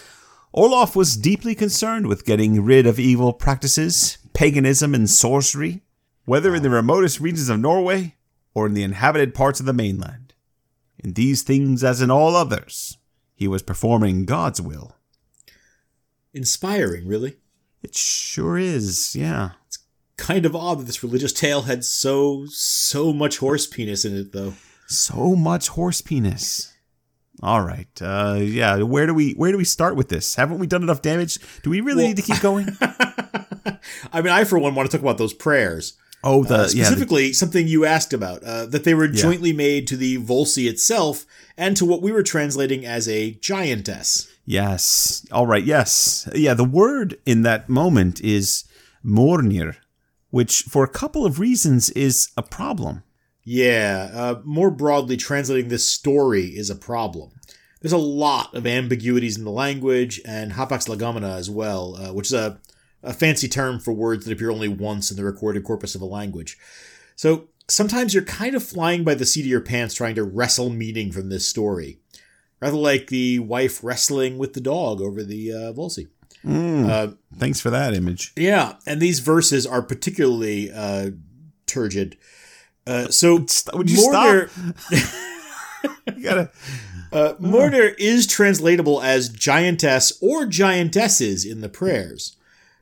Olaf 0.54 0.94
was 0.94 1.16
deeply 1.16 1.54
concerned 1.54 2.06
with 2.06 2.26
getting 2.26 2.62
rid 2.62 2.86
of 2.86 2.98
evil 2.98 3.32
practices, 3.32 4.18
paganism, 4.34 4.94
and 4.94 5.08
sorcery, 5.08 5.80
whether 6.26 6.54
in 6.54 6.62
the 6.62 6.68
remotest 6.68 7.20
regions 7.20 7.48
of 7.48 7.58
Norway 7.58 8.16
or 8.54 8.66
in 8.66 8.74
the 8.74 8.82
inhabited 8.82 9.34
parts 9.34 9.60
of 9.60 9.66
the 9.66 9.72
mainland. 9.72 10.34
In 10.98 11.14
these 11.14 11.42
things, 11.42 11.82
as 11.82 12.02
in 12.02 12.10
all 12.10 12.36
others, 12.36 12.98
he 13.34 13.48
was 13.48 13.62
performing 13.62 14.26
God's 14.26 14.60
will. 14.60 14.94
Inspiring, 16.34 17.06
really. 17.06 17.38
It 17.82 17.94
sure 17.94 18.58
is, 18.58 19.16
yeah. 19.16 19.52
It's 19.66 19.78
kind 20.18 20.44
of 20.44 20.54
odd 20.54 20.80
that 20.80 20.84
this 20.84 21.02
religious 21.02 21.32
tale 21.32 21.62
had 21.62 21.82
so 21.84 22.46
so 22.46 23.12
much 23.12 23.38
horse 23.38 23.66
penis 23.66 24.04
in 24.04 24.16
it, 24.16 24.32
though. 24.32 24.54
So 24.86 25.34
much 25.34 25.68
horse 25.68 26.02
penis. 26.02 26.71
All 27.40 27.62
right. 27.62 27.88
Uh 28.00 28.38
yeah, 28.40 28.82
where 28.82 29.06
do 29.06 29.14
we 29.14 29.32
where 29.32 29.50
do 29.52 29.58
we 29.58 29.64
start 29.64 29.96
with 29.96 30.08
this? 30.08 30.34
Haven't 30.34 30.58
we 30.58 30.66
done 30.66 30.82
enough 30.82 31.02
damage? 31.02 31.38
Do 31.62 31.70
we 31.70 31.80
really 31.80 32.02
Well- 32.04 32.08
need 32.08 32.16
to 32.16 32.22
keep 32.22 32.40
going? 32.40 32.68
I 34.12 34.20
mean, 34.22 34.32
I 34.32 34.44
for 34.44 34.58
one 34.58 34.74
want 34.74 34.90
to 34.90 34.96
talk 34.96 35.02
about 35.02 35.18
those 35.18 35.32
prayers. 35.32 35.94
Oh, 36.24 36.44
the 36.44 36.54
Uh, 36.54 36.58
yeah, 36.58 36.64
the- 36.64 36.68
specifically, 36.86 37.32
something 37.32 37.66
you 37.66 37.84
asked 37.84 38.12
about 38.12 38.44
uh, 38.44 38.66
that 38.66 38.84
they 38.84 38.94
were 38.94 39.06
Yeah. 39.06 39.22
jointly 39.22 39.52
made 39.52 39.86
to 39.88 39.96
the 39.96 40.18
Volsi 40.18 40.68
itself 40.68 41.24
and 41.56 41.76
to 41.76 41.84
what 41.84 42.00
we 42.02 42.12
were 42.12 42.22
translating 42.22 42.84
as 42.86 43.08
a 43.08 43.32
giantess. 43.40 44.28
yes. 44.44 45.26
All 45.32 45.46
right, 45.46 45.64
yes. 45.64 46.28
Yeah, 46.34 46.54
the 46.54 46.64
word 46.64 47.18
in 47.26 47.42
that 47.42 47.68
moment 47.68 48.20
is 48.20 48.64
mornir, 49.04 49.76
which 50.30 50.62
for 50.62 50.84
a 50.84 50.88
couple 50.88 51.24
of 51.26 51.40
reasons 51.40 51.90
is 51.90 52.28
a 52.36 52.42
problem. 52.42 53.02
Yeah, 53.44 54.10
uh, 54.12 54.40
more 54.44 54.70
broadly, 54.70 55.16
translating 55.16 55.68
this 55.68 55.88
story 55.88 56.46
is 56.56 56.70
a 56.70 56.76
problem. 56.76 57.30
There's 57.80 57.92
a 57.92 57.98
lot 57.98 58.54
of 58.54 58.66
ambiguities 58.66 59.36
in 59.36 59.44
the 59.44 59.50
language, 59.50 60.20
and 60.24 60.52
hapax 60.52 60.88
legomena 60.88 61.36
as 61.36 61.50
well, 61.50 61.96
uh, 61.96 62.12
which 62.12 62.28
is 62.28 62.34
a, 62.34 62.60
a 63.02 63.12
fancy 63.12 63.48
term 63.48 63.80
for 63.80 63.92
words 63.92 64.24
that 64.24 64.32
appear 64.32 64.50
only 64.52 64.68
once 64.68 65.10
in 65.10 65.16
the 65.16 65.24
recorded 65.24 65.64
corpus 65.64 65.96
of 65.96 66.00
a 66.02 66.04
language. 66.06 66.56
So 67.16 67.48
sometimes 67.68 68.14
you're 68.14 68.22
kind 68.22 68.54
of 68.54 68.62
flying 68.62 69.02
by 69.02 69.14
the 69.14 69.26
seat 69.26 69.40
of 69.40 69.46
your 69.46 69.60
pants 69.60 69.94
trying 69.94 70.14
to 70.14 70.22
wrestle 70.22 70.70
meaning 70.70 71.10
from 71.10 71.28
this 71.28 71.44
story. 71.46 71.98
Rather 72.60 72.76
like 72.76 73.08
the 73.08 73.40
wife 73.40 73.82
wrestling 73.82 74.38
with 74.38 74.52
the 74.52 74.60
dog 74.60 75.00
over 75.00 75.24
the 75.24 75.52
uh, 75.52 75.72
Volsi. 75.72 76.06
Mm, 76.46 76.88
Uh, 76.88 77.14
thanks 77.36 77.60
for 77.60 77.70
that 77.70 77.94
image. 77.94 78.32
yeah, 78.36 78.74
and 78.86 79.00
these 79.00 79.18
verses 79.18 79.66
are 79.66 79.82
particularly 79.82 80.70
uh, 80.70 81.10
turgid. 81.66 82.16
Uh, 82.86 83.08
so 83.08 83.44
Would 83.74 83.90
you 83.90 83.96
Mortar- 84.02 84.48
stop? 84.48 85.04
You 86.16 86.22
gotta. 86.22 86.50
Uh, 87.12 87.34
Mornir 87.34 87.94
is 87.98 88.26
translatable 88.26 89.02
as 89.02 89.28
giantess 89.28 90.14
or 90.22 90.46
giantesses 90.46 91.44
in 91.44 91.60
the 91.60 91.68
prayers, 91.68 92.36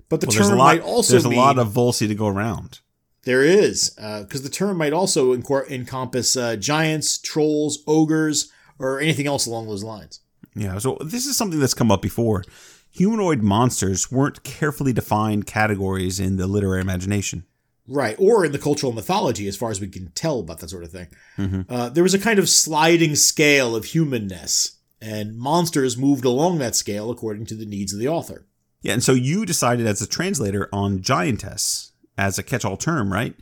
but 0.09 0.21
the 0.21 0.29
Well, 0.29 0.37
term 0.49 0.57
lot. 0.57 0.65
might 0.77 0.83
also 0.83 1.15
there's 1.15 1.25
mean 1.25 1.33
a 1.37 1.37
lot 1.43 1.59
of 1.59 1.67
Volsi 1.73 2.07
to 2.07 2.15
go 2.15 2.29
around. 2.29 2.79
there 3.25 3.43
is 3.43 3.91
because 4.21 4.43
the 4.43 4.49
term 4.49 4.77
might 4.77 4.93
also 4.93 5.35
encor- 5.35 5.69
encompass 5.69 6.37
uh, 6.37 6.55
giants, 6.55 7.19
trolls, 7.19 7.81
ogres, 7.89 8.53
or 8.79 9.01
anything 9.01 9.27
else 9.27 9.47
along 9.47 9.67
those 9.67 9.83
lines. 9.83 10.21
Yeah, 10.55 10.79
so 10.79 10.97
this 11.05 11.27
is 11.27 11.37
something 11.37 11.59
that's 11.59 11.75
come 11.75 11.91
up 11.91 12.01
before. 12.01 12.45
Humanoid 12.93 13.43
monsters 13.43 14.13
weren't 14.13 14.45
carefully 14.45 14.93
defined 14.93 15.47
categories 15.47 16.21
in 16.21 16.37
the 16.37 16.47
literary 16.47 16.83
imagination. 16.83 17.47
Right, 17.93 18.15
or 18.21 18.45
in 18.45 18.53
the 18.53 18.59
cultural 18.59 18.93
mythology, 18.93 19.49
as 19.49 19.57
far 19.57 19.73
as 19.73 19.81
we 19.81 19.89
can 19.89 20.13
tell 20.13 20.39
about 20.39 20.61
that 20.61 20.71
sort 20.71 20.85
of 20.85 20.93
thing. 20.93 21.09
Mhm. 21.37 21.67
Uh, 21.69 21.89
there 21.89 22.05
was 22.05 22.15
a 22.15 22.21
kind 22.21 22.39
of 22.39 22.49
sliding 22.49 23.17
scale 23.17 23.75
of 23.75 23.87
humanness, 23.87 24.77
and 25.01 25.37
monsters 25.37 25.97
moved 25.97 26.25
along 26.25 26.59
that 26.59 26.77
scale 26.77 27.11
according 27.11 27.47
to 27.47 27.57
the 27.57 27.67
needs 27.67 27.93
of 27.93 27.99
the 27.99 28.07
author. 28.07 28.47
Yeah, 28.81 28.93
and 28.93 29.03
so 29.03 29.13
you 29.13 29.45
decided 29.45 29.89
as 29.89 30.01
a 30.01 30.07
translator 30.07 30.69
on 30.73 31.03
giantess 31.03 31.91
as 32.17 32.39
a 32.39 32.45
catch 32.45 32.65
all 32.65 32.77
term, 32.77 33.13
right? 33.13 33.35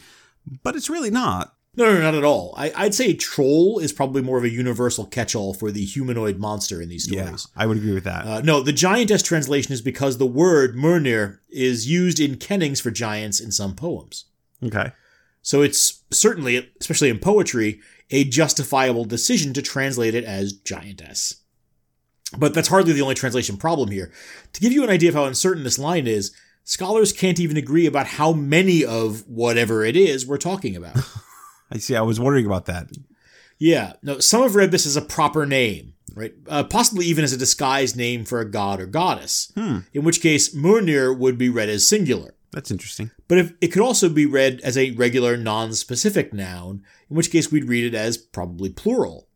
But 0.62 0.76
it's 0.76 0.88
really 0.88 1.10
not. 1.10 1.54
No, 1.76 1.92
no, 1.94 2.00
not 2.00 2.14
at 2.14 2.24
all. 2.24 2.54
I, 2.56 2.72
I'd 2.74 2.94
say 2.94 3.12
troll 3.12 3.78
is 3.78 3.92
probably 3.92 4.22
more 4.22 4.38
of 4.38 4.44
a 4.44 4.48
universal 4.48 5.04
catch-all 5.04 5.52
for 5.54 5.70
the 5.70 5.84
humanoid 5.84 6.38
monster 6.38 6.80
in 6.82 6.88
these 6.88 7.04
stories. 7.04 7.46
Yeah. 7.54 7.62
I 7.62 7.66
would 7.66 7.76
agree 7.76 7.92
with 7.92 8.04
that. 8.04 8.24
Uh, 8.24 8.40
no, 8.40 8.62
the 8.62 8.72
giantess 8.72 9.22
translation 9.22 9.72
is 9.72 9.82
because 9.82 10.16
the 10.16 10.26
word 10.26 10.74
Murnir 10.74 11.38
is 11.50 11.86
used 11.86 12.18
in 12.18 12.36
kennings 12.36 12.80
for 12.80 12.90
giants 12.90 13.38
in 13.38 13.52
some 13.52 13.74
poems. 13.76 14.24
Okay. 14.64 14.92
So 15.42 15.62
it's 15.62 16.02
certainly, 16.10 16.70
especially 16.80 17.08
in 17.08 17.18
poetry, 17.18 17.80
a 18.10 18.24
justifiable 18.24 19.04
decision 19.04 19.52
to 19.54 19.62
translate 19.62 20.14
it 20.14 20.24
as 20.24 20.52
giantess. 20.52 21.36
But 22.36 22.54
that's 22.54 22.68
hardly 22.68 22.92
the 22.92 23.02
only 23.02 23.14
translation 23.14 23.56
problem 23.56 23.90
here. 23.90 24.12
To 24.52 24.60
give 24.60 24.72
you 24.72 24.84
an 24.84 24.90
idea 24.90 25.08
of 25.08 25.14
how 25.14 25.24
uncertain 25.24 25.64
this 25.64 25.78
line 25.78 26.06
is, 26.06 26.32
scholars 26.64 27.12
can't 27.12 27.40
even 27.40 27.56
agree 27.56 27.86
about 27.86 28.06
how 28.06 28.32
many 28.32 28.84
of 28.84 29.26
whatever 29.26 29.84
it 29.84 29.96
is 29.96 30.26
we're 30.26 30.36
talking 30.36 30.76
about. 30.76 30.98
I 31.70 31.78
see. 31.78 31.96
I 31.96 32.02
was 32.02 32.20
wondering 32.20 32.46
about 32.46 32.66
that. 32.66 32.88
Yeah, 33.58 33.94
no, 34.02 34.20
some 34.20 34.42
have 34.42 34.54
read 34.54 34.70
this 34.70 34.86
as 34.86 34.96
a 34.96 35.02
proper 35.02 35.44
name, 35.44 35.94
right? 36.14 36.32
Uh, 36.48 36.64
possibly 36.64 37.06
even 37.06 37.24
as 37.24 37.32
a 37.32 37.38
disguised 37.38 37.96
name 37.96 38.24
for 38.24 38.40
a 38.40 38.50
god 38.50 38.80
or 38.80 38.86
goddess. 38.86 39.50
Hmm. 39.54 39.78
In 39.92 40.04
which 40.04 40.20
case, 40.20 40.54
Murnir 40.54 41.16
would 41.16 41.38
be 41.38 41.48
read 41.48 41.68
as 41.68 41.88
singular. 41.88 42.34
That's 42.52 42.70
interesting. 42.70 43.10
But 43.28 43.38
if 43.38 43.52
it 43.60 43.68
could 43.68 43.82
also 43.82 44.08
be 44.08 44.24
read 44.26 44.60
as 44.62 44.78
a 44.78 44.92
regular 44.92 45.36
non-specific 45.36 46.32
noun, 46.32 46.82
in 47.10 47.16
which 47.16 47.30
case 47.30 47.52
we'd 47.52 47.68
read 47.68 47.84
it 47.84 47.96
as 47.96 48.16
probably 48.16 48.70
plural. 48.70 49.28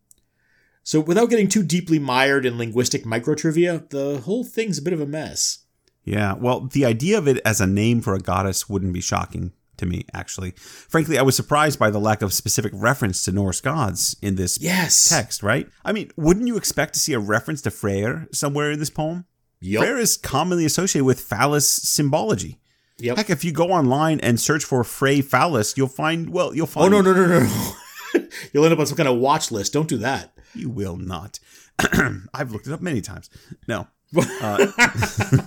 So 0.83 0.99
without 1.01 1.31
getting 1.31 1.49
too 1.49 1.63
deeply 1.63 1.99
mired 1.99 2.45
in 2.47 2.59
linguistic 2.59 3.05
microtrivia, 3.05 3.89
the 3.91 4.21
whole 4.21 4.45
thing's 4.45 4.79
a 4.79 4.83
bit 4.83 4.93
of 4.93 5.01
a 5.01 5.07
mess. 5.07 5.59
Yeah. 6.05 6.35
Well, 6.35 6.67
the 6.73 6.85
idea 6.85 7.19
of 7.19 7.29
it 7.29 7.41
as 7.45 7.61
a 7.61 7.67
name 7.67 8.01
for 8.01 8.15
a 8.15 8.19
goddess 8.19 8.69
wouldn't 8.69 8.93
be 8.93 9.01
shocking 9.01 9.53
to 9.77 9.87
me, 9.87 10.05
actually. 10.13 10.53
Frankly, 10.57 11.19
I 11.19 11.23
was 11.23 11.37
surprised 11.37 11.79
by 11.79 11.91
the 11.91 12.01
lack 12.01 12.23
of 12.23 12.33
specific 12.33 12.73
reference 12.75 13.23
to 13.25 13.33
Norse 13.33 13.61
gods 13.61 14.17
in 14.23 14.37
this 14.37 14.59
Yes. 14.61 15.09
text, 15.09 15.43
right? 15.43 15.69
I 15.85 15.93
mean, 15.93 16.11
wouldn't 16.17 16.47
you 16.47 16.57
expect 16.57 16.95
to 16.95 17.01
see 17.01 17.13
a 17.13 17.19
reference 17.21 17.63
to 17.63 17.71
Freyr 17.71 18.27
somewhere 18.33 18.73
in 18.73 18.79
this 18.79 18.91
poem? 18.91 19.27
Yep. 19.61 19.83
Freyr 19.83 19.99
is 19.99 20.17
commonly 20.17 20.65
associated 20.65 21.05
with 21.05 21.21
phallus 21.21 21.69
symbology. 21.71 22.59
Yep. 22.99 23.17
Heck, 23.17 23.31
if 23.31 23.45
you 23.45 23.53
go 23.53 23.71
online 23.71 24.21
and 24.21 24.39
search 24.39 24.65
for 24.65 24.85
Frey 24.85 25.23
phallus, 25.23 25.77
you'll 25.77 25.89
find, 25.89 26.31
well, 26.31 26.55
you'll 26.55 26.67
find. 26.67 26.95
Oh 26.95 27.01
no 27.01 27.13
no 27.13 27.15
no 27.15 27.27
no! 27.27 27.41
no. 27.41 27.73
You'll 28.53 28.65
end 28.65 28.75
up 28.75 28.81
on 28.81 28.87
some 28.87 28.97
kind 28.97 29.09
of 29.09 29.19
watch 29.19 29.51
list. 29.51 29.73
Don't 29.73 29.89
do 29.89 29.99
that. 29.99 30.33
You 30.55 30.69
will 30.69 30.97
not. 30.97 31.39
I've 32.35 32.53
looked 32.53 32.67
it 32.67 32.73
up 32.73 32.81
many 32.81 33.01
times. 33.01 33.31
No. 33.67 33.89
Uh, 34.43 34.67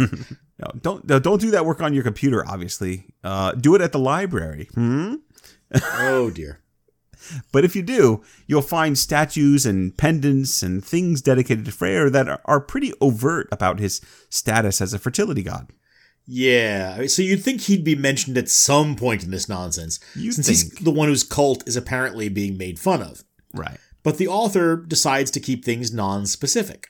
no, 0.58 0.72
don't 0.82 1.06
don't 1.06 1.40
do 1.40 1.52
that 1.52 1.68
work 1.68 1.84
on 1.84 1.94
your 1.94 2.02
computer. 2.02 2.44
Obviously, 2.48 3.06
uh, 3.24 3.52
do 3.52 3.76
it 3.76 3.82
at 3.82 3.92
the 3.92 4.00
library. 4.00 4.70
Hmm? 4.74 5.18
oh 6.00 6.32
dear. 6.32 6.62
But 7.52 7.64
if 7.64 7.76
you 7.76 7.84
do, 7.84 8.24
you'll 8.48 8.64
find 8.64 8.98
statues 8.98 9.68
and 9.68 9.96
pendants 9.96 10.64
and 10.64 10.84
things 10.84 11.22
dedicated 11.22 11.66
to 11.66 11.72
Freyr 11.72 12.10
that 12.10 12.28
are, 12.28 12.42
are 12.46 12.60
pretty 12.60 12.92
overt 13.00 13.48
about 13.52 13.78
his 13.78 14.02
status 14.30 14.82
as 14.82 14.96
a 14.96 15.00
fertility 15.00 15.44
god. 15.44 15.72
Yeah, 16.28 17.06
so 17.06 17.22
you'd 17.22 17.44
think 17.44 17.62
he'd 17.62 17.84
be 17.84 17.96
mentioned 17.96 18.38
at 18.38 18.50
some 18.50 18.96
point 18.96 19.24
in 19.24 19.32
this 19.32 19.48
nonsense, 19.48 20.00
You'd 20.16 20.34
since 20.34 20.48
he's 20.48 20.70
the 20.72 20.92
one 20.92 21.08
whose 21.08 21.24
cult 21.24 21.68
is 21.68 21.76
apparently 21.76 22.30
being 22.30 22.58
made 22.58 22.80
fun 22.80 23.04
of. 23.04 23.24
Right. 23.54 23.78
But 24.02 24.18
the 24.18 24.28
author 24.28 24.76
decides 24.76 25.30
to 25.32 25.40
keep 25.40 25.64
things 25.64 25.94
non-specific. 25.94 26.90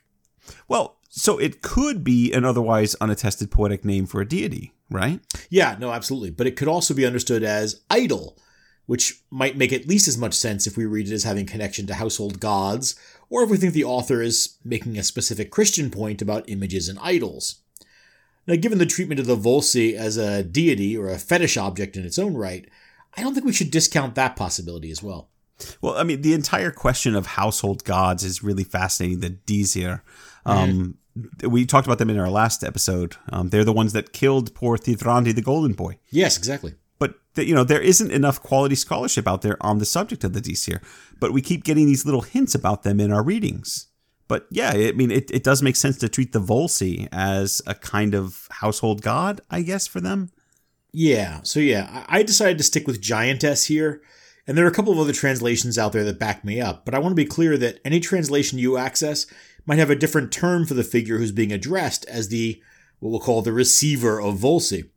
Well, 0.67 0.97
so 1.09 1.37
it 1.37 1.61
could 1.61 2.03
be 2.03 2.33
an 2.33 2.45
otherwise 2.45 2.95
unattested 3.01 3.51
poetic 3.51 3.85
name 3.85 4.05
for 4.05 4.21
a 4.21 4.27
deity, 4.27 4.73
right? 4.89 5.21
Yeah, 5.49 5.75
no, 5.79 5.91
absolutely. 5.91 6.31
But 6.31 6.47
it 6.47 6.55
could 6.55 6.67
also 6.67 6.93
be 6.93 7.05
understood 7.05 7.43
as 7.43 7.81
idol, 7.89 8.37
which 8.85 9.21
might 9.31 9.57
make 9.57 9.71
at 9.73 9.87
least 9.87 10.07
as 10.07 10.17
much 10.17 10.33
sense 10.33 10.67
if 10.67 10.77
we 10.77 10.85
read 10.85 11.07
it 11.07 11.13
as 11.13 11.23
having 11.23 11.45
connection 11.45 11.87
to 11.87 11.93
household 11.95 12.39
gods, 12.39 12.95
or 13.29 13.43
if 13.43 13.49
we 13.49 13.57
think 13.57 13.73
the 13.73 13.83
author 13.83 14.21
is 14.21 14.57
making 14.63 14.97
a 14.97 15.03
specific 15.03 15.51
Christian 15.51 15.89
point 15.89 16.21
about 16.21 16.49
images 16.49 16.89
and 16.89 16.99
idols. 17.01 17.61
Now, 18.47 18.55
given 18.55 18.77
the 18.77 18.85
treatment 18.85 19.19
of 19.19 19.25
the 19.25 19.35
Volsi 19.37 19.93
as 19.93 20.17
a 20.17 20.43
deity 20.43 20.95
or 20.95 21.09
a 21.09 21.17
fetish 21.17 21.57
object 21.57 21.97
in 21.97 22.05
its 22.05 22.19
own 22.19 22.35
right, 22.35 22.69
I 23.17 23.21
don't 23.21 23.33
think 23.33 23.45
we 23.45 23.53
should 23.53 23.71
discount 23.71 24.15
that 24.15 24.35
possibility 24.35 24.91
as 24.91 25.01
well. 25.01 25.29
Well, 25.81 25.95
I 25.97 26.03
mean, 26.03 26.21
the 26.21 26.33
entire 26.33 26.71
question 26.71 27.15
of 27.15 27.25
household 27.25 27.83
gods 27.85 28.23
is 28.23 28.43
really 28.43 28.65
fascinating. 28.65 29.21
The 29.21 29.29
Disir. 29.31 30.01
Um, 30.45 30.97
We 31.43 31.65
talked 31.65 31.87
about 31.87 31.97
them 31.97 32.09
in 32.09 32.19
our 32.19 32.29
last 32.29 32.61
episode. 32.61 33.15
Um, 33.31 33.49
they're 33.49 33.63
the 33.63 33.71
ones 33.71 33.93
that 33.93 34.11
killed 34.11 34.53
poor 34.53 34.77
Thithrandi, 34.77 35.33
the 35.33 35.41
golden 35.41 35.71
boy. 35.73 35.97
Yes, 36.09 36.37
exactly. 36.37 36.75
But 36.99 37.15
you 37.37 37.55
know, 37.55 37.63
there 37.63 37.81
isn't 37.81 38.11
enough 38.11 38.41
quality 38.41 38.75
scholarship 38.75 39.27
out 39.27 39.41
there 39.41 39.57
on 39.61 39.77
the 39.77 39.85
subject 39.85 40.23
of 40.23 40.33
the 40.33 40.41
Disir. 40.41 40.81
But 41.19 41.31
we 41.31 41.41
keep 41.41 41.63
getting 41.63 41.85
these 41.85 42.05
little 42.05 42.21
hints 42.21 42.53
about 42.53 42.83
them 42.83 42.99
in 42.99 43.11
our 43.11 43.23
readings. 43.23 43.87
But 44.27 44.47
yeah, 44.49 44.71
I 44.73 44.91
mean, 44.93 45.11
it, 45.11 45.29
it 45.31 45.43
does 45.43 45.61
make 45.61 45.75
sense 45.75 45.97
to 45.99 46.09
treat 46.09 46.33
the 46.33 46.39
Volsi 46.39 47.07
as 47.11 47.61
a 47.67 47.75
kind 47.75 48.15
of 48.15 48.47
household 48.51 49.01
god, 49.01 49.41
I 49.51 49.61
guess, 49.61 49.85
for 49.85 50.01
them. 50.01 50.31
Yeah, 50.91 51.41
so 51.43 51.59
yeah, 51.59 52.05
I 52.07 52.23
decided 52.23 52.57
to 52.57 52.63
stick 52.63 52.87
with 52.87 53.01
giantess 53.01 53.65
here, 53.65 54.01
and 54.47 54.57
there 54.57 54.65
are 54.65 54.69
a 54.69 54.73
couple 54.73 54.93
of 54.93 54.99
other 54.99 55.13
translations 55.13 55.77
out 55.77 55.91
there 55.91 56.05
that 56.05 56.19
back 56.19 56.45
me 56.45 56.61
up, 56.61 56.85
but 56.85 56.95
I 56.95 56.99
want 56.99 57.11
to 57.11 57.15
be 57.15 57.25
clear 57.25 57.57
that 57.57 57.79
any 57.83 57.99
translation 57.99 58.57
you 58.57 58.77
access 58.77 59.27
might 59.65 59.79
have 59.79 59.89
a 59.89 59.95
different 59.95 60.31
term 60.31 60.65
for 60.65 60.73
the 60.73 60.83
figure 60.83 61.17
who's 61.17 61.31
being 61.33 61.51
addressed 61.51 62.05
as 62.05 62.29
the, 62.29 62.61
what 62.99 63.09
we'll 63.09 63.19
call 63.19 63.41
the 63.41 63.51
receiver 63.51 64.21
of 64.21 64.39
Volsi. 64.39 64.89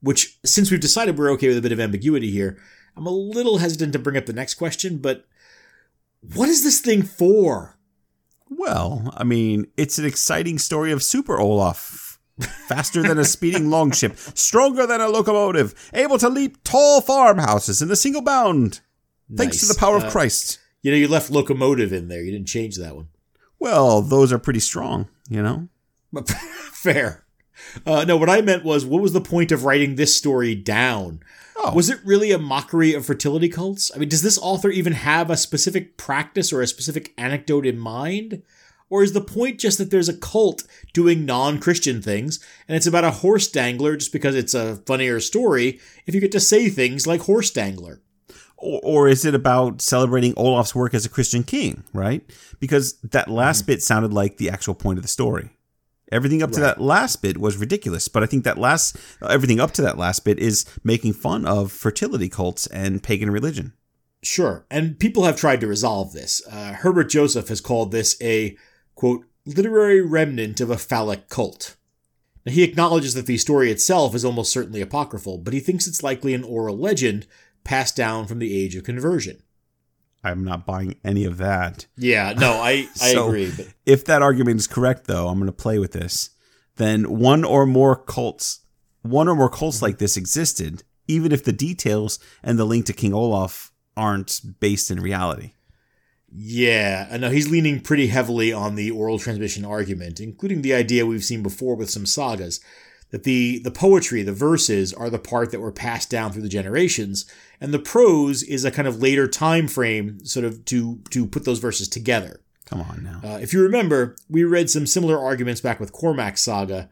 Which, 0.00 0.38
since 0.44 0.70
we've 0.70 0.80
decided 0.80 1.18
we're 1.18 1.32
okay 1.32 1.48
with 1.48 1.58
a 1.58 1.62
bit 1.62 1.72
of 1.72 1.80
ambiguity 1.80 2.30
here, 2.30 2.58
I'm 2.96 3.06
a 3.06 3.10
little 3.10 3.58
hesitant 3.58 3.92
to 3.92 3.98
bring 3.98 4.16
up 4.16 4.26
the 4.26 4.32
next 4.32 4.54
question, 4.54 4.98
but 4.98 5.26
what 6.34 6.48
is 6.48 6.64
this 6.64 6.80
thing 6.80 7.02
for? 7.02 7.75
Well, 8.58 9.12
I 9.16 9.24
mean, 9.24 9.66
it's 9.76 9.98
an 9.98 10.04
exciting 10.06 10.58
story 10.58 10.92
of 10.92 11.02
Super 11.02 11.38
Olaf. 11.38 12.18
Faster 12.68 13.02
than 13.02 13.18
a 13.18 13.24
speeding 13.24 13.70
longship, 13.70 14.16
stronger 14.18 14.86
than 14.86 15.00
a 15.00 15.08
locomotive, 15.08 15.90
able 15.94 16.18
to 16.18 16.28
leap 16.28 16.62
tall 16.64 17.00
farmhouses 17.00 17.80
in 17.80 17.90
a 17.90 17.96
single 17.96 18.20
bound. 18.20 18.80
Thanks 19.34 19.60
to 19.60 19.66
the 19.66 19.78
power 19.78 19.96
Uh, 19.96 20.04
of 20.04 20.12
Christ. 20.12 20.58
You 20.82 20.90
know, 20.90 20.98
you 20.98 21.08
left 21.08 21.30
locomotive 21.30 21.94
in 21.94 22.08
there. 22.08 22.22
You 22.22 22.32
didn't 22.32 22.48
change 22.48 22.76
that 22.76 22.94
one. 22.94 23.08
Well, 23.58 24.02
those 24.02 24.32
are 24.34 24.38
pretty 24.38 24.60
strong, 24.60 25.08
you 25.30 25.42
know? 25.42 25.68
But 26.12 26.28
fair. 26.72 27.24
Uh, 27.86 28.04
no, 28.04 28.18
what 28.18 28.28
I 28.28 28.42
meant 28.42 28.64
was, 28.64 28.84
what 28.84 29.00
was 29.00 29.14
the 29.14 29.20
point 29.22 29.50
of 29.50 29.64
writing 29.64 29.94
this 29.94 30.14
story 30.14 30.54
down? 30.54 31.20
Was 31.74 31.90
it 31.90 31.98
really 32.04 32.32
a 32.32 32.38
mockery 32.38 32.94
of 32.94 33.06
fertility 33.06 33.48
cults? 33.48 33.90
I 33.94 33.98
mean, 33.98 34.08
does 34.08 34.22
this 34.22 34.38
author 34.38 34.70
even 34.70 34.92
have 34.92 35.30
a 35.30 35.36
specific 35.36 35.96
practice 35.96 36.52
or 36.52 36.60
a 36.60 36.66
specific 36.66 37.12
anecdote 37.18 37.66
in 37.66 37.78
mind? 37.78 38.42
Or 38.88 39.02
is 39.02 39.14
the 39.14 39.20
point 39.20 39.58
just 39.58 39.78
that 39.78 39.90
there's 39.90 40.08
a 40.08 40.16
cult 40.16 40.62
doing 40.92 41.26
non 41.26 41.58
Christian 41.58 42.00
things, 42.00 42.38
and 42.68 42.76
it's 42.76 42.86
about 42.86 43.02
a 43.02 43.10
horse 43.10 43.48
dangler 43.48 43.96
just 43.96 44.12
because 44.12 44.36
it's 44.36 44.54
a 44.54 44.76
funnier 44.86 45.18
story 45.18 45.80
if 46.06 46.14
you 46.14 46.20
get 46.20 46.30
to 46.32 46.40
say 46.40 46.68
things 46.68 47.04
like 47.06 47.22
horse 47.22 47.50
dangler? 47.50 48.00
Or, 48.56 48.80
or 48.84 49.08
is 49.08 49.24
it 49.24 49.34
about 49.34 49.82
celebrating 49.82 50.34
Olaf's 50.36 50.74
work 50.74 50.94
as 50.94 51.04
a 51.04 51.08
Christian 51.10 51.42
king, 51.42 51.82
right? 51.92 52.22
Because 52.60 52.94
that 53.00 53.28
last 53.28 53.62
Mm-hmm. 53.62 53.66
bit 53.66 53.82
sounded 53.82 54.12
like 54.12 54.36
the 54.36 54.50
actual 54.50 54.74
point 54.76 54.98
of 54.98 55.02
the 55.02 55.08
story. 55.08 55.50
Everything 56.12 56.42
up 56.42 56.52
to 56.52 56.60
Right. 56.60 56.66
that 56.76 56.80
last 56.80 57.20
bit 57.20 57.38
was 57.38 57.56
ridiculous, 57.56 58.06
but 58.08 58.22
I 58.22 58.26
think 58.26 58.44
that 58.44 58.58
last 58.58 58.96
everything 59.28 59.58
up 59.60 59.72
to 59.72 59.82
that 59.82 59.98
last 59.98 60.24
bit 60.24 60.38
is 60.38 60.64
making 60.84 61.14
fun 61.14 61.44
of 61.44 61.72
fertility 61.72 62.28
cults 62.28 62.66
and 62.68 63.02
pagan 63.02 63.30
religion. 63.30 63.72
Sure, 64.22 64.66
and 64.70 64.98
people 64.98 65.24
have 65.24 65.36
tried 65.36 65.60
to 65.60 65.66
resolve 65.66 66.12
this. 66.12 66.40
Uh, 66.50 66.72
Herbert 66.74 67.10
Joseph 67.10 67.48
has 67.48 67.60
called 67.60 67.90
this 67.92 68.16
a, 68.22 68.56
quote, 68.94 69.24
literary 69.44 70.00
remnant 70.00 70.60
of 70.60 70.70
a 70.70 70.78
phallic 70.78 71.28
cult. 71.28 71.76
Now, 72.44 72.52
he 72.52 72.62
acknowledges 72.62 73.14
that 73.14 73.26
the 73.26 73.38
story 73.38 73.70
itself 73.70 74.14
is 74.14 74.24
almost 74.24 74.52
certainly 74.52 74.80
apocryphal, 74.80 75.38
but 75.38 75.52
he 75.54 75.60
thinks 75.60 75.86
it's 75.86 76.02
likely 76.02 76.34
an 76.34 76.44
oral 76.44 76.76
legend 76.78 77.26
passed 77.64 77.96
down 77.96 78.26
from 78.26 78.38
the 78.38 78.56
age 78.56 78.74
of 78.76 78.84
conversion. 78.84 79.42
I'm 80.30 80.44
not 80.44 80.66
buying 80.66 80.96
any 81.04 81.24
of 81.24 81.38
that. 81.38 81.86
Yeah, 81.96 82.34
no, 82.36 82.52
I, 82.52 82.88
I 83.02 83.08
agree. 83.16 83.52
But 83.56 83.68
If 83.84 84.04
that 84.06 84.22
argument 84.22 84.60
is 84.60 84.66
correct, 84.66 85.06
though, 85.06 85.28
I'm 85.28 85.38
going 85.38 85.46
to 85.46 85.52
play 85.52 85.78
with 85.78 85.92
this. 85.92 86.30
Then 86.76 87.04
one 87.18 87.44
or 87.44 87.64
more 87.66 87.96
cults, 87.96 88.60
one 89.02 89.28
or 89.28 89.34
more 89.36 89.48
cults 89.48 89.80
like 89.82 89.98
this 89.98 90.16
existed, 90.16 90.82
even 91.08 91.32
if 91.32 91.44
the 91.44 91.52
details 91.52 92.18
and 92.42 92.58
the 92.58 92.64
link 92.64 92.86
to 92.86 92.92
King 92.92 93.14
Olaf 93.14 93.72
aren't 93.96 94.40
based 94.60 94.90
in 94.90 95.00
reality. 95.00 95.52
yeah, 96.30 97.08
I 97.10 97.16
know 97.16 97.30
he's 97.30 97.48
leaning 97.50 97.80
pretty 97.80 98.08
heavily 98.08 98.52
on 98.52 98.74
the 98.74 98.90
oral 98.90 99.18
transmission 99.18 99.64
argument, 99.64 100.20
including 100.20 100.62
the 100.62 100.74
idea 100.74 101.06
we've 101.06 101.24
seen 101.24 101.42
before 101.42 101.76
with 101.76 101.88
some 101.88 102.04
sagas 102.04 102.60
that 103.10 103.24
the 103.24 103.58
the 103.60 103.70
poetry, 103.70 104.22
the 104.22 104.32
verses, 104.32 104.92
are 104.92 105.10
the 105.10 105.18
part 105.18 105.50
that 105.50 105.60
were 105.60 105.72
passed 105.72 106.10
down 106.10 106.32
through 106.32 106.42
the 106.42 106.48
generations, 106.48 107.24
and 107.60 107.72
the 107.72 107.78
prose 107.78 108.42
is 108.42 108.64
a 108.64 108.70
kind 108.70 108.88
of 108.88 109.00
later 109.00 109.28
time 109.28 109.68
frame, 109.68 110.24
sort 110.24 110.44
of 110.44 110.64
to 110.66 111.00
to 111.10 111.26
put 111.26 111.44
those 111.44 111.58
verses 111.58 111.88
together. 111.88 112.40
Come 112.66 112.80
on 112.80 113.04
now. 113.04 113.20
Uh, 113.28 113.38
if 113.38 113.52
you 113.52 113.62
remember, 113.62 114.16
we 114.28 114.42
read 114.42 114.68
some 114.68 114.86
similar 114.86 115.18
arguments 115.18 115.60
back 115.60 115.78
with 115.78 115.92
Cormac's 115.92 116.42
saga. 116.42 116.90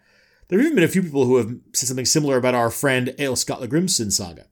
There 0.49 0.59
have 0.59 0.67
even 0.67 0.77
been 0.77 0.85
a 0.85 0.89
few 0.89 1.03
people 1.03 1.25
who 1.25 1.37
have 1.37 1.53
said 1.73 1.89
something 1.89 2.05
similar 2.05 2.37
about 2.37 2.55
our 2.55 2.71
friend 2.71 3.09
Egil 3.19 3.35
Skallagrimsson 3.35 4.13
saga. 4.13 4.47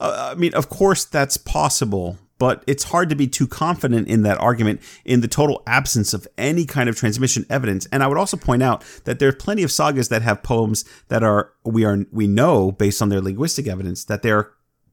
Uh, 0.00 0.32
I 0.32 0.38
mean, 0.38 0.54
of 0.54 0.70
course, 0.70 1.04
that's 1.04 1.36
possible, 1.36 2.18
but 2.44 2.62
it's 2.66 2.84
hard 2.84 3.08
to 3.08 3.16
be 3.16 3.26
too 3.26 3.46
confident 3.46 4.06
in 4.06 4.20
that 4.20 4.36
argument 4.38 4.78
in 5.06 5.22
the 5.22 5.28
total 5.28 5.62
absence 5.66 6.12
of 6.12 6.28
any 6.36 6.66
kind 6.66 6.90
of 6.90 6.94
transmission 6.94 7.46
evidence. 7.48 7.88
And 7.90 8.02
I 8.02 8.06
would 8.06 8.18
also 8.18 8.36
point 8.36 8.62
out 8.62 8.84
that 9.04 9.18
there 9.18 9.30
are 9.30 9.32
plenty 9.32 9.62
of 9.62 9.72
sagas 9.72 10.10
that 10.10 10.20
have 10.20 10.42
poems 10.42 10.84
that 11.08 11.22
are 11.22 11.54
we 11.64 11.86
are 11.86 12.04
we 12.12 12.26
know 12.26 12.70
based 12.70 13.00
on 13.00 13.08
their 13.08 13.22
linguistic 13.22 13.66
evidence 13.66 14.04
that 14.04 14.20
they're 14.20 14.50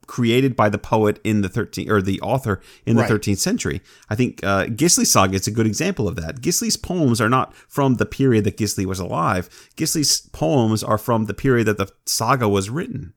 created 0.08 0.56
by 0.56 0.70
the 0.70 0.78
poet 0.78 1.20
in 1.26 1.42
the 1.42 1.50
13th 1.50 1.90
or 1.90 2.02
the 2.02 2.22
author 2.22 2.62
in 2.86 2.96
the 2.96 3.02
Right. 3.02 3.12
13th 3.12 3.40
century. 3.40 3.82
I 4.10 4.16
think 4.16 4.42
uh, 4.46 4.68
Gisli's 4.68 5.12
saga 5.12 5.36
is 5.36 5.46
a 5.46 5.52
good 5.52 5.68
example 5.68 6.08
of 6.08 6.16
that. 6.16 6.40
Gisli's 6.40 6.78
poems 6.78 7.20
are 7.20 7.30
not 7.30 7.54
from 7.54 7.96
the 7.96 8.06
period 8.06 8.46
that 8.46 8.56
Gisli 8.56 8.86
was 8.86 9.00
alive. 9.02 9.50
Gisli's 9.76 10.30
poems 10.32 10.86
are 10.86 10.98
from 10.98 11.26
the 11.26 11.34
period 11.34 11.68
that 11.68 11.78
the 11.78 11.92
saga 12.06 12.48
was 12.48 12.70
written. 12.70 13.12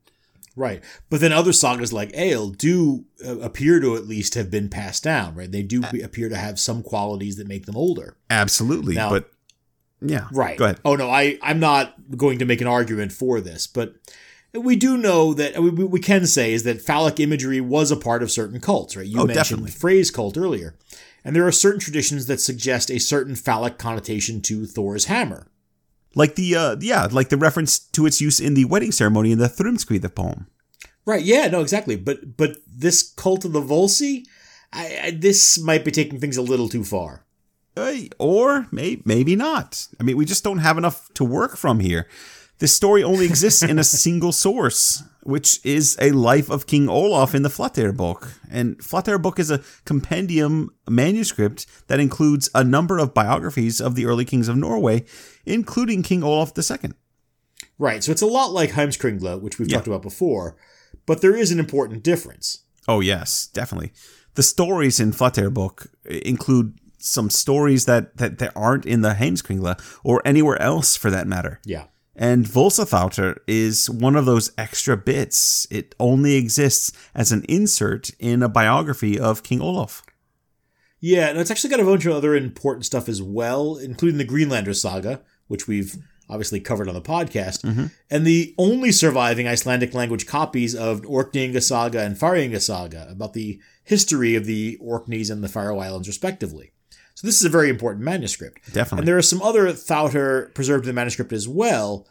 Right. 0.57 0.83
But 1.11 1.21
then 1.21 1.33
other 1.33 1.53
sagas 1.53 1.93
like 1.93 2.11
Ale 2.15 2.51
do 2.51 3.05
uh, 3.27 3.39
appear 3.41 3.81
to 3.81 3.97
at 3.97 4.07
least 4.07 4.35
have 4.35 4.51
been 4.51 4.69
passed 4.69 5.03
down, 5.03 5.35
right? 5.35 5.51
They 5.51 5.63
do 5.63 5.81
be, 5.83 6.01
appear 6.01 6.29
to 6.29 6.37
have 6.37 6.61
some 6.61 6.83
qualities 6.83 7.37
that 7.37 7.49
make 7.49 7.67
them 7.67 7.77
older. 7.77 8.17
Absolutely, 8.31 8.95
Now- 8.95 9.11
but 9.11 9.31
yeah, 10.01 10.29
Right. 10.33 10.57
Go 10.59 10.65
ahead. 10.67 10.81
Oh 10.85 10.97
no, 10.97 11.09
I 11.11 11.39
I'm 11.43 11.59
not 11.61 11.95
going 12.17 12.39
to 12.41 12.45
make 12.45 12.61
an 12.61 12.67
argument 12.67 13.11
for 13.13 13.41
this, 13.41 13.67
but 13.67 13.95
we 14.53 14.77
do 14.77 14.97
know 14.97 15.35
that 15.35 15.61
we, 15.63 15.71
we 15.71 15.99
can 15.99 16.27
say 16.27 16.53
is 16.53 16.63
that 16.65 16.81
phallic 16.83 17.19
imagery 17.19 17.61
was 17.61 17.91
a 17.91 17.97
part 17.97 18.23
of 18.23 18.31
certain 18.31 18.61
cults, 18.61 18.97
right? 18.97 19.07
You 19.07 19.21
Oh, 19.21 19.27
mentioned 19.27 19.35
definitely. 19.61 19.71
the 19.71 19.77
phrase 19.79 20.11
cult 20.11 20.37
earlier. 20.37 20.77
And 21.25 21.35
there 21.35 21.47
are 21.47 21.51
certain 21.53 21.81
traditions 21.81 22.27
that 22.27 22.41
suggest 22.41 22.91
a 22.91 23.01
certain 23.01 23.35
phallic 23.35 23.79
connotation 23.79 24.43
to 24.43 24.67
Thor's 24.67 25.07
hammer. 25.07 25.47
Like 26.15 26.37
the 26.37 26.57
uh, 26.57 26.77
yeah, 26.81 27.09
like 27.11 27.29
the 27.29 27.37
reference 27.37 27.79
to 27.79 28.07
its 28.07 28.21
use 28.21 28.41
in 28.41 28.55
the 28.55 28.65
wedding 28.67 28.93
ceremony 28.93 29.33
in 29.33 29.39
the 29.39 29.49
Thrymskvida 29.49 30.15
poem. 30.15 30.47
Right, 31.07 31.23
yeah, 31.23 31.49
no, 31.49 31.61
exactly. 31.61 31.97
But 31.97 32.37
but 32.37 32.57
this 32.67 33.03
cult 33.03 33.45
of 33.45 33.53
the 33.53 33.61
Volsi, 33.61 34.25
I, 34.73 35.01
I, 35.03 35.11
this 35.11 35.59
might 35.59 35.85
be 35.85 35.91
taking 35.91 36.21
things 36.21 36.37
a 36.37 36.43
little 36.43 36.69
too 36.69 36.85
far. 36.85 37.25
Uh, 37.77 37.95
or 38.19 38.69
may, 38.71 39.03
maybe 39.05 39.35
not. 39.35 39.89
I 39.99 40.05
mean, 40.05 40.17
we 40.17 40.25
just 40.25 40.45
don't 40.45 40.59
have 40.59 40.79
enough 40.79 41.13
to 41.15 41.25
work 41.25 41.57
from 41.57 41.81
here. 41.81 42.07
This 42.59 42.75
story 42.75 43.03
only 43.03 43.27
exists 43.27 43.63
in 43.63 43.79
a 43.79 43.85
single 43.85 44.31
source, 44.33 45.03
which 45.25 45.59
is 45.65 45.97
a 46.01 46.13
life 46.13 46.49
of 46.51 46.67
King 46.67 46.89
Olaf 46.89 47.35
in 47.35 47.43
the 47.43 47.49
Flateyr 47.49 47.95
book. 47.97 48.35
And 48.51 48.79
Flateyr 48.79 49.21
book 49.21 49.39
is 49.41 49.51
a 49.51 49.61
compendium 49.85 50.71
manuscript 50.89 51.67
that 51.89 51.99
includes 52.01 52.49
a 52.55 52.63
number 52.63 52.99
of 52.99 53.13
biographies 53.13 53.81
of 53.81 53.97
the 53.97 54.07
early 54.07 54.25
kings 54.25 54.47
of 54.49 54.57
Norway, 54.57 55.05
including 55.45 56.03
King 56.03 56.23
Olaf 56.23 56.53
II. 56.57 56.93
Right, 57.79 58.05
so 58.05 58.13
it's 58.13 58.23
a 58.23 58.27
lot 58.27 58.53
like 58.53 58.71
Heimskringla, 58.71 59.41
which 59.41 59.59
we've 59.59 59.69
Yeah. 59.69 59.77
talked 59.79 59.89
about 59.89 60.03
before, 60.03 60.57
but 61.07 61.23
there 61.23 61.35
is 61.37 61.51
an 61.51 61.59
important 61.59 62.05
difference. 62.05 62.61
Oh 62.87 63.01
yes, 63.01 63.49
definitely. 63.53 63.93
The 64.35 64.43
stories 64.45 65.01
in 65.01 65.11
Flateyr 65.13 65.53
book 65.53 65.89
include 66.05 66.79
some 66.99 67.31
stories 67.31 67.85
that, 67.87 68.17
that, 68.19 68.39
that 68.39 68.53
aren't 68.55 68.87
in 68.87 69.01
the 69.03 69.15
Heimskringla 69.15 69.79
or 70.05 70.23
anywhere 70.25 70.61
else 70.63 70.97
for 70.97 71.11
that 71.11 71.27
matter. 71.27 71.61
Yeah. 71.65 71.85
And 72.17 72.47
Volsathauter 72.47 73.39
is 73.47 73.91
one 73.91 74.15
of 74.17 74.25
those 74.25 74.53
extra 74.57 74.97
bits. 74.97 75.67
It 75.71 75.95
only 75.99 76.37
exists 76.37 76.93
as 77.15 77.33
an 77.33 77.45
insert 77.49 78.11
in 78.21 78.43
a 78.43 78.49
biography 78.49 79.19
of 79.19 79.43
King 79.43 79.61
Olaf. 79.61 80.03
Yeah, 81.01 81.29
and 81.29 81.39
it's 81.39 81.51
actually 81.51 81.71
got 81.71 81.81
a 81.81 81.85
bunch 81.85 82.07
of 82.07 82.15
other 82.15 82.35
important 82.35 82.87
stuff 82.87 83.09
as 83.09 83.21
well, 83.21 83.77
including 83.77 84.19
the 84.19 84.25
Greenlander 84.25 84.73
saga, 84.73 85.21
which 85.49 85.69
we've 85.69 85.97
obviously 86.31 86.61
covered 86.61 86.89
on 86.89 86.95
the 86.95 87.03
podcast, 87.03 87.61
mm-hmm. 87.63 87.87
and 88.11 88.27
the 88.27 88.55
only 88.57 88.91
surviving 88.91 89.47
Icelandic 89.47 89.93
language 89.93 90.27
copies 90.27 90.75
of 90.75 91.03
Orkneyinga 91.03 91.63
saga 91.63 92.01
and 92.01 92.17
Faereyinga 92.17 92.63
saga 92.63 93.07
about 93.11 93.35
the 93.35 93.61
history 93.83 94.35
of 94.35 94.47
the 94.47 94.79
Orkneys 94.81 95.29
and 95.29 95.45
the 95.45 95.49
Faroe 95.49 95.79
Islands, 95.79 96.09
respectively. 96.09 96.73
So 97.15 97.27
this 97.27 97.39
is 97.39 97.45
a 97.45 97.49
very 97.49 97.69
important 97.71 98.05
manuscript. 98.05 98.73
Definitely. 98.73 99.01
And 99.01 99.09
there 99.09 99.19
are 99.19 99.23
some 99.23 99.41
other 99.41 99.73
Thauter 99.73 100.51
preserved 100.55 100.85
in 100.85 100.89
the 100.89 100.93
manuscript 100.93 101.33
as 101.33 101.47
well, 101.49 102.07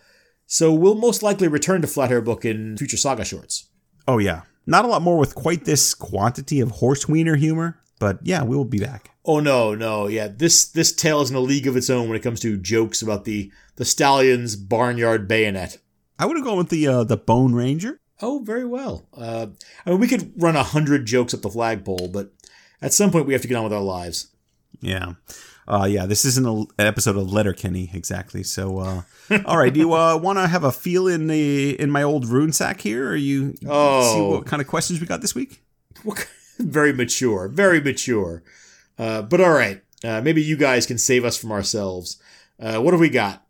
so 0.45 0.73
we'll 0.73 0.95
most 0.95 1.21
likely 1.23 1.47
return 1.47 1.81
to 1.81 1.87
Flatey 1.87 2.23
book 2.23 2.45
in 2.45 2.77
future 2.77 2.97
saga 2.97 3.25
shorts. 3.25 3.67
oh 4.07 4.17
yeah. 4.17 4.43
Not 4.65 4.85
a 4.85 4.87
lot 4.87 5.01
more 5.01 5.17
with 5.17 5.35
quite 5.35 5.65
this 5.65 5.93
quantity 5.93 6.61
of 6.61 6.71
horse 6.71 7.05
wiener 7.09 7.35
humor, 7.35 7.81
but 7.99 8.19
yeah, 8.23 8.43
we 8.43 8.55
will 8.55 8.63
be 8.63 8.79
back. 8.79 9.11
Oh 9.25 9.41
no, 9.41 9.75
no, 9.75 10.07
yeah. 10.07 10.29
This 10.29 10.63
this 10.65 10.93
tale 10.95 11.19
is 11.19 11.29
in 11.29 11.35
a 11.35 11.41
league 11.41 11.67
of 11.67 11.75
its 11.75 11.89
own 11.89 12.07
when 12.07 12.15
it 12.15 12.23
comes 12.23 12.39
to 12.41 12.55
jokes 12.57 13.01
about 13.01 13.25
the 13.25 13.51
the 13.75 13.83
stallion's 13.83 14.55
barnyard 14.55 15.27
bayonet. 15.27 15.79
I 16.17 16.25
would 16.25 16.37
have 16.37 16.45
gone 16.45 16.57
with 16.57 16.69
the 16.69 16.87
uh, 16.87 17.03
the 17.03 17.17
Bone 17.17 17.53
Ranger. 17.53 17.99
Oh, 18.21 18.41
very 18.45 18.63
well. 18.65 19.05
Uh, 19.13 19.47
I 19.85 19.89
mean, 19.89 19.99
we 19.99 20.07
could 20.07 20.31
run 20.41 20.55
a 20.55 20.63
hundred 20.63 21.05
jokes 21.05 21.33
up 21.33 21.41
the 21.41 21.49
flagpole, 21.49 22.07
but 22.07 22.31
at 22.81 22.93
some 22.93 23.11
point 23.11 23.25
we 23.25 23.33
have 23.33 23.41
to 23.41 23.49
get 23.49 23.57
on 23.57 23.65
with 23.65 23.73
our 23.73 23.81
lives. 23.81 24.27
Yeah. 24.83 25.13
Uh, 25.65 25.85
yeah, 25.89 26.05
this 26.05 26.25
isn't 26.25 26.45
an 26.45 26.67
episode 26.77 27.15
of 27.15 27.31
Letterkenny 27.31 27.89
exactly. 27.93 28.43
So, 28.43 28.79
uh, 28.79 29.01
all 29.45 29.57
right. 29.57 29.73
Do 29.73 29.79
you 29.79 29.93
uh, 29.93 30.17
want 30.21 30.37
to 30.37 30.47
have 30.47 30.65
a 30.65 30.71
feel 30.73 31.07
in 31.07 31.27
the 31.27 31.79
in 31.79 31.89
my 31.89 32.03
old 32.03 32.25
rune 32.27 32.51
sack 32.51 32.81
here, 32.81 33.07
or 33.09 33.15
you 33.15 33.53
see 33.55 33.67
Oh. 33.69 34.31
what 34.31 34.45
kind 34.45 34.61
of 34.61 34.67
questions 34.67 34.99
we 34.99 35.07
got 35.07 35.21
this 35.21 35.33
week? 35.33 35.63
very 36.59 36.91
mature, 36.93 37.47
very 37.47 37.79
mature. 37.79 38.43
Uh, 38.99 39.21
but 39.21 39.39
all 39.39 39.51
right, 39.53 39.81
uh, 40.03 40.19
maybe 40.21 40.41
you 40.43 40.57
guys 40.57 40.85
can 40.85 40.97
save 40.97 41.23
us 41.23 41.37
from 41.37 41.51
ourselves. 41.53 42.21
Uh, 42.59 42.79
what 42.79 42.93
have 42.93 42.99
we 43.01 43.09
got? 43.09 43.45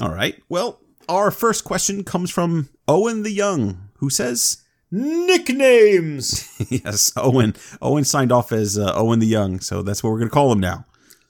All 0.00 0.14
right. 0.14 0.40
Well, 0.48 0.80
our 1.08 1.30
first 1.32 1.64
question 1.64 2.04
comes 2.04 2.30
from 2.30 2.68
Owen 2.86 3.24
the 3.24 3.32
Young, 3.32 3.88
who 3.96 4.10
says, 4.10 4.58
Nicknames. 4.90 6.48
"Yes, 6.70 7.12
Owen. 7.16 7.54
Owen 7.82 8.04
signed 8.04 8.32
off 8.32 8.52
as 8.52 8.78
uh, 8.78 8.92
Owen 8.94 9.18
the 9.18 9.26
Young, 9.26 9.60
so 9.60 9.82
that's 9.82 10.02
what 10.02 10.10
we're 10.10 10.18
going 10.18 10.30
to 10.30 10.34
call 10.34 10.52
him 10.52 10.60
now." 10.60 10.84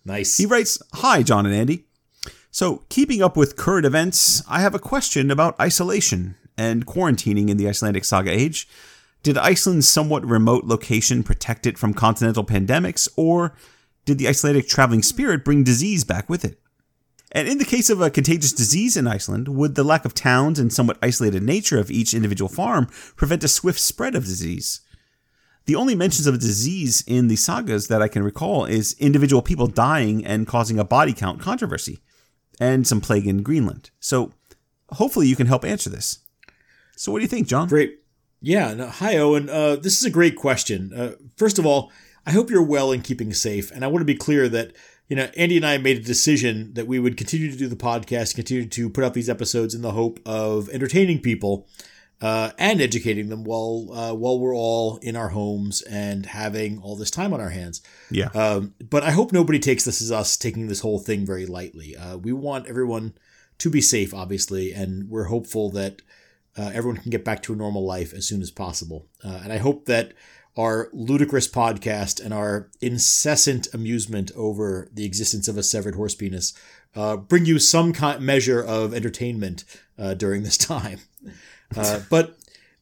nice. 0.08 0.36
He 0.36 0.46
writes, 0.46 0.82
Hi, 0.94 1.22
John 1.22 1.46
and 1.46 1.54
Andy. 1.54 1.84
So, 2.50 2.82
keeping 2.88 3.22
up 3.22 3.36
with 3.36 3.56
current 3.56 3.86
events, 3.86 4.42
I 4.48 4.60
have 4.60 4.74
a 4.74 4.80
question 4.80 5.30
about 5.30 5.58
isolation 5.60 6.34
and 6.56 6.86
quarantining 6.86 7.48
in 7.48 7.56
the 7.56 7.68
Icelandic 7.68 8.04
saga 8.04 8.32
age. 8.32 8.66
Did 9.22 9.38
Iceland's 9.38 9.88
somewhat 9.88 10.24
remote 10.24 10.64
location 10.64 11.22
protect 11.22 11.66
it 11.66 11.78
from 11.78 11.94
continental 11.94 12.44
pandemics, 12.44 13.08
or 13.16 13.54
did 14.04 14.18
the 14.18 14.26
Icelandic 14.26 14.66
traveling 14.66 15.02
spirit 15.02 15.44
bring 15.44 15.62
disease 15.62 16.04
back 16.04 16.28
with 16.28 16.44
it? 16.44 16.58
And 17.32 17.46
in 17.46 17.58
the 17.58 17.64
case 17.64 17.90
of 17.90 18.00
a 18.00 18.10
contagious 18.10 18.52
disease 18.52 18.96
in 18.96 19.06
Iceland, 19.06 19.48
would 19.48 19.74
the 19.74 19.84
lack 19.84 20.04
of 20.04 20.14
towns 20.14 20.58
and 20.58 20.72
somewhat 20.72 20.98
isolated 21.02 21.42
nature 21.42 21.78
of 21.78 21.90
each 21.90 22.14
individual 22.14 22.48
farm 22.48 22.86
prevent 23.16 23.44
a 23.44 23.48
swift 23.48 23.78
spread 23.78 24.14
of 24.14 24.24
disease? 24.24 24.80
The 25.66 25.76
only 25.76 25.94
mentions 25.94 26.26
of 26.26 26.34
a 26.34 26.38
disease 26.38 27.04
in 27.06 27.28
the 27.28 27.36
sagas 27.36 27.88
that 27.88 28.00
I 28.00 28.08
can 28.08 28.22
recall 28.22 28.64
is 28.64 28.96
individual 28.98 29.42
people 29.42 29.66
dying 29.66 30.24
and 30.24 30.46
causing 30.46 30.78
a 30.78 30.84
body 30.84 31.12
count 31.12 31.40
controversy, 31.40 31.98
and 32.58 32.86
some 32.86 33.02
plague 33.02 33.26
in 33.26 33.42
Greenland. 33.42 33.90
So, 34.00 34.32
hopefully, 34.92 35.26
you 35.26 35.36
can 35.36 35.46
help 35.46 35.66
answer 35.66 35.90
this. 35.90 36.20
So, 36.96 37.12
what 37.12 37.18
do 37.18 37.22
you 37.22 37.28
think, 37.28 37.48
John? 37.48 37.68
Great. 37.68 37.98
Yeah. 38.40 38.72
No, 38.72 38.86
hi, 38.86 39.18
Owen. 39.18 39.50
Uh, 39.50 39.76
this 39.76 39.98
is 39.98 40.06
a 40.06 40.10
great 40.10 40.36
question. 40.36 40.92
Uh, 40.94 41.12
first 41.36 41.58
of 41.58 41.66
all, 41.66 41.92
I 42.24 42.30
hope 42.30 42.48
you're 42.48 42.62
well 42.62 42.90
and 42.90 43.04
keeping 43.04 43.34
safe. 43.34 43.70
And 43.70 43.84
I 43.84 43.88
want 43.88 44.00
to 44.00 44.06
be 44.06 44.14
clear 44.14 44.48
that, 44.48 44.72
you 45.08 45.16
know, 45.16 45.28
Andy 45.36 45.56
and 45.56 45.66
I 45.66 45.78
made 45.78 45.96
a 45.96 46.02
decision 46.02 46.74
that 46.74 46.86
we 46.86 46.98
would 46.98 47.16
continue 47.16 47.50
to 47.50 47.56
do 47.56 47.66
the 47.66 47.76
podcast, 47.76 48.34
continue 48.34 48.66
to 48.66 48.90
put 48.90 49.04
out 49.04 49.14
these 49.14 49.30
episodes 49.30 49.74
in 49.74 49.82
the 49.82 49.92
hope 49.92 50.20
of 50.26 50.68
entertaining 50.68 51.20
people 51.20 51.66
uh, 52.20 52.50
and 52.58 52.80
educating 52.80 53.28
them 53.28 53.44
while 53.44 53.88
uh, 53.92 54.12
while 54.12 54.38
we're 54.38 54.54
all 54.54 54.98
in 54.98 55.16
our 55.16 55.30
homes 55.30 55.82
and 55.82 56.26
having 56.26 56.78
all 56.80 56.96
this 56.96 57.10
time 57.10 57.32
on 57.32 57.40
our 57.40 57.50
hands. 57.50 57.80
Yeah. 58.10 58.26
Um, 58.34 58.74
but 58.90 59.02
I 59.02 59.12
hope 59.12 59.32
nobody 59.32 59.58
takes 59.58 59.84
this 59.84 60.02
as 60.02 60.12
us 60.12 60.36
taking 60.36 60.68
this 60.68 60.80
whole 60.80 60.98
thing 60.98 61.24
very 61.24 61.46
lightly. 61.46 61.96
Uh, 61.96 62.18
we 62.18 62.32
want 62.32 62.66
everyone 62.66 63.14
to 63.58 63.70
be 63.70 63.80
safe, 63.80 64.12
obviously, 64.12 64.72
and 64.72 65.08
we're 65.08 65.24
hopeful 65.24 65.70
that 65.70 66.02
uh, 66.56 66.70
everyone 66.74 67.00
can 67.00 67.10
get 67.10 67.24
back 67.24 67.42
to 67.44 67.52
a 67.52 67.56
normal 67.56 67.84
life 67.84 68.12
as 68.12 68.26
soon 68.26 68.42
as 68.42 68.50
possible. 68.50 69.06
Uh, 69.24 69.40
and 69.44 69.52
I 69.52 69.58
hope 69.58 69.86
that 69.86 70.12
our 70.58 70.88
ludicrous 70.92 71.46
podcast 71.46 72.22
and 72.22 72.34
our 72.34 72.68
incessant 72.80 73.68
amusement 73.72 74.32
over 74.34 74.88
the 74.92 75.04
existence 75.04 75.46
of 75.46 75.56
a 75.56 75.62
severed 75.62 75.94
horse 75.94 76.16
penis 76.16 76.52
uh, 76.96 77.16
bring 77.16 77.46
you 77.46 77.58
some 77.58 77.92
kind 77.92 78.20
measure 78.20 78.62
of 78.62 78.92
entertainment 78.92 79.64
uh, 79.98 80.14
during 80.14 80.42
this 80.42 80.58
time. 80.58 80.98
Uh, 81.76 82.00
but 82.10 82.36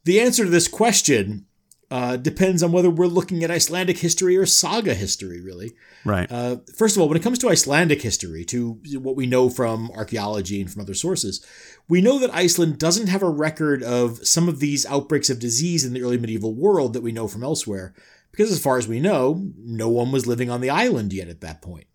the 0.04 0.20
answer 0.20 0.44
to 0.44 0.50
this 0.50 0.68
question 0.68 1.44
uh, 1.90 2.16
depends 2.16 2.62
on 2.62 2.72
whether 2.72 2.90
we're 2.90 3.06
looking 3.06 3.44
at 3.44 3.50
Icelandic 3.50 3.98
history 3.98 4.36
or 4.36 4.46
saga 4.46 4.94
history, 4.94 5.40
really. 5.40 5.72
Right. 6.04 6.30
Uh, 6.30 6.56
first 6.74 6.96
of 6.96 7.02
all, 7.02 7.08
when 7.08 7.16
it 7.16 7.22
comes 7.22 7.38
to 7.40 7.48
Icelandic 7.48 8.02
history, 8.02 8.44
to 8.46 8.80
what 8.94 9.16
we 9.16 9.26
know 9.26 9.48
from 9.48 9.90
archaeology 9.92 10.60
and 10.60 10.70
from 10.70 10.82
other 10.82 10.94
sources, 10.94 11.44
we 11.88 12.00
know 12.00 12.18
that 12.18 12.34
Iceland 12.34 12.78
doesn't 12.78 13.06
have 13.06 13.22
a 13.22 13.30
record 13.30 13.82
of 13.82 14.26
some 14.26 14.48
of 14.48 14.58
these 14.58 14.84
outbreaks 14.86 15.30
of 15.30 15.38
disease 15.38 15.84
in 15.84 15.92
the 15.92 16.02
early 16.02 16.18
medieval 16.18 16.54
world 16.54 16.92
that 16.92 17.02
we 17.02 17.12
know 17.12 17.28
from 17.28 17.44
elsewhere, 17.44 17.94
because 18.32 18.50
as 18.50 18.62
far 18.62 18.78
as 18.78 18.88
we 18.88 18.98
know, 18.98 19.52
no 19.56 19.88
one 19.88 20.10
was 20.10 20.26
living 20.26 20.50
on 20.50 20.60
the 20.60 20.70
island 20.70 21.12
yet 21.12 21.28
at 21.28 21.40
that 21.40 21.62
point. 21.62 21.86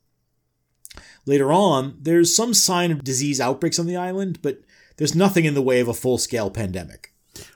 Later 1.25 1.51
on, 1.51 1.97
there's 2.01 2.35
some 2.35 2.53
sign 2.53 2.91
of 2.91 3.03
disease 3.03 3.39
outbreaks 3.39 3.77
on 3.77 3.85
the 3.85 3.97
island, 3.97 4.41
but 4.41 4.61
there's 4.97 5.15
nothing 5.15 5.45
in 5.45 5.53
the 5.53 5.61
way 5.61 5.79
of 5.79 5.87
a 5.87 5.93
full 5.93 6.17
scale 6.17 6.49
pandemic. 6.49 7.13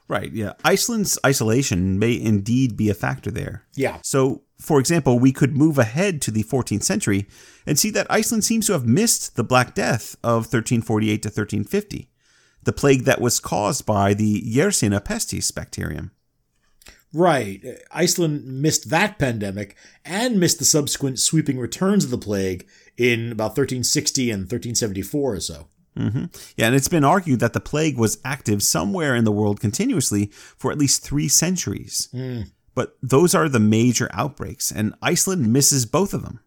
Right. 0.08 0.32
Yeah. 0.32 0.54
Iceland's 0.64 1.18
isolation 1.26 2.00
may 2.00 2.20
indeed 2.20 2.78
be 2.78 2.90
a 2.90 2.94
factor 2.94 3.32
there. 3.32 3.66
Yeah. 3.76 4.00
So, 4.04 4.44
for 4.60 4.80
example, 4.80 5.20
we 5.20 5.32
could 5.32 5.56
move 5.56 5.78
ahead 5.78 6.22
to 6.24 6.32
the 6.32 6.44
14th 6.44 6.84
century 6.84 7.28
and 7.66 7.78
see 7.78 7.90
that 7.92 8.08
Iceland 8.10 8.44
seems 8.44 8.68
to 8.68 8.74
have 8.74 8.86
missed 8.86 9.36
the 9.36 9.44
Black 9.44 9.76
Death 9.76 10.16
of 10.24 10.46
1348 10.46 11.24
to 11.24 11.28
1350, 11.28 12.10
the 12.64 12.74
plague 12.74 13.04
that 13.04 13.22
was 13.22 13.40
caused 13.40 13.86
by 13.86 14.14
the 14.14 14.42
Yersinia 14.42 15.02
pestis 15.04 15.54
bacterium. 15.54 16.12
Right. 17.14 17.64
Iceland 17.92 18.46
missed 18.46 18.90
that 18.90 19.18
pandemic 19.18 19.78
and 20.04 20.38
missed 20.38 20.60
the 20.60 20.66
subsequent 20.66 21.18
sweeping 21.18 21.58
returns 21.58 22.04
of 22.04 22.12
the 22.12 22.18
plague 22.18 22.68
in 22.98 23.32
about 23.32 23.52
1360 23.52 24.32
and 24.32 24.42
1374 24.42 25.34
or 25.34 25.40
so. 25.40 25.68
Mm-hmm. 25.98 26.26
Yeah, 26.58 26.68
and 26.68 26.76
it's 26.76 26.88
been 26.88 27.04
argued 27.04 27.40
that 27.40 27.54
the 27.54 27.60
plague 27.60 27.98
was 27.98 28.20
active 28.26 28.62
somewhere 28.62 29.16
in 29.16 29.24
the 29.24 29.32
world 29.32 29.60
continuously 29.60 30.28
for 30.58 30.72
at 30.72 30.78
least 30.78 31.04
three 31.04 31.28
centuries. 31.28 32.10
Mm. 32.14 32.52
But 32.74 32.98
those 33.02 33.34
are 33.34 33.48
the 33.48 33.60
major 33.60 34.10
outbreaks, 34.12 34.72
and 34.72 34.94
Iceland 35.02 35.52
misses 35.52 35.86
both 35.86 36.14
of 36.14 36.24
them. 36.24 36.42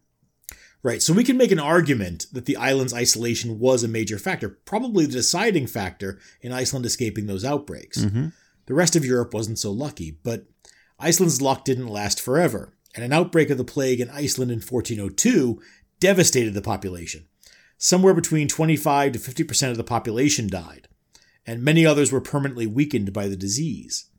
Right, 0.81 1.01
so 1.01 1.11
we 1.11 1.25
can 1.25 1.35
make 1.35 1.51
an 1.51 1.59
argument 1.59 2.27
that 2.31 2.45
the 2.45 2.55
island's 2.55 2.93
isolation 2.93 3.59
was 3.59 3.83
a 3.83 3.87
major 3.87 4.17
factor, 4.17 4.47
probably 4.49 5.05
the 5.05 5.11
deciding 5.11 5.67
factor 5.67 6.19
in 6.41 6.53
Iceland 6.53 6.85
escaping 6.85 7.25
those 7.25 7.43
outbreaks. 7.43 7.97
Mm-hmm. 7.97 8.27
The 8.67 8.73
rest 8.73 8.95
of 8.95 9.03
Europe 9.03 9.33
wasn't 9.33 9.59
so 9.59 9.71
lucky, 9.71 10.19
but 10.23 10.45
Iceland's 10.97 11.41
luck 11.41 11.65
didn't 11.65 11.87
last 11.87 12.21
forever, 12.21 12.77
and 12.95 13.03
an 13.03 13.11
outbreak 13.11 13.49
of 13.49 13.57
the 13.57 13.65
plague 13.65 13.99
in 13.99 14.09
Iceland 14.09 14.51
in 14.51 14.59
1402 14.59 15.61
devastated 15.99 16.53
the 16.53 16.61
population. 16.61 17.27
Somewhere 17.81 18.13
between 18.13 18.49
25 18.49 19.13
to 19.13 19.19
50% 19.19 19.71
of 19.71 19.77
the 19.77 19.85
population 19.85 20.47
died, 20.47 20.89
and 21.47 21.63
many 21.63 21.85
others 21.85 22.11
were 22.11 22.19
permanently 22.19 22.67
weakened 22.67 23.13
by 23.13 23.29
the 23.29 23.37
disease. 23.37 24.09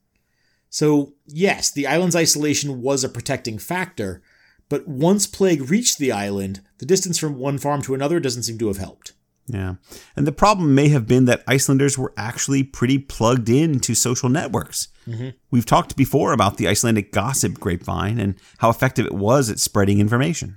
So, 0.71 1.13
yes, 1.27 1.71
the 1.71 1.87
island's 1.87 2.17
isolation 2.17 2.81
was 2.81 3.05
a 3.05 3.09
protecting 3.09 3.59
factor, 3.59 4.23
but 4.71 4.89
once 4.89 5.27
plague 5.27 5.69
reached 5.69 5.99
the 5.99 6.11
island, 6.11 6.63
the 6.79 6.87
distance 6.87 7.19
from 7.19 7.39
one 7.39 7.59
farm 7.59 7.83
to 7.83 7.95
another 7.95 8.19
doesn't 8.19 8.45
seem 8.45 8.57
to 8.59 8.69
have 8.69 8.79
helped. 8.79 9.13
Yeah. 9.47 9.75
And 10.17 10.27
the 10.27 10.33
problem 10.33 10.75
may 10.75 10.89
have 10.89 11.07
been 11.07 11.27
that 11.27 11.43
Icelanders 11.47 11.99
were 11.99 12.15
actually 12.17 12.63
pretty 12.63 12.99
plugged 12.99 13.51
into 13.51 13.95
social 13.95 14.31
networks. 14.31 14.89
Mm-hmm. 15.07 15.31
We've 15.51 15.67
talked 15.67 15.97
before 15.97 16.33
about 16.33 16.57
the 16.57 16.67
Icelandic 16.67 17.13
gossip 17.13 17.61
grapevine 17.61 18.19
and 18.19 18.37
how 18.59 18.71
effective 18.71 19.05
it 19.05 19.13
was 19.13 19.51
at 19.51 19.59
spreading 19.59 20.01
information. 20.01 20.57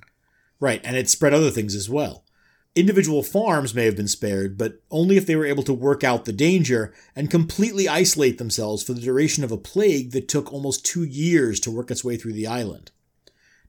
Right, 0.62 0.80
and 0.86 0.96
it 0.96 1.10
spread 1.10 1.34
other 1.34 1.50
things 1.50 1.76
as 1.76 1.90
well. 1.90 2.24
Individual 2.76 3.22
farms 3.22 3.76
may 3.76 3.86
have 3.86 3.96
been 3.96 4.08
spared, 4.08 4.58
but 4.58 4.82
only 4.90 5.16
if 5.16 5.28
they 5.28 5.36
were 5.36 5.46
able 5.46 5.62
to 5.64 5.74
work 5.74 6.04
out 6.04 6.26
the 6.26 6.34
danger 6.34 6.92
and 7.16 7.30
completely 7.30 7.88
isolate 7.88 8.40
themselves 8.40 8.82
for 8.82 8.94
the 8.94 9.02
duration 9.02 9.44
of 9.44 9.52
a 9.52 9.58
plague 9.58 10.12
that 10.12 10.28
took 10.28 10.52
almost 10.52 10.84
two 10.84 11.04
years 11.04 11.60
to 11.60 11.70
work 11.70 11.92
its 11.92 12.04
way 12.04 12.18
through 12.18 12.34
the 12.34 12.48
island. 12.48 12.90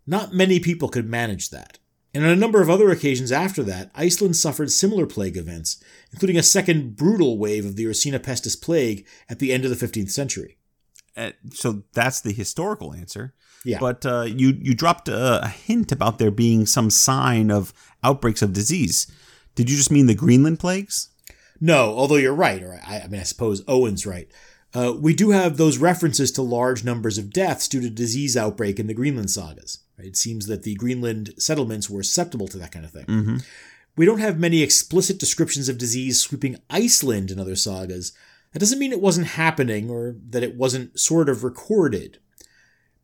Not 0.06 0.32
many 0.32 0.58
people 0.58 0.88
could 0.88 1.06
manage 1.06 1.50
that. 1.50 1.78
And 2.14 2.24
on 2.24 2.30
a 2.30 2.36
number 2.36 2.62
of 2.62 2.70
other 2.70 2.90
occasions 2.90 3.32
after 3.32 3.62
that, 3.64 3.90
Iceland 3.94 4.36
suffered 4.36 4.70
similar 4.70 5.06
plague 5.06 5.36
events, 5.36 5.82
including 6.12 6.38
a 6.38 6.44
second 6.44 6.96
brutal 6.96 7.36
wave 7.36 7.66
of 7.66 7.76
the 7.76 7.84
Yersinia 7.84 8.20
pestis 8.20 8.60
plague 8.60 9.06
at 9.28 9.38
the 9.38 9.52
end 9.52 9.64
of 9.64 9.76
the 9.76 9.86
15th 9.86 10.10
century. 10.10 10.56
Uh, 11.16 11.32
so 11.52 11.82
that's 11.92 12.20
the 12.20 12.32
historical 12.32 12.94
answer. 12.94 13.34
Yeah. 13.64 13.78
But 13.80 14.04
uh, 14.04 14.22
you 14.22 14.56
you 14.60 14.74
dropped 14.74 15.08
a, 15.08 15.44
a 15.44 15.48
hint 15.48 15.90
about 15.90 16.18
there 16.18 16.30
being 16.30 16.66
some 16.66 16.90
sign 16.90 17.50
of 17.50 17.72
outbreaks 18.02 18.42
of 18.42 18.52
disease. 18.52 19.06
Did 19.54 19.70
you 19.70 19.76
just 19.76 19.90
mean 19.90 20.06
the 20.06 20.14
Greenland 20.14 20.58
plagues? 20.58 21.08
No, 21.60 21.96
although 21.96 22.16
you're 22.16 22.34
right, 22.34 22.62
or 22.62 22.80
I, 22.86 23.00
I 23.00 23.06
mean, 23.08 23.20
I 23.20 23.24
suppose 23.24 23.62
Owen's 23.66 24.06
right. 24.06 24.28
Uh, 24.74 24.92
we 24.98 25.14
do 25.14 25.30
have 25.30 25.56
those 25.56 25.78
references 25.78 26.32
to 26.32 26.42
large 26.42 26.82
numbers 26.82 27.16
of 27.16 27.32
deaths 27.32 27.68
due 27.68 27.80
to 27.80 27.88
disease 27.88 28.36
outbreak 28.36 28.80
in 28.80 28.88
the 28.88 28.94
Greenland 28.94 29.30
sagas. 29.30 29.78
It 29.96 30.16
seems 30.16 30.46
that 30.46 30.64
the 30.64 30.74
Greenland 30.74 31.32
settlements 31.38 31.88
were 31.88 32.02
susceptible 32.02 32.48
to 32.48 32.58
that 32.58 32.72
kind 32.72 32.84
of 32.84 32.90
thing. 32.90 33.06
Mm-hmm. 33.06 33.36
We 33.96 34.04
don't 34.04 34.18
have 34.18 34.40
many 34.40 34.62
explicit 34.62 35.18
descriptions 35.18 35.68
of 35.68 35.78
disease 35.78 36.20
sweeping 36.20 36.58
Iceland 36.68 37.30
in 37.30 37.38
other 37.38 37.54
sagas. 37.54 38.12
That 38.52 38.58
doesn't 38.58 38.80
mean 38.80 38.92
it 38.92 39.00
wasn't 39.00 39.28
happening 39.28 39.88
or 39.88 40.16
that 40.30 40.42
it 40.42 40.56
wasn't 40.56 40.98
sort 40.98 41.28
of 41.28 41.44
recorded. 41.44 42.18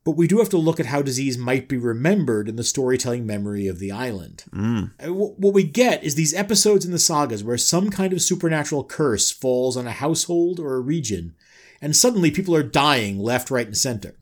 But 0.03 0.11
we 0.17 0.27
do 0.27 0.39
have 0.39 0.49
to 0.49 0.57
look 0.57 0.79
at 0.79 0.87
how 0.87 1.03
disease 1.03 1.37
might 1.37 1.67
be 1.67 1.77
remembered 1.77 2.49
in 2.49 2.55
the 2.55 2.63
storytelling 2.63 3.25
memory 3.25 3.67
of 3.67 3.77
the 3.77 3.91
island. 3.91 4.45
Mm. 4.51 4.91
Uh, 4.99 5.13
What 5.13 5.53
we 5.53 5.63
get 5.63 6.03
is 6.03 6.15
these 6.15 6.33
episodes 6.33 6.85
in 6.85 6.91
the 6.91 6.97
sagas 6.97 7.43
where 7.43 7.57
some 7.57 7.91
kind 7.91 8.11
of 8.11 8.21
supernatural 8.21 8.83
curse 8.83 9.29
falls 9.29 9.77
on 9.77 9.85
a 9.85 9.91
household 9.91 10.59
or 10.59 10.73
a 10.73 10.81
region, 10.81 11.35
and 11.81 11.95
suddenly 11.95 12.31
people 12.31 12.55
are 12.55 12.63
dying 12.63 13.19
left, 13.19 13.51
right, 13.51 13.67
and 13.67 13.77
center. 13.77 14.15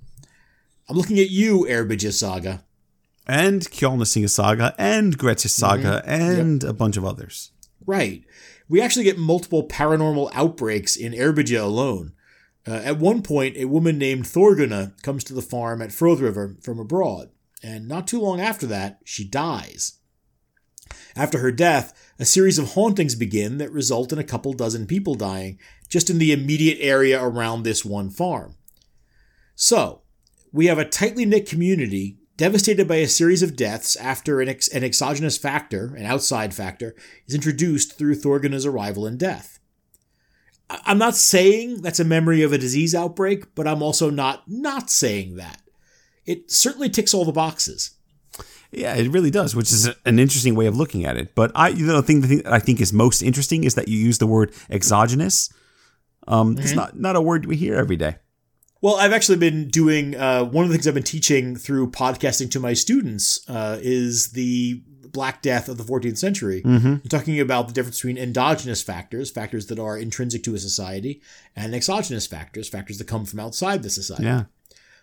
I'm 0.89 0.97
looking 0.97 1.19
at 1.19 1.29
you, 1.29 1.65
Eyrbyggja 1.69 2.11
Saga. 2.11 2.63
And 3.27 3.61
Kjalnesinga 3.61 4.29
Saga 4.29 4.73
and 4.79 5.17
Grettis 5.17 5.51
Saga 5.51 6.01
and 6.05 6.63
a 6.63 6.73
bunch 6.73 6.97
of 6.97 7.05
others. 7.05 7.51
Right. 7.85 8.23
We 8.67 8.81
actually 8.81 9.03
get 9.05 9.19
multiple 9.19 9.67
paranormal 9.67 10.31
outbreaks 10.33 10.95
in 10.95 11.13
Eyrbyggja 11.13 11.61
alone. 11.61 12.13
Uh, 12.67 12.81
at 12.83 12.99
one 12.99 13.21
point, 13.21 13.57
a 13.57 13.65
woman 13.65 13.97
named 13.97 14.25
Thorgunna 14.25 14.93
comes 15.01 15.23
to 15.25 15.33
the 15.33 15.41
farm 15.41 15.81
at 15.81 15.91
Froth 15.91 16.19
River 16.19 16.57
from 16.61 16.79
abroad, 16.79 17.29
and 17.63 17.87
not 17.87 18.07
too 18.07 18.19
long 18.19 18.39
after 18.39 18.67
that, 18.67 18.99
she 19.03 19.27
dies. 19.27 19.99
After 21.15 21.39
her 21.39 21.51
death, 21.51 21.93
a 22.19 22.25
series 22.25 22.59
of 22.59 22.69
hauntings 22.69 23.15
begin 23.15 23.57
that 23.57 23.71
result 23.71 24.11
in 24.11 24.19
a 24.19 24.23
couple 24.23 24.53
dozen 24.53 24.87
people 24.87 25.15
dying 25.15 25.59
just 25.87 26.09
in 26.09 26.17
the 26.17 26.31
immediate 26.31 26.77
area 26.79 27.21
around 27.23 27.63
this 27.63 27.83
one 27.83 28.09
farm. 28.09 28.55
So, 29.55 30.01
we 30.51 30.67
have 30.67 30.77
a 30.77 30.85
tightly 30.85 31.25
knit 31.25 31.47
community 31.47 32.17
devastated 32.37 32.87
by 32.87 32.95
a 32.95 33.07
series 33.07 33.41
of 33.41 33.55
deaths 33.55 33.95
after 33.97 34.39
an, 34.39 34.47
ex- 34.47 34.69
an 34.69 34.83
exogenous 34.83 35.37
factor, 35.37 35.93
an 35.95 36.05
outside 36.05 36.53
factor, 36.53 36.95
is 37.27 37.35
introduced 37.35 37.97
through 37.97 38.15
Thorgunna's 38.15 38.65
arrival 38.65 39.05
and 39.05 39.19
death. 39.19 39.58
I'm 40.69 40.97
not 40.97 41.15
saying 41.15 41.81
that's 41.81 41.99
a 41.99 42.05
memory 42.05 42.43
of 42.43 42.53
a 42.53 42.57
disease 42.57 42.93
outbreak, 42.93 43.55
but 43.55 43.67
I'm 43.67 43.81
also 43.81 44.09
not 44.09 44.43
not 44.47 44.89
saying 44.89 45.35
that. 45.37 45.61
It 46.25 46.51
certainly 46.51 46.89
ticks 46.89 47.13
all 47.13 47.25
the 47.25 47.31
boxes. 47.31 47.91
Yeah, 48.71 48.93
it 48.95 49.09
really 49.09 49.31
does, 49.31 49.55
which 49.55 49.71
is 49.71 49.89
an 50.05 50.19
interesting 50.19 50.53
way 50.53 50.67
of 50.67 50.77
looking 50.77 51.03
at 51.03 51.17
it. 51.17 51.33
But 51.33 51.51
I, 51.55 51.69
you 51.69 51.87
know, 51.87 51.95
the 51.95 52.03
thing, 52.03 52.21
the 52.21 52.27
thing 52.27 52.37
that 52.43 52.53
I 52.53 52.59
think 52.59 52.79
is 52.79 52.93
most 52.93 53.23
interesting 53.23 53.63
is 53.63 53.73
that 53.73 53.87
you 53.87 53.97
use 53.97 54.19
the 54.19 54.27
word 54.27 54.53
exogenous. 54.69 55.51
Um, 56.27 56.55
It's 56.59 56.73
not 56.73 56.99
not 56.99 57.15
a 57.15 57.21
word 57.21 57.47
we 57.47 57.55
hear 57.55 57.75
every 57.75 57.95
day. 57.95 58.17
Well, 58.81 58.95
I've 58.95 59.11
actually 59.11 59.39
been 59.39 59.67
doing 59.67 60.15
uh, 60.15 60.45
one 60.45 60.63
of 60.63 60.69
the 60.69 60.75
things 60.75 60.87
I've 60.87 60.93
been 60.93 61.03
teaching 61.03 61.55
through 61.55 61.91
podcasting 61.91 62.49
to 62.51 62.59
my 62.59 62.73
students 62.73 63.41
uh, 63.49 63.77
is 63.81 64.31
the 64.31 64.83
Black 65.11 65.41
Death 65.41 65.69
of 65.69 65.77
the 65.77 65.83
14th 65.83 66.17
century. 66.17 66.61
Mm-hmm. 66.63 66.87
I'm 66.87 67.01
talking 67.09 67.39
about 67.39 67.67
the 67.67 67.73
difference 67.73 67.97
between 67.97 68.17
endogenous 68.17 68.81
factors, 68.81 69.29
factors 69.31 69.67
that 69.67 69.79
are 69.79 69.97
intrinsic 69.97 70.43
to 70.43 70.55
a 70.55 70.59
society, 70.59 71.21
and 71.55 71.73
exogenous 71.73 72.27
factors, 72.27 72.69
factors 72.69 72.97
that 72.97 73.07
come 73.07 73.25
from 73.25 73.39
outside 73.39 73.83
the 73.83 73.89
society. 73.89 74.23
Yeah, 74.25 74.43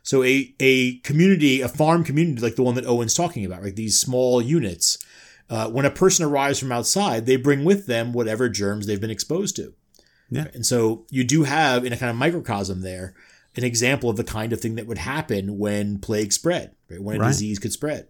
So 0.02 0.22
a 0.24 0.54
a 0.60 0.98
community, 0.98 1.60
a 1.60 1.68
farm 1.68 2.04
community 2.04 2.40
like 2.40 2.56
the 2.56 2.62
one 2.62 2.74
that 2.76 2.86
Owen's 2.86 3.14
talking 3.14 3.44
about, 3.44 3.62
right? 3.62 3.74
These 3.76 3.98
small 3.98 4.40
units. 4.42 4.98
Uh, 5.48 5.68
when 5.70 5.84
a 5.84 5.90
person 5.92 6.26
arrives 6.26 6.58
from 6.58 6.72
outside, 6.72 7.24
they 7.26 7.36
bring 7.36 7.64
with 7.64 7.86
them 7.86 8.12
whatever 8.12 8.48
germs 8.48 8.86
they've 8.86 9.00
been 9.00 9.10
exposed 9.12 9.54
to. 9.56 9.74
Yeah. 10.28 10.48
And 10.54 10.66
so 10.66 11.06
you 11.08 11.22
do 11.22 11.44
have 11.44 11.84
in 11.84 11.92
a 11.92 11.96
kind 11.96 12.10
of 12.10 12.16
microcosm 12.16 12.80
there 12.82 13.14
an 13.54 13.62
example 13.64 14.10
of 14.10 14.16
the 14.16 14.24
kind 14.24 14.52
of 14.52 14.60
thing 14.60 14.74
that 14.74 14.86
would 14.86 14.98
happen 14.98 15.56
when 15.56 15.98
plague 15.98 16.32
spread, 16.32 16.72
right? 16.90 17.00
When 17.02 17.16
a 17.16 17.20
Right. 17.20 17.28
disease 17.28 17.58
could 17.58 17.72
spread. 17.72 18.08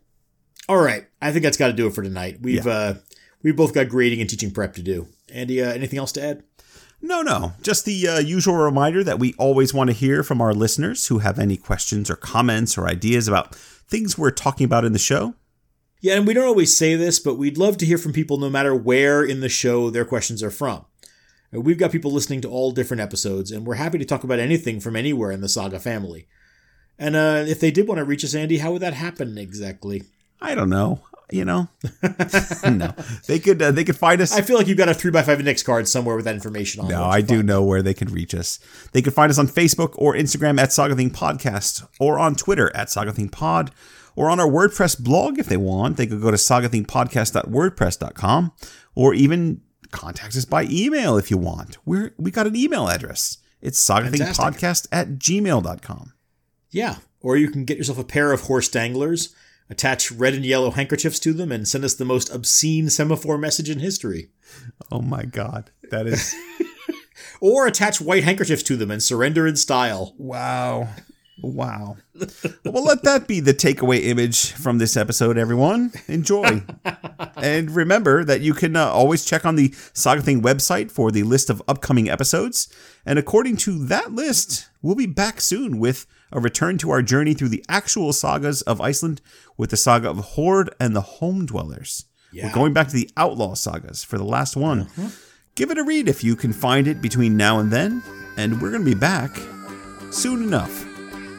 All 0.68 0.78
right, 0.78 1.06
I 1.22 1.30
think 1.32 1.44
that's 1.44 1.56
got 1.56 1.68
to 1.68 1.72
do 1.72 1.86
it 1.86 1.94
for 1.94 2.02
tonight. 2.02 2.38
We've 2.40 2.66
uh, 2.66 2.94
we've 3.42 3.56
both 3.56 3.72
got 3.74 3.88
grading 3.88 4.20
and 4.20 4.28
teaching 4.28 4.50
prep 4.50 4.74
to 4.74 4.82
do. 4.82 5.08
Andy, 5.32 5.62
uh, 5.62 5.72
anything 5.72 5.98
else 5.98 6.12
to 6.12 6.22
add? 6.22 6.42
no, 7.00 7.22
no, 7.22 7.52
just 7.62 7.84
the 7.84 8.08
uh, 8.08 8.18
usual 8.18 8.56
reminder 8.56 9.04
that 9.04 9.18
we 9.18 9.34
always 9.38 9.72
want 9.74 9.90
to 9.90 9.94
hear 9.96 10.22
from 10.22 10.40
our 10.40 10.54
listeners 10.54 11.06
who 11.06 11.18
have 11.18 11.38
any 11.38 11.56
questions 11.56 12.10
or 12.10 12.16
comments 12.16 12.76
or 12.76 12.88
ideas 12.88 13.28
about 13.28 13.54
things 13.54 14.18
we're 14.18 14.30
talking 14.30 14.64
about 14.64 14.84
in 14.84 14.92
the 14.92 14.98
show. 14.98 15.34
Yeah, 16.00 16.16
and 16.16 16.26
we 16.26 16.34
don't 16.34 16.46
always 16.46 16.76
say 16.76 16.94
this, 16.96 17.18
but 17.18 17.36
we'd 17.36 17.58
love 17.58 17.76
to 17.78 17.86
hear 17.86 17.98
from 17.98 18.12
people 18.12 18.38
no 18.38 18.50
matter 18.50 18.74
where 18.74 19.22
in 19.24 19.40
the 19.40 19.48
show 19.48 19.90
their 19.90 20.04
questions 20.04 20.42
are 20.42 20.50
from. 20.50 20.84
Uh, 21.54 21.60
We've 21.60 21.78
got 21.78 21.92
people 21.92 22.10
listening 22.10 22.40
to 22.42 22.50
all 22.50 22.72
different 22.72 23.00
episodes, 23.00 23.50
and 23.50 23.66
we're 23.66 23.74
happy 23.74 23.98
to 23.98 24.04
talk 24.04 24.24
about 24.24 24.38
anything 24.38 24.80
from 24.80 24.96
anywhere 24.96 25.30
in 25.30 25.40
the 25.40 25.48
Saga 25.48 25.78
family. 25.78 26.26
And 26.98 27.14
uh, 27.14 27.44
if 27.46 27.60
they 27.60 27.70
did 27.70 27.86
want 27.86 27.98
to 27.98 28.04
reach 28.04 28.24
us, 28.24 28.34
Andy, 28.34 28.58
how 28.58 28.72
would 28.72 28.82
that 28.82 28.94
happen 28.94 29.36
exactly? 29.38 30.02
I 30.40 30.54
don't 30.54 30.70
know, 30.70 31.02
you 31.30 31.44
know, 31.44 31.68
no, 32.64 32.94
they 33.26 33.38
could 33.38 33.60
uh, 33.60 33.72
they 33.72 33.84
could 33.84 33.96
find 33.96 34.20
us. 34.20 34.32
I 34.32 34.42
feel 34.42 34.56
like 34.56 34.66
you've 34.66 34.78
got 34.78 34.88
a 34.88 34.92
3x5 34.92 35.38
index 35.38 35.62
card 35.62 35.88
somewhere 35.88 36.16
with 36.16 36.24
that 36.26 36.34
information 36.34 36.82
on 36.82 36.90
it. 36.90 36.94
No, 36.94 37.04
I 37.04 37.20
do 37.20 37.36
find 37.38 37.46
know 37.46 37.64
where 37.64 37.82
they 37.82 37.94
can 37.94 38.08
reach 38.08 38.34
us. 38.34 38.58
They 38.92 39.02
can 39.02 39.12
find 39.12 39.30
us 39.30 39.38
on 39.38 39.48
Facebook 39.48 39.94
or 39.96 40.14
Instagram 40.14 40.60
at 40.60 40.72
Saga 40.72 40.94
Thing 40.94 41.10
Podcast, 41.10 41.86
or 41.98 42.18
on 42.18 42.34
Twitter 42.34 42.74
at 42.76 42.90
Saga 42.90 43.12
Thing 43.12 43.28
Pod, 43.28 43.70
or 44.14 44.30
on 44.30 44.40
our 44.40 44.48
WordPress 44.48 45.02
blog 45.02 45.38
if 45.38 45.46
they 45.46 45.56
want. 45.56 45.96
They 45.96 46.06
could 46.06 46.22
go 46.22 46.30
to 46.30 46.36
sagathingpodcast.wordpress.com, 46.36 48.52
or 48.94 49.14
even 49.14 49.62
contact 49.90 50.36
us 50.36 50.44
by 50.44 50.64
email 50.64 51.16
if 51.16 51.30
you 51.30 51.38
want. 51.38 51.78
We're 51.84 52.14
we 52.18 52.30
got 52.30 52.46
an 52.46 52.56
email 52.56 52.88
address. 52.88 53.38
It's 53.60 53.84
sagathingpodcast 53.84 54.88
at 54.92 55.18
gmail.com. 55.18 56.12
Yeah, 56.70 56.96
or 57.20 57.36
you 57.36 57.50
can 57.50 57.64
get 57.64 57.78
yourself 57.78 57.98
a 57.98 58.04
pair 58.04 58.32
of 58.32 58.42
horse 58.42 58.68
danglers, 58.68 59.34
attach 59.70 60.12
red 60.12 60.34
and 60.34 60.44
yellow 60.44 60.70
handkerchiefs 60.70 61.18
to 61.20 61.32
them, 61.32 61.52
and 61.52 61.66
send 61.66 61.84
us 61.84 61.94
the 61.94 62.04
most 62.04 62.32
obscene 62.34 62.88
semaphore 62.90 63.38
message 63.38 63.70
in 63.70 63.80
history. 63.80 64.30
Oh 64.90 65.02
my 65.02 65.24
god. 65.24 65.70
That 65.90 66.06
is 66.06 66.34
Or 67.40 67.66
attach 67.66 68.00
white 68.00 68.24
handkerchiefs 68.24 68.62
to 68.64 68.76
them 68.76 68.90
and 68.90 69.02
surrender 69.02 69.46
in 69.46 69.56
style. 69.56 70.14
wow. 70.18 70.88
Wow. 71.42 71.98
well, 72.64 72.82
let 72.82 73.02
that 73.02 73.26
be 73.28 73.40
the 73.40 73.52
takeaway 73.52 74.02
image 74.04 74.52
from 74.52 74.78
this 74.78 74.96
episode, 74.96 75.36
everyone. 75.36 75.92
Enjoy. 76.08 76.62
and 77.36 77.70
remember 77.70 78.24
that 78.24 78.40
you 78.40 78.54
can 78.54 78.74
uh, 78.74 78.86
always 78.86 79.22
check 79.22 79.44
on 79.44 79.54
the 79.54 79.74
Saga 79.92 80.22
Thing 80.22 80.40
website 80.40 80.90
for 80.90 81.10
the 81.10 81.24
list 81.24 81.50
of 81.50 81.62
upcoming 81.68 82.08
episodes. 82.08 82.74
And 83.04 83.18
according 83.18 83.58
to 83.58 83.84
that 83.84 84.12
list, 84.12 84.70
we'll 84.80 84.94
be 84.94 85.06
back 85.06 85.42
soon 85.42 85.78
with 85.78 86.06
a 86.36 86.40
return 86.40 86.76
to 86.78 86.90
our 86.90 87.02
journey 87.02 87.32
through 87.32 87.48
the 87.48 87.64
actual 87.68 88.12
sagas 88.12 88.60
of 88.62 88.80
Iceland 88.80 89.22
with 89.56 89.70
the 89.70 89.76
saga 89.76 90.10
of 90.10 90.18
Hord 90.18 90.72
and 90.78 90.94
the 90.94 91.00
Home 91.00 91.46
Dwellers. 91.46 92.04
Yeah. 92.30 92.46
We're 92.46 92.54
going 92.54 92.72
back 92.74 92.88
to 92.88 92.94
the 92.94 93.10
Outlaw 93.16 93.54
sagas 93.54 94.04
for 94.04 94.18
the 94.18 94.24
last 94.24 94.54
one. 94.54 94.84
Mm-hmm. 94.84 95.06
Give 95.54 95.70
it 95.70 95.78
a 95.78 95.82
read 95.82 96.08
if 96.08 96.22
you 96.22 96.36
can 96.36 96.52
find 96.52 96.86
it 96.86 97.00
between 97.00 97.38
now 97.38 97.58
and 97.58 97.72
then. 97.72 98.02
And 98.36 98.60
we're 98.60 98.70
going 98.70 98.84
to 98.84 98.94
be 98.94 98.94
back 98.94 99.34
soon 100.10 100.42
enough. 100.42 100.84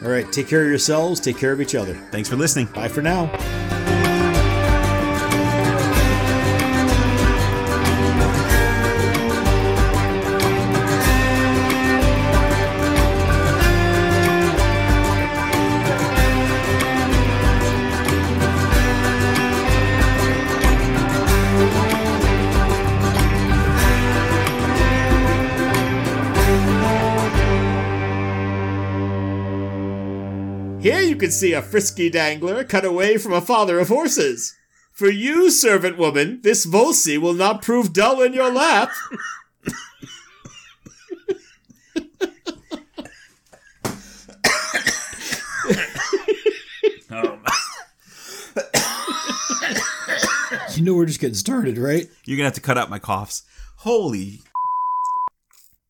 All 0.02 0.10
right, 0.10 0.30
take 0.32 0.48
care 0.48 0.62
of 0.62 0.68
yourselves, 0.68 1.20
take 1.20 1.38
care 1.38 1.52
of 1.52 1.60
each 1.60 1.76
other. 1.76 1.94
Thanks 2.10 2.28
for 2.28 2.34
listening. 2.34 2.66
Bye 2.66 2.88
for 2.88 3.02
now. 3.02 3.97
Here 31.18 31.24
you 31.24 31.30
can 31.30 31.36
see 31.36 31.52
a 31.52 31.62
frisky 31.62 32.08
dangler 32.08 32.62
cut 32.62 32.84
away 32.84 33.16
from 33.18 33.32
a 33.32 33.40
father 33.40 33.80
of 33.80 33.88
horses. 33.88 34.54
For 34.92 35.10
you, 35.10 35.50
servant 35.50 35.98
woman, 35.98 36.38
this 36.42 36.64
Volsi 36.64 37.18
will 37.18 37.32
not 37.34 37.60
prove 37.60 37.92
dull 37.92 38.22
in 38.22 38.34
your 38.34 38.52
lap. 38.52 38.92
You 50.76 50.84
know 50.84 50.94
we're 50.94 51.06
just 51.06 51.18
getting 51.18 51.34
started, 51.34 51.78
right? 51.78 52.08
You're 52.26 52.36
going 52.36 52.44
to 52.44 52.50
have 52.50 52.54
to 52.54 52.60
cut 52.60 52.78
out 52.78 52.88
my 52.88 53.00
coughs. 53.00 53.42
Holy 53.78 54.42